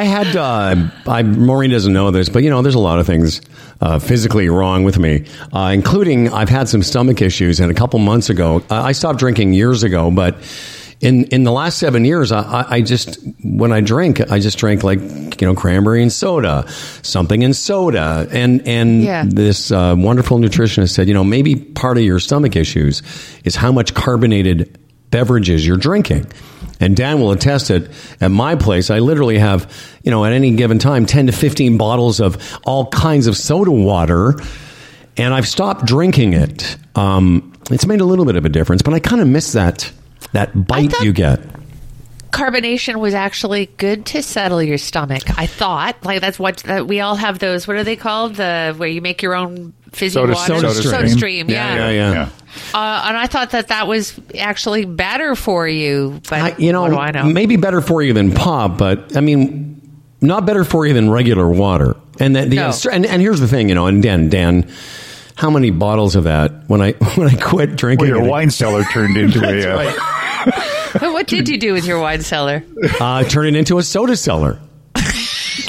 [0.01, 0.75] I had uh,
[1.07, 3.41] I Maureen doesn't know this, but you know, there's a lot of things
[3.79, 7.59] uh, physically wrong with me, uh, including I've had some stomach issues.
[7.59, 10.35] And a couple months ago, I I stopped drinking years ago, but.
[11.01, 14.57] In, in the last seven years, I, I- I just when I drink, I just
[14.57, 15.01] drank like
[15.41, 16.63] you know cranberry and soda,
[17.01, 19.25] something in soda, and and Yeah.
[19.27, 23.01] this uh, wonderful nutritionist said, you know, maybe part of your stomach issues
[23.43, 24.77] is how much carbonated
[25.11, 26.25] beverages you're drinking.
[26.79, 28.89] And Dan will attest it at my place.
[28.89, 29.71] I literally have,
[30.03, 33.71] you know, at any given time, 10 to 15 bottles of all kinds of soda
[33.71, 34.35] water.
[35.17, 36.75] And I've stopped drinking it.
[36.95, 39.91] Um, it's made a little bit of a difference, but I kind of miss that,
[40.33, 41.39] that bite thought- you get.
[42.31, 45.21] Carbonation was actually good to settle your stomach.
[45.37, 47.67] I thought like that's what that we all have those.
[47.67, 48.35] What are they called?
[48.35, 50.55] The where you make your own fizzy Soda- water.
[50.55, 51.09] soda Soda stream.
[51.09, 51.49] stream.
[51.51, 51.75] Yeah.
[51.75, 52.11] Yeah, yeah.
[52.11, 52.29] Yeah.
[52.73, 56.21] Uh, and I thought that that was actually better for you.
[56.29, 57.23] But I, you know, what do I know?
[57.25, 59.81] maybe better for you than pop, but I mean,
[60.21, 61.95] not better for you than regular water.
[62.19, 62.71] And that the No.
[62.91, 64.69] and, and here's the thing, you know, and Dan, Dan,
[65.35, 68.07] how many bottles of that when I when I quit drinking?
[68.09, 69.67] Well, your it, wine cellar turned into a.
[69.75, 69.93] Uh,
[71.11, 72.63] what did you do with your wine cellar?
[72.99, 74.59] uh, turn it into a soda cellar.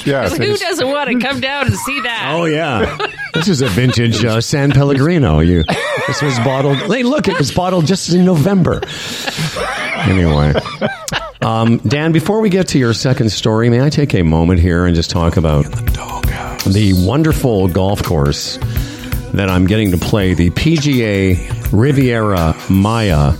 [0.05, 2.31] yeah, so Who doesn't want to come down and see that?
[2.35, 2.95] Oh yeah,
[3.35, 5.39] this is a vintage uh, San Pellegrino.
[5.39, 5.63] You,
[6.07, 6.77] this was bottled.
[6.77, 8.81] Hey, look, it was bottled just in November.
[9.97, 10.53] Anyway,
[11.41, 14.85] um, Dan, before we get to your second story, may I take a moment here
[14.85, 15.65] and just talk about
[16.65, 18.57] the wonderful golf course
[19.33, 23.33] that I'm getting to play, the PGA Riviera Maya.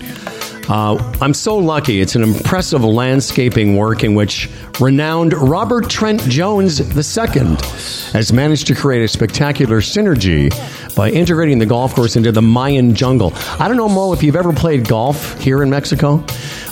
[0.68, 2.02] Uh, I'm so lucky.
[2.02, 7.56] It's an impressive landscaping work in which renowned Robert Trent Jones II
[8.14, 10.50] has managed to create a spectacular synergy
[10.96, 13.32] by integrating the golf course into the Mayan jungle.
[13.60, 16.24] I don't know, Mo, if you've ever played golf here in Mexico,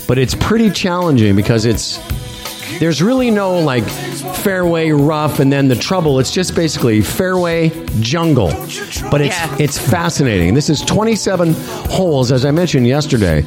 [0.07, 1.99] but it's pretty challenging because it's
[2.79, 7.69] there's really no like fairway rough and then the trouble it's just basically fairway
[8.01, 8.47] jungle
[9.09, 9.55] but it's Yeah.
[9.59, 11.53] it's fascinating this is 27
[11.89, 13.43] holes as i mentioned yesterday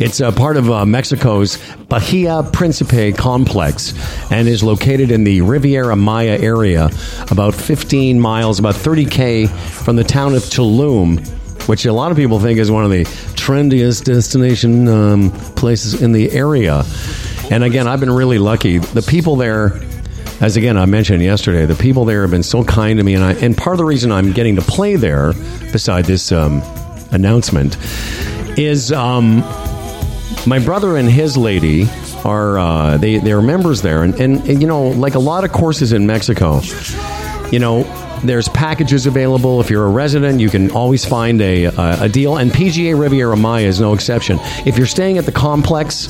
[0.00, 3.92] it's a part of uh, mexico's bahia principe complex
[4.30, 6.88] and is located in the riviera maya area
[7.30, 11.26] about 15 miles about 30k from the town of tulum
[11.68, 13.04] which a lot of people think is one of the
[13.36, 16.82] trendiest destination um, places in the area.
[17.50, 18.78] And again, I've been really lucky.
[18.78, 19.80] The people there,
[20.40, 23.24] as again I mentioned yesterday, the people there have been so kind to me, and
[23.24, 25.32] I, and part of the reason I'm getting to play there,
[25.72, 26.62] beside this um,
[27.10, 27.78] announcement,
[28.58, 29.38] is um,
[30.46, 31.86] my brother and his lady
[32.24, 35.52] are uh, they they're members there, and, and and you know like a lot of
[35.52, 36.60] courses in Mexico,
[37.50, 37.84] you know.
[38.24, 39.60] There's packages available.
[39.60, 42.36] If you're a resident, you can always find a, a, a deal.
[42.36, 44.40] And PGA Riviera Maya is no exception.
[44.66, 46.08] If you're staying at the complex,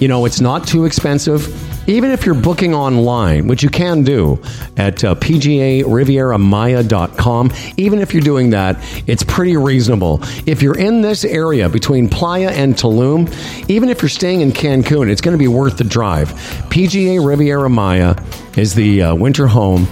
[0.00, 1.46] you know, it's not too expensive.
[1.88, 4.42] Even if you're booking online, which you can do
[4.76, 8.76] at uh, PGARivieramaya.com, even if you're doing that,
[9.06, 10.20] it's pretty reasonable.
[10.46, 13.32] If you're in this area between Playa and Tulum,
[13.70, 16.28] even if you're staying in Cancun, it's going to be worth the drive.
[16.68, 18.14] PGA Riviera Maya
[18.56, 19.86] is the uh, winter home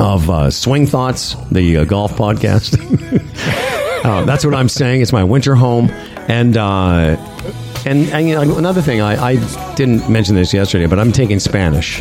[0.00, 2.76] of uh, Swing Thoughts, the uh, golf podcast.
[4.04, 5.02] uh, that's what I'm saying.
[5.02, 5.88] It's my winter home,
[6.28, 7.16] and uh,
[7.84, 11.40] and, and you know, another thing, I, I didn't mention this yesterday, but I'm taking
[11.40, 12.00] Spanish,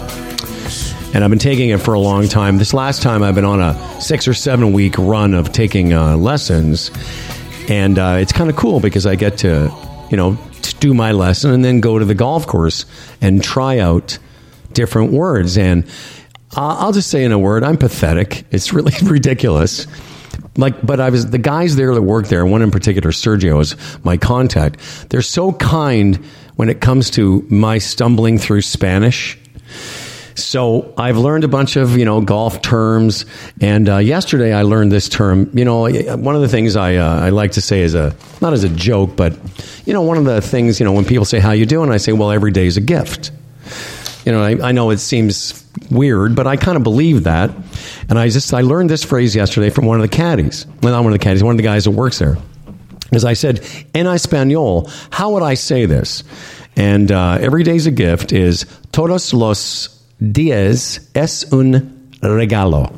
[1.13, 2.57] and I've been taking it for a long time.
[2.57, 6.17] This last time, I've been on a six or seven week run of taking uh,
[6.17, 6.91] lessons,
[7.67, 9.73] and uh, it's kind of cool because I get to,
[10.11, 12.85] you know, to do my lesson and then go to the golf course
[13.19, 14.17] and try out
[14.73, 15.89] different words and.
[16.53, 18.43] I'll just say in a word, I'm pathetic.
[18.51, 19.87] It's really ridiculous.
[20.57, 22.45] Like, but I was the guys there that work there.
[22.45, 24.79] One in particular, Sergio, is my contact.
[25.09, 26.17] They're so kind
[26.55, 29.37] when it comes to my stumbling through Spanish.
[30.35, 33.25] So I've learned a bunch of you know golf terms,
[33.59, 35.49] and uh, yesterday I learned this term.
[35.53, 38.53] You know, one of the things I uh, I like to say is a not
[38.53, 39.37] as a joke, but
[39.85, 41.97] you know, one of the things you know when people say how you doing, I
[41.97, 43.31] say, well, every day is a gift.
[44.25, 47.52] You know, I, I know it seems weird, but I kind of believe that.
[48.10, 50.65] And I just I learned this phrase yesterday from one of the caddies.
[50.81, 52.38] Well, not one of the caddies, one of the guys that works there.
[53.11, 53.60] As I said,
[53.93, 56.23] en español, how would I say this?
[56.77, 59.89] And uh, every day's a gift is todos los
[60.22, 62.89] días es un regalo.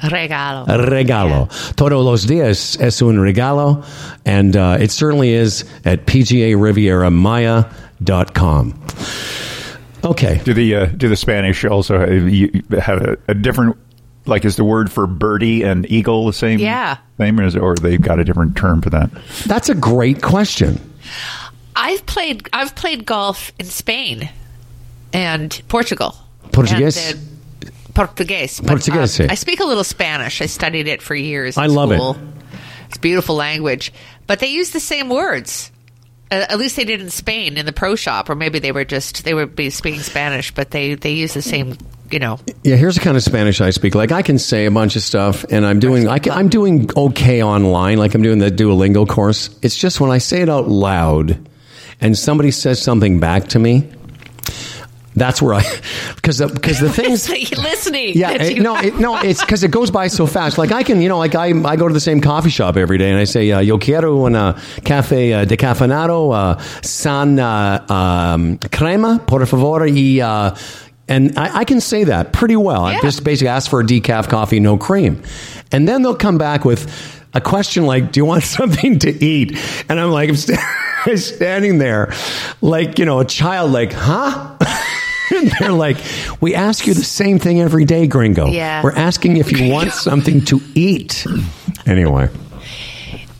[0.00, 0.66] Regalo.
[0.66, 1.48] Regalo.
[1.76, 3.84] Todos los días es un regalo.
[4.26, 8.82] And uh, it certainly is at pgarivieramaya.com.
[10.04, 10.40] Okay.
[10.44, 13.76] Do the uh, do the Spanish also have, have a, a different
[14.26, 16.58] like is the word for birdie and eagle the same?
[16.58, 16.98] Yeah.
[17.18, 19.10] Same as or they've got a different term for that?
[19.46, 20.80] That's a great question.
[21.74, 24.28] I've played I've played golf in Spain
[25.12, 26.16] and Portugal.
[26.52, 27.14] Portuguese?
[27.14, 27.28] And,
[27.94, 28.60] Portuguese.
[28.60, 29.20] Portuguese.
[29.20, 30.40] um, I speak a little Spanish.
[30.40, 31.56] I studied it for years.
[31.56, 32.00] in I love it.
[32.86, 33.92] It's a beautiful language,
[34.26, 35.71] but they use the same words.
[36.32, 38.86] Uh, at least they did in Spain in the pro shop, or maybe they were
[38.86, 41.76] just they were be speaking Spanish, but they they use the same.
[42.10, 43.94] You know, Yeah, here's the kind of Spanish I speak.
[43.94, 47.98] Like I can say a bunch of stuff, and I'm doing I'm doing okay online.
[47.98, 49.50] Like I'm doing the Duolingo course.
[49.62, 51.38] It's just when I say it out loud,
[52.00, 53.90] and somebody says something back to me.
[55.14, 55.62] That's where I,
[56.16, 57.28] because the, because the things.
[57.58, 58.12] listening.
[58.14, 60.56] Yeah, it- no, it, no, it's because it goes by so fast.
[60.56, 62.96] Like I can, you know, like I, I go to the same coffee shop every
[62.96, 68.58] day, and I say, uh, "Yo quiero una café uh, decaffeinado uh, san uh, um,
[68.70, 70.56] crema, por favor." Y, uh,
[71.08, 72.84] and I, I can say that pretty well.
[72.84, 73.00] I Yeah.
[73.02, 75.22] just basically ask for a decaf coffee, no cream,
[75.72, 76.86] and then they'll come back with
[77.34, 79.58] a question like, "Do you want something to eat?"
[79.90, 80.58] And I'm like, I'm st-
[81.18, 82.14] standing there,
[82.62, 84.56] like you know, a child, like, "Huh."
[85.34, 85.96] And they're like,
[86.40, 88.46] we ask you the same thing every day, gringo.
[88.46, 88.82] Yeah.
[88.82, 91.26] We're asking if you want something to eat.
[91.86, 92.28] Anyway.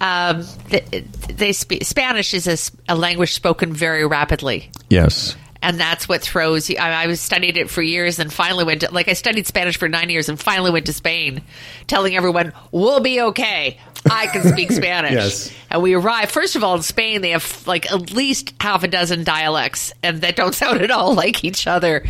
[0.00, 4.70] um, th- they speak Spanish is a language spoken very rapidly.
[4.88, 5.36] Yes.
[5.62, 6.76] and that's what throws you.
[6.76, 9.88] I, I studied it for years, and finally went to like I studied Spanish for
[9.88, 11.42] nine years, and finally went to Spain,
[11.86, 13.78] telling everyone we'll be okay.
[14.10, 15.12] I can speak Spanish.
[15.12, 15.52] Yes.
[15.70, 18.88] And we arrive, First of all, in Spain, they have like at least half a
[18.88, 22.04] dozen dialects, and that don't sound at all like each other.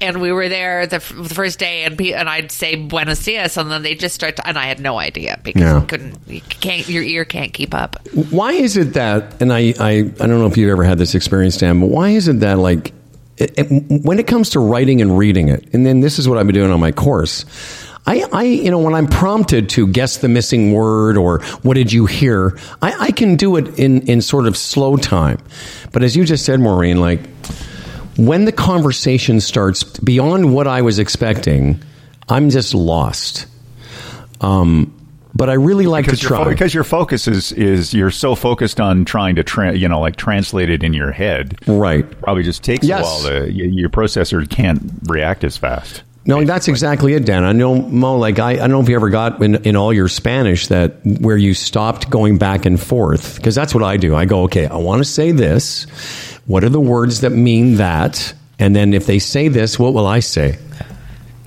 [0.00, 3.24] And we were there the, f- the first day, and pe- and I'd say "Buenos
[3.24, 6.18] dias," and then they just start, to, and I had no idea because you couldn't,
[6.28, 8.06] you can't, your ear can't keep up.
[8.30, 11.16] Why is it that, and I, I, I don't know if you've ever had this
[11.16, 12.92] experience, Dan, but why is it that, like,
[13.38, 16.38] it, it- when it comes to writing and reading it, and then this is what
[16.38, 17.44] I've been doing on my course,
[18.08, 21.92] I, I, you know, when I'm prompted to guess the missing word or what did
[21.92, 25.38] you hear, I, I can do it in, in sort of slow time.
[25.92, 27.20] But as you just said, Maureen, like,
[28.16, 31.82] when the conversation starts beyond what I was expecting,
[32.30, 33.46] I'm just lost.
[34.40, 34.94] Um,
[35.34, 36.44] but I really like because to try.
[36.44, 40.00] fo- because your focus is is you're so focused on trying to tra- you know
[40.00, 42.00] like translate it in your head right.
[42.00, 43.00] It probably just takes Yes.
[43.00, 47.42] a while to your processor can't react as fast No, that's exactly it, Dan.
[47.42, 49.94] I know, Mo, like, I, I don't know if you ever got in, in all
[49.94, 54.14] your Spanish that where you stopped going back and forth, because that's what I do.
[54.14, 55.84] I go, okay, I want to say this.
[56.44, 58.34] What are the words that mean that?
[58.58, 60.58] And then if they say this, what will I say?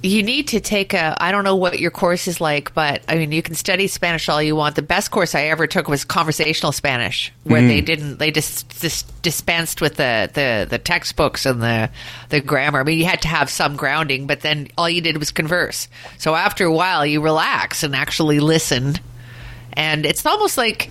[0.04, 1.16] You need to take a.
[1.22, 4.30] I don't know what your course is like, but I mean, you can study Spanish
[4.30, 4.76] all you want.
[4.76, 7.86] The best course I ever took was conversational Spanish, where they mm.
[7.86, 8.18] didn't.
[8.18, 11.92] They just, just dispensed with the, the the textbooks and the
[12.30, 12.80] the grammar.
[12.80, 15.88] I mean, you had to have some grounding, but then all you did was converse.
[16.18, 18.96] So after a while, you relax and actually listen,
[19.74, 20.90] and it's almost like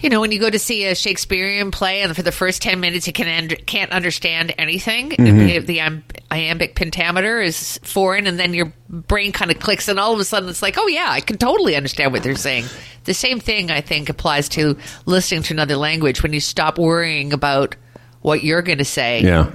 [0.00, 2.80] You know, when you go to see a Shakespearean play, and for the first ten
[2.80, 5.66] minutes you can and can't understand anything, Mm-hmm.
[5.66, 10.12] the im- iambic pentameter is foreign, and then your brain kind of clicks, and all
[10.14, 12.66] of a sudden it's like, oh yeah, I can totally understand what they're saying.
[13.04, 14.76] The same thing I think applies to
[15.06, 17.74] listening to another language when you stop worrying about
[18.20, 19.50] what you're going to say Yeah.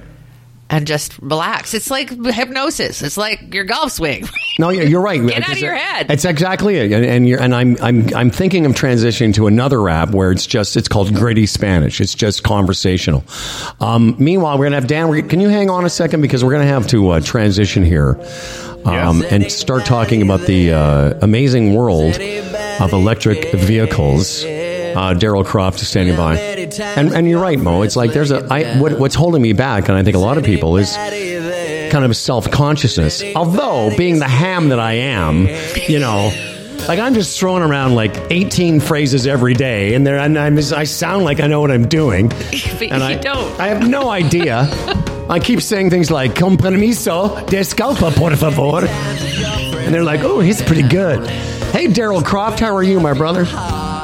[0.70, 1.74] And just relax.
[1.74, 3.02] It's like hypnosis.
[3.02, 4.28] It's like your golf swing.
[4.56, 5.20] No, yeah, you're right.
[5.20, 6.12] Get out of your head.
[6.12, 9.88] It's exactly it, and, and you're and I'm I'm I'm thinking of transitioning to another
[9.88, 12.00] app where it's just it's called Gritty Spanish.
[12.00, 13.24] It's just conversational.
[13.80, 15.28] Um, meanwhile, we're gonna have Dan.
[15.28, 18.10] can you hang on a second because we're gonna have to uh, transition here
[18.84, 19.32] um, Yes.
[19.32, 22.14] and start talking about the uh, amazing world
[22.78, 24.44] of electric vehicles.
[24.94, 27.82] Uh, Daryl Croft is standing by, and and you're right, Mo.
[27.82, 30.38] It's like there's a I, what, what's holding me back, and I think a lot
[30.38, 33.22] of people is kind of self consciousness.
[33.34, 35.48] Although, being the ham that I am,
[35.88, 36.32] you know,
[36.88, 40.84] like I'm just throwing around like 18 phrases every day, and there and I'm, I
[40.84, 42.42] sound like I know what I'm doing, But
[42.82, 43.60] and you I don't.
[43.60, 44.68] I have no idea.
[45.28, 50.62] I keep saying things like "con permiso, descalpa por favor," and they're like, "Oh, he's
[50.62, 51.28] pretty good."
[51.72, 53.44] Hey, Daryl Croft, how are you, my brother?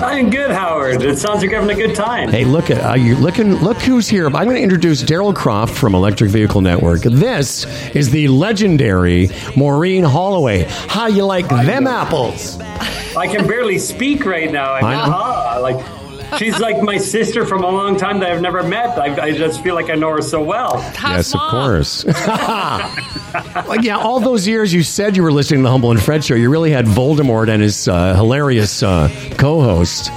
[0.02, 1.02] I'm good, Howard.
[1.02, 2.30] It sounds like you're having a good time.
[2.30, 3.54] Hey, look at uh, you looking.
[3.56, 4.26] Look who's here.
[4.26, 7.02] I'm going to introduce Daryl Croft from Electric Vehicle Network.
[7.02, 10.64] This is the legendary Maureen Holloway.
[10.68, 12.58] How you like them apples?
[13.16, 14.74] I can barely speak right now.
[14.74, 15.12] I'm I know.
[15.14, 15.99] ah, like
[16.38, 18.98] she's like my sister from a long time that I've never met.
[18.98, 20.78] I, I just feel like I know her so well.
[20.94, 22.04] How's yes, of course.
[23.68, 26.24] like, yeah, all those years you said you were listening to the Humble and Fred
[26.24, 29.08] show, you really had Voldemort and his uh, hilarious uh,
[29.38, 30.10] co-host.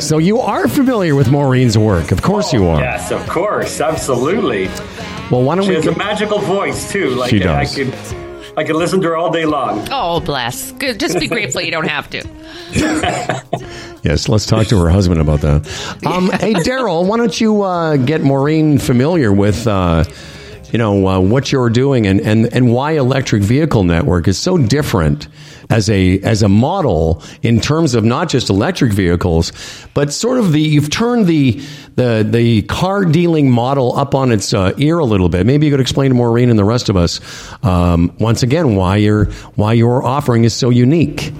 [0.00, 2.80] so you are familiar with Maureen's work, of course you are.
[2.80, 4.68] Yes, of course, absolutely.
[5.30, 5.76] Well, why don't She we?
[5.76, 7.10] has a magical voice too.
[7.10, 7.74] Like She I does.
[7.74, 7.92] could,
[8.56, 9.86] I could listen to her all day long.
[9.90, 10.72] Oh, bless.
[10.72, 11.00] Good.
[11.00, 12.22] Just be grateful you don't have to.
[14.02, 15.66] yes, let's talk to her husband about that.
[16.06, 19.66] Um, hey, Daryl, why don't you uh, get Maureen familiar with?
[19.66, 20.04] Uh,
[20.74, 24.58] you know uh, what you're doing and, and, and why electric vehicle network is so
[24.58, 25.28] different
[25.70, 29.52] as a as a model in terms of not just electric vehicles
[29.94, 31.60] but sort of the you've turned the
[31.96, 35.46] the the car dealing model up on its uh, ear a little bit.
[35.46, 37.20] Maybe you could explain to Maureen and the rest of us
[37.64, 41.32] um, once again why your why your offering is so unique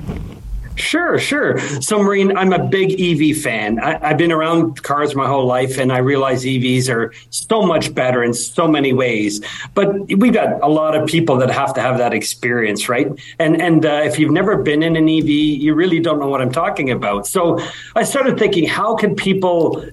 [0.77, 1.59] Sure, sure.
[1.81, 3.79] So, Maureen, I'm a big EV fan.
[3.79, 7.95] I, I've been around cars my whole life, and I realize EVs are so much
[7.95, 9.41] better in so many ways.
[9.75, 13.09] But we've got a lot of people that have to have that experience, right?
[13.39, 16.41] And and uh, if you've never been in an EV, you really don't know what
[16.41, 17.27] I'm talking about.
[17.27, 17.61] So,
[17.95, 19.85] I started thinking, how can people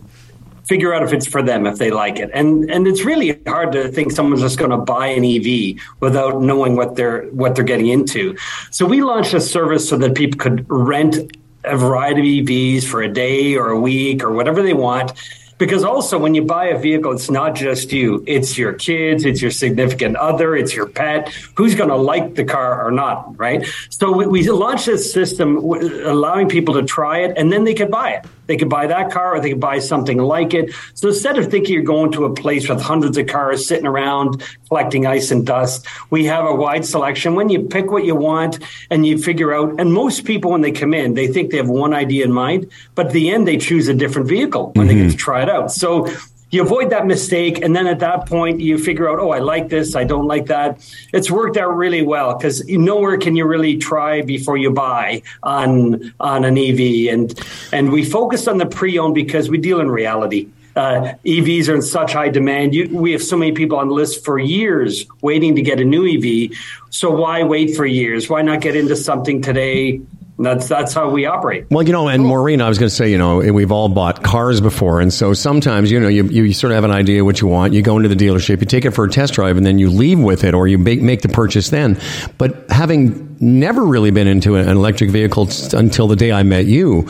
[0.65, 2.29] figure out if it's for them if they like it.
[2.33, 6.41] And and it's really hard to think someone's just going to buy an EV without
[6.41, 8.35] knowing what they're what they're getting into.
[8.71, 13.01] So we launched a service so that people could rent a variety of EVs for
[13.01, 15.13] a day or a week or whatever they want.
[15.57, 18.23] Because also when you buy a vehicle it's not just you.
[18.25, 21.29] It's your kids it's your significant other it's your pet.
[21.55, 23.67] Who's going to like the car or not right?
[23.89, 27.91] So we, we launched this system allowing people to try it and then they could
[27.91, 30.73] buy it they could buy that car or they could buy something like it.
[30.94, 34.44] So instead of thinking you're going to a place with hundreds of cars sitting around
[34.68, 37.36] collecting ice and dust, we have a wide selection.
[37.36, 38.60] When you pick what you want
[38.90, 41.69] and you figure out, and most people when they come in, they think they have
[41.69, 44.95] one idea in mind, but at the end they choose a different vehicle when they
[44.95, 45.11] get mm-hmm.
[45.11, 45.72] to try it out.
[45.72, 46.10] So
[46.52, 49.69] you avoid that mistake and then at that point you figure out oh i like
[49.69, 50.80] this i don't like that
[51.14, 56.14] it's worked out really well because nowhere can you really try before you buy on
[56.19, 56.80] on an ev
[57.11, 57.40] and
[57.72, 61.82] and we focused on the pre-owned because we deal in reality uh, EVs are in
[61.82, 62.73] such high demand.
[62.73, 65.84] You, we have so many people on the list for years waiting to get a
[65.84, 66.57] new EV.
[66.90, 68.30] So why wait for years?
[68.30, 69.99] Why not get into something today?
[70.41, 71.68] That's that's how we operate.
[71.69, 74.23] Well, you know, and Maureen, I was going to say, you know, we've all bought
[74.23, 77.41] cars before, and so sometimes, you know, you, you sort of have an idea what
[77.41, 77.73] you want.
[77.73, 79.89] You go into the dealership, you take it for a test drive, and then you
[79.89, 81.99] leave with it, or you make, make the purchase then.
[82.38, 87.09] But having never really been into an electric vehicle until the day I met you,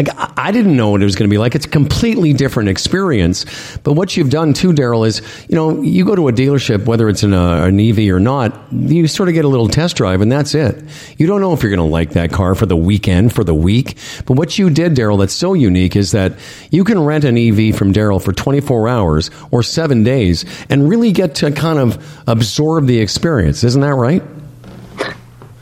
[0.00, 1.54] like I, didn't know what it was going to be like.
[1.54, 3.44] It's a completely different experience.
[3.84, 7.08] But what you've done too, Daryl, is you know, you go to a dealership, whether
[7.08, 10.20] it's an, uh, an EV or not, you sort of get a little test drive,
[10.22, 10.82] and that's it.
[11.18, 13.54] You don't know if you're going to like that car for the weekend, for the
[13.54, 13.96] week.
[14.26, 16.38] But what you did, Daryl, that's so unique is that
[16.70, 21.12] you can rent an EV from Daryl for 24 hours or seven days and really
[21.12, 23.64] get to kind of absorb the experience.
[23.64, 24.22] Isn't that right?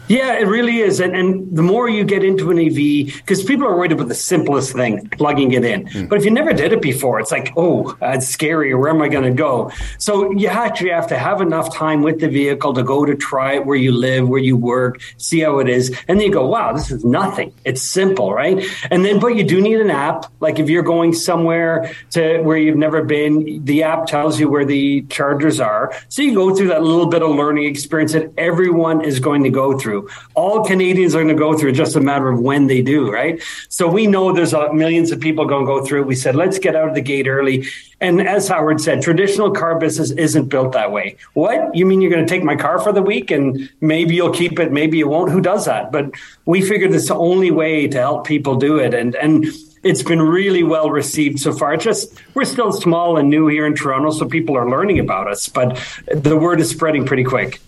[0.09, 1.01] Yeah, it really is.
[1.01, 4.15] And, and the more you get into an EV, because people are worried about the
[4.15, 5.87] simplest thing, plugging it in.
[5.87, 6.09] Mm.
[6.09, 8.75] But if you never did it before, it's like, oh, that's scary.
[8.75, 9.71] Where am I going to go?
[9.99, 13.55] So you actually have to have enough time with the vehicle to go to try
[13.55, 15.89] it where you live, where you work, see how it is.
[16.09, 17.53] And then you go, wow, this is nothing.
[17.65, 18.65] It's simple, right?
[18.91, 20.27] And then, but you do need an app.
[20.41, 24.65] Like if you're going somewhere to where you've never been, the app tells you where
[24.65, 25.95] the chargers are.
[26.09, 29.51] So you go through that little bit of learning experience that everyone is going to
[29.51, 30.11] go through through.
[30.35, 31.73] All Canadians are going to go through.
[31.73, 33.43] Just a matter of when they do, right?
[33.69, 36.05] So we know there's uh, millions of people going to go through.
[36.05, 37.67] We said let's get out of the gate early.
[38.01, 41.17] And as Howard said, traditional car business isn't built that way.
[41.35, 42.01] What you mean?
[42.01, 44.99] You're going to take my car for the week and maybe you'll keep it, maybe
[44.99, 45.33] you won't.
[45.33, 45.91] Who does that?
[45.91, 46.13] But
[46.47, 48.95] we figured it's the only way to help people do it.
[48.95, 49.47] And and
[49.83, 51.75] it's been really well received so far.
[51.75, 55.29] It's just we're still small and new here in Toronto, so people are learning about
[55.29, 55.81] us, but
[56.13, 57.61] the word is spreading pretty quick.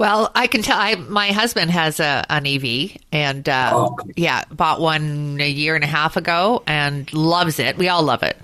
[0.00, 0.78] Well, I can tell.
[0.78, 3.98] I, my husband has a an EV, and uh, oh.
[4.16, 7.76] yeah, bought one a year and a half ago, and loves it.
[7.76, 8.38] We all love it.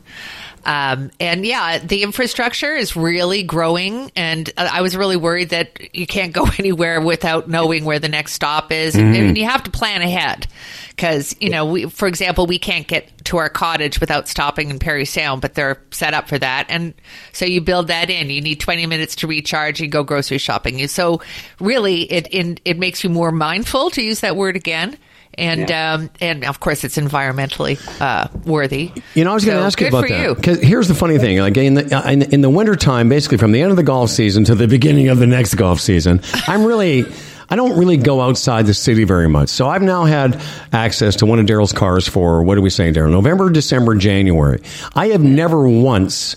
[0.67, 4.11] Um, and yeah, the infrastructure is really growing.
[4.17, 8.33] And I was really worried that you can't go anywhere without knowing where the next
[8.33, 8.95] stop is.
[8.97, 9.15] Mm-hmm.
[9.15, 10.49] And you have to plan ahead
[10.89, 14.81] because, you know, we, for example, we can't get to our cottage without stopping in
[14.81, 16.67] Parry Sound, but they're set up for that.
[16.69, 16.95] And
[17.33, 18.29] so you build that in.
[18.29, 20.85] You need 20 minutes to recharge and go grocery shopping.
[20.89, 21.23] So
[21.61, 24.99] really, it, in, it makes you more mindful, to use that word again
[25.39, 25.95] and yeah.
[25.95, 28.93] um, and of course it's environmentally uh, worthy.
[29.15, 31.39] You know, I was going to ask you about that because here's the funny thing:
[31.39, 34.45] like in the in, in the wintertime, basically from the end of the golf season
[34.45, 37.05] to the beginning of the next golf season, I'm really.
[37.49, 39.51] I don't really go outside the city very much.
[39.51, 40.43] So I've now had
[40.73, 43.13] access to one of Daryl's cars for, what are we saying, Daryl?
[43.13, 44.61] November, December, January.
[44.97, 46.35] I have never once,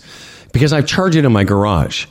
[0.53, 2.05] because I've charged it in my garage.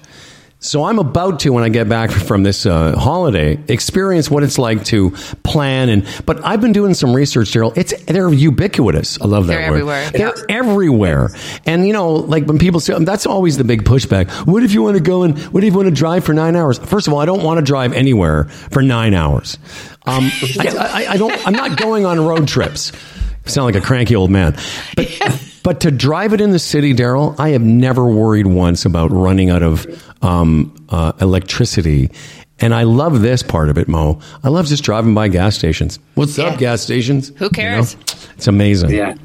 [0.61, 4.59] So I'm about to, when I get back from this uh, holiday, experience what it's
[4.59, 5.13] like to
[5.45, 5.89] plan.
[5.89, 7.77] And but I've been doing some research, Daryl.
[7.77, 9.21] It's they're ubiquitous.
[9.21, 9.77] I love that they're word.
[9.77, 10.11] Everywhere.
[10.11, 10.57] They're yeah.
[10.57, 11.31] everywhere.
[11.65, 14.31] And you know, like when people say that's always the big pushback.
[14.49, 16.57] What if you want to go and what if you want to drive for nine
[16.57, 16.79] hours?
[16.79, 19.59] First of all, I don't want to drive anywhere for nine hours.
[20.07, 20.25] Um,
[20.59, 21.47] I, I, I don't.
[21.47, 22.91] I'm not going on road trips.
[23.47, 24.57] I sound like a cranky old man.
[24.97, 25.07] But
[25.69, 29.51] but to drive it in the city, Daryl, I have never worried once about running
[29.51, 29.87] out of
[30.25, 32.11] um, uh, electricity.
[32.59, 34.19] And I love this part of it, Mo.
[34.43, 35.99] I love just driving by gas stations.
[36.15, 36.45] What's yeah.
[36.47, 37.33] up, gas stations?
[37.37, 37.93] Who cares?
[37.93, 38.05] You know?
[38.37, 38.93] It's amazing.
[38.93, 39.17] Yeah.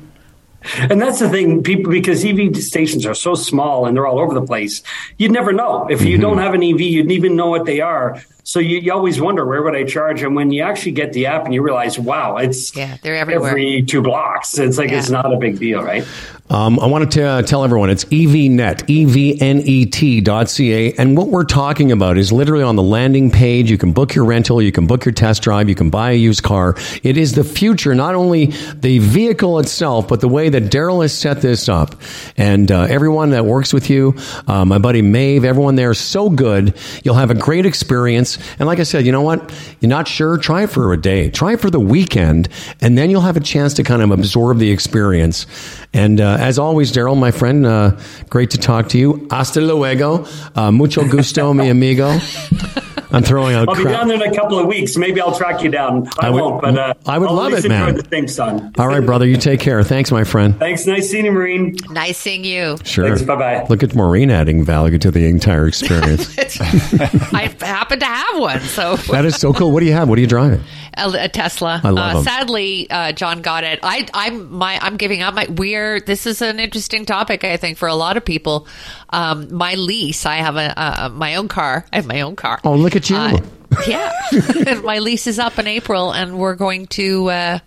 [0.80, 4.34] And that's the thing, people, because EV stations are so small and they're all over
[4.34, 4.84] the place,
[5.18, 5.88] you'd never know.
[5.90, 6.24] If you mm-hmm.
[6.24, 8.22] don't have an EV, you'd even know what they are.
[8.46, 10.22] So you, you, always wonder where would I charge?
[10.22, 13.52] And when you actually get the app and you realize, wow, it's yeah, they're everywhere.
[13.52, 14.60] every two blocks.
[14.60, 15.00] It's like yeah.
[15.00, 16.06] it's not a big deal, right?
[16.50, 20.94] Um, I want to uh, tell everyone it's evnet, E-V-N-E-T dot C-A.
[20.94, 23.72] And what we're talking about is literally on the landing page.
[23.72, 26.16] You can book your rental, you can book your test drive, you can buy a
[26.16, 26.76] used car.
[27.02, 31.14] It is the future, not only the vehicle itself, but the way that Daryl has
[31.14, 31.96] set this up.
[32.36, 34.16] And uh, everyone that works with you,
[34.46, 36.78] uh, my buddy Maeve, everyone there is so good.
[37.04, 38.33] You'll have a great experience.
[38.60, 39.54] And like I said, you know what?
[39.80, 40.38] You're not sure?
[40.38, 41.30] Try for a day.
[41.30, 42.50] Try for the weekend.
[42.82, 45.46] And then you'll have a chance to kind of absorb the experience.
[45.94, 48.00] And uh, as always, Daryl, my friend, uh,
[48.30, 49.28] great to talk to you.
[49.30, 50.26] Hasta luego.
[50.56, 52.20] Uh, mucho gusto, mi amigo.
[53.14, 53.70] I'm throwing out.
[53.70, 54.98] I'll be down there in a couple of weeks.
[54.98, 56.08] Maybe I'll track you down.
[56.20, 57.96] I, I would, won't, but uh, I would I'll love it, man.
[57.96, 58.74] The thing, son.
[58.80, 59.28] All right, brother.
[59.28, 59.84] You take care.
[59.84, 60.58] Thanks, my friend.
[60.58, 60.88] Thanks.
[60.88, 61.78] Nice seeing you, Maureen.
[61.92, 62.78] Nice seeing you.
[62.84, 63.16] Sure.
[63.24, 63.66] Bye bye.
[63.70, 66.36] Look at Maureen adding value to the entire experience.
[66.40, 69.72] I happen to have one, so that is so cool.
[69.72, 70.10] What do you have?
[70.10, 70.62] What are you driving?
[70.96, 71.82] A, a Tesla.
[71.84, 72.24] I love uh, them.
[72.24, 73.80] Sadly, uh, John got it.
[73.84, 74.80] I, I'm my.
[74.82, 75.48] I'm giving up my.
[75.50, 76.00] We're.
[76.00, 77.44] This is an interesting topic.
[77.44, 78.68] I think for a lot of people.
[79.10, 80.26] Um, my lease.
[80.26, 81.86] I have a, uh, my own car.
[81.92, 82.60] I have my own car.
[82.64, 83.16] Oh, look at you.
[83.16, 83.40] Uh,
[83.88, 84.12] yeah.
[84.84, 87.60] my lease is up in April, and we're going to uh,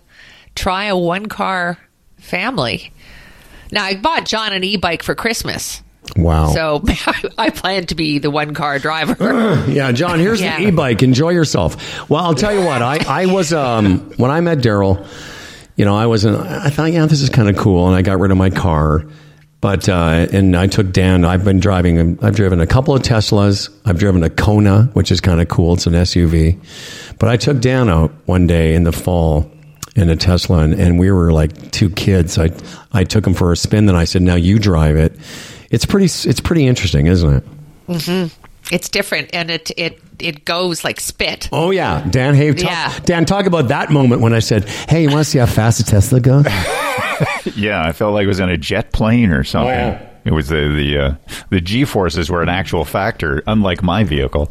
[0.55, 1.77] try a one car
[2.17, 2.91] family.
[3.71, 5.81] Now, I bought John an e bike for Christmas.
[6.15, 6.49] Wow.
[6.49, 6.83] So
[7.37, 9.65] I plan to be the one car driver.
[9.67, 10.57] yeah, John, here's yeah.
[10.57, 11.03] the e bike.
[11.03, 12.09] Enjoy yourself.
[12.09, 15.07] Well, I'll tell you what, I, I was, um, when I met Daryl,
[15.75, 17.87] you know, I was, in, I thought, yeah, this is kind of cool.
[17.87, 19.05] And I got rid of my car.
[19.59, 21.25] But uh, and I took Dan.
[21.25, 22.23] I've been driving.
[22.23, 23.75] I've driven a couple of Teslas.
[23.85, 25.73] I've driven a Kona, which is kind of cool.
[25.73, 26.59] It's an SUV.
[27.17, 29.51] But I took Dan out one day in the fall
[29.95, 32.37] in a Tesla, and, and we were like two kids.
[32.37, 32.51] I
[32.93, 33.87] I took him for a spin.
[33.87, 35.17] Then I said, "Now you drive it."
[35.69, 36.05] It's pretty.
[36.05, 37.43] It's pretty interesting, isn't it?
[37.87, 38.73] Mm-hmm.
[38.73, 41.49] It's different, and it it it goes like spit.
[41.51, 42.35] Oh yeah, Dan.
[42.35, 42.99] Hey, talk, yeah.
[43.05, 45.79] Dan, talk about that moment when I said, "Hey, you want to see how fast
[45.79, 46.45] a Tesla goes?"
[47.55, 49.73] yeah, I felt like it was in a jet plane or something.
[49.73, 51.15] Oh, It was the the uh,
[51.49, 54.49] the G forces were an actual factor, unlike my vehicle.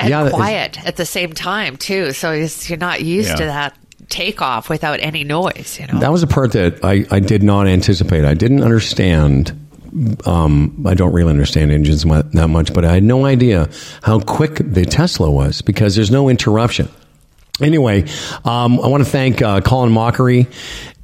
[0.00, 2.12] and Yeah, quiet at the same time too.
[2.12, 3.36] So it's, you're not used Yeah.
[3.36, 3.76] to that
[4.08, 5.78] takeoff without any noise.
[5.78, 8.24] You know, That was a part that I, I did not anticipate.
[8.24, 9.52] I didn't understand.
[10.26, 13.68] Um, I don't really understand engines that much, but I had no idea
[14.02, 16.88] how quick the Tesla was because there's no interruption.
[17.60, 18.04] Anyway,
[18.44, 20.46] um, I want to thank uh, Colin Mochrie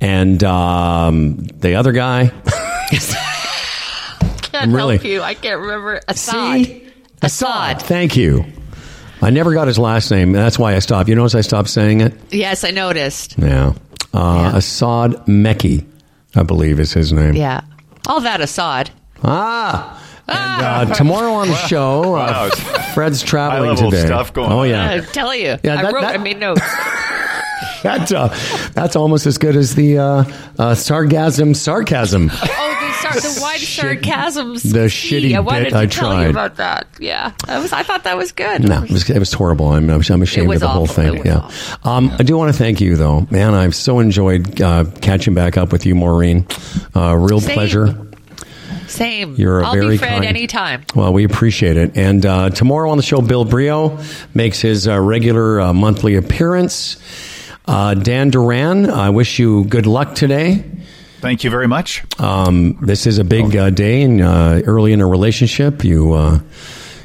[0.00, 2.30] and um, the other guy.
[4.54, 5.22] can't really- help you.
[5.22, 6.66] I can't remember Assad.
[6.66, 6.88] See?
[7.22, 7.82] Assad.
[7.82, 8.44] Thank you.
[9.22, 10.32] I never got his last name.
[10.32, 11.08] That's why I stopped.
[11.08, 12.12] You notice I stopped saying it?
[12.30, 13.38] Yes, I noticed.
[13.38, 13.72] Yeah.
[14.12, 15.86] Uh, Assad Meki,
[16.36, 17.34] I believe is his name.
[17.34, 17.62] Yeah,
[18.06, 18.90] all that Assad.
[19.22, 20.00] Ah.
[20.26, 22.48] And, uh, tomorrow on the show, uh,
[22.94, 24.06] Fred's traveling High-level today.
[24.06, 24.68] stuff going oh on.
[24.70, 26.00] yeah, I tell you, Yeah, I that- wrote.
[26.00, 26.62] that- I made notes.
[27.82, 28.34] that's uh,
[28.72, 30.24] that's almost as good as the uh,
[30.58, 32.30] uh, sarcasm sarcasm.
[32.32, 34.62] Oh, the, sar- the wide sarcasms.
[34.62, 36.24] the shitty I wanted bit to I tell tried.
[36.24, 36.86] you about that.
[36.98, 37.72] Yeah, I was.
[37.72, 38.62] I thought that was good.
[38.66, 39.68] No, it was, it was horrible.
[39.68, 41.24] I'm, I'm ashamed of the whole thing.
[41.24, 41.50] Yeah.
[41.84, 43.26] Um, I do want to thank you, though.
[43.30, 46.46] Man, I've so enjoyed uh, catching back up with you, Maureen.
[46.94, 47.54] Uh, real Same.
[47.54, 48.06] pleasure.
[48.86, 49.34] Same.
[49.36, 50.24] You're a I'll very be Fred kind.
[50.24, 50.84] anytime.
[50.94, 51.96] Well, we appreciate it.
[51.96, 53.98] And uh, tomorrow on the show, Bill Brioux
[54.34, 56.96] makes his uh, regular uh, monthly appearance.
[57.66, 60.64] Uh, Dan Duran, I wish you good luck today.
[61.24, 62.04] Thank you very much.
[62.20, 65.82] Um, this is a big uh, day and uh, early in a relationship.
[65.82, 66.40] You uh,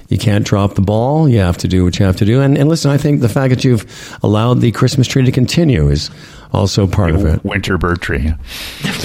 [0.10, 1.30] you can't drop the ball.
[1.30, 2.42] You have to do what you have to do.
[2.42, 5.88] And, and listen, I think the fact that you've allowed the Christmas tree to continue
[5.88, 6.10] is
[6.52, 7.46] also part of it.
[7.46, 8.34] Winter bird tree.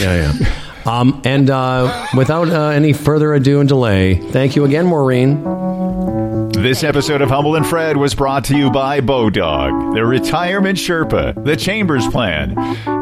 [0.01, 0.55] Yeah, yeah.
[0.85, 6.24] Um, and uh, without uh, any further ado and delay, thank you again, Maureen.
[6.65, 11.45] This episode of Humble and Fred was brought to you by Bodog, the Retirement Sherpa,
[11.45, 12.57] the Chambers Plan,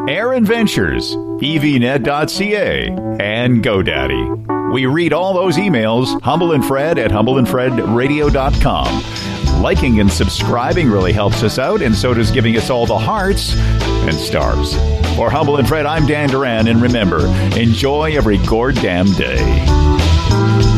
[0.09, 2.87] Erin Ventures, evnet.ca,
[3.21, 4.73] and GoDaddy.
[4.73, 9.63] We read all those emails, Humble and Fred at humbleandfredradio.com.
[9.63, 13.55] Liking and subscribing really helps us out, and so does giving us all the hearts
[13.55, 14.75] and stars.
[15.15, 17.27] For Humble and Fred, I'm Dan Duran, and remember,
[17.57, 20.72] enjoy every goddamn day.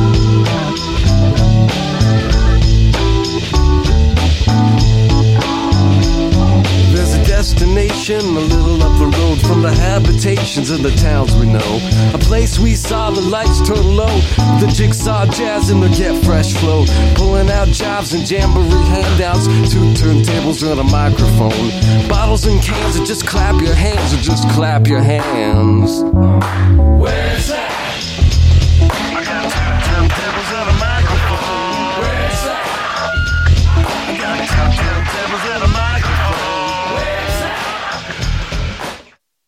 [7.55, 11.79] Destination a little up the road from the habitations of the towns we know.
[12.13, 14.19] A place we saw the lights turn low,
[14.59, 16.85] the jigsaw jazz and the get fresh flow.
[17.15, 22.09] Pulling out jobs and jamboree handouts, two turntables and a microphone.
[22.09, 26.01] Bottles and cans, and just clap your hands, or just clap your hands.
[26.99, 27.84] Where's that?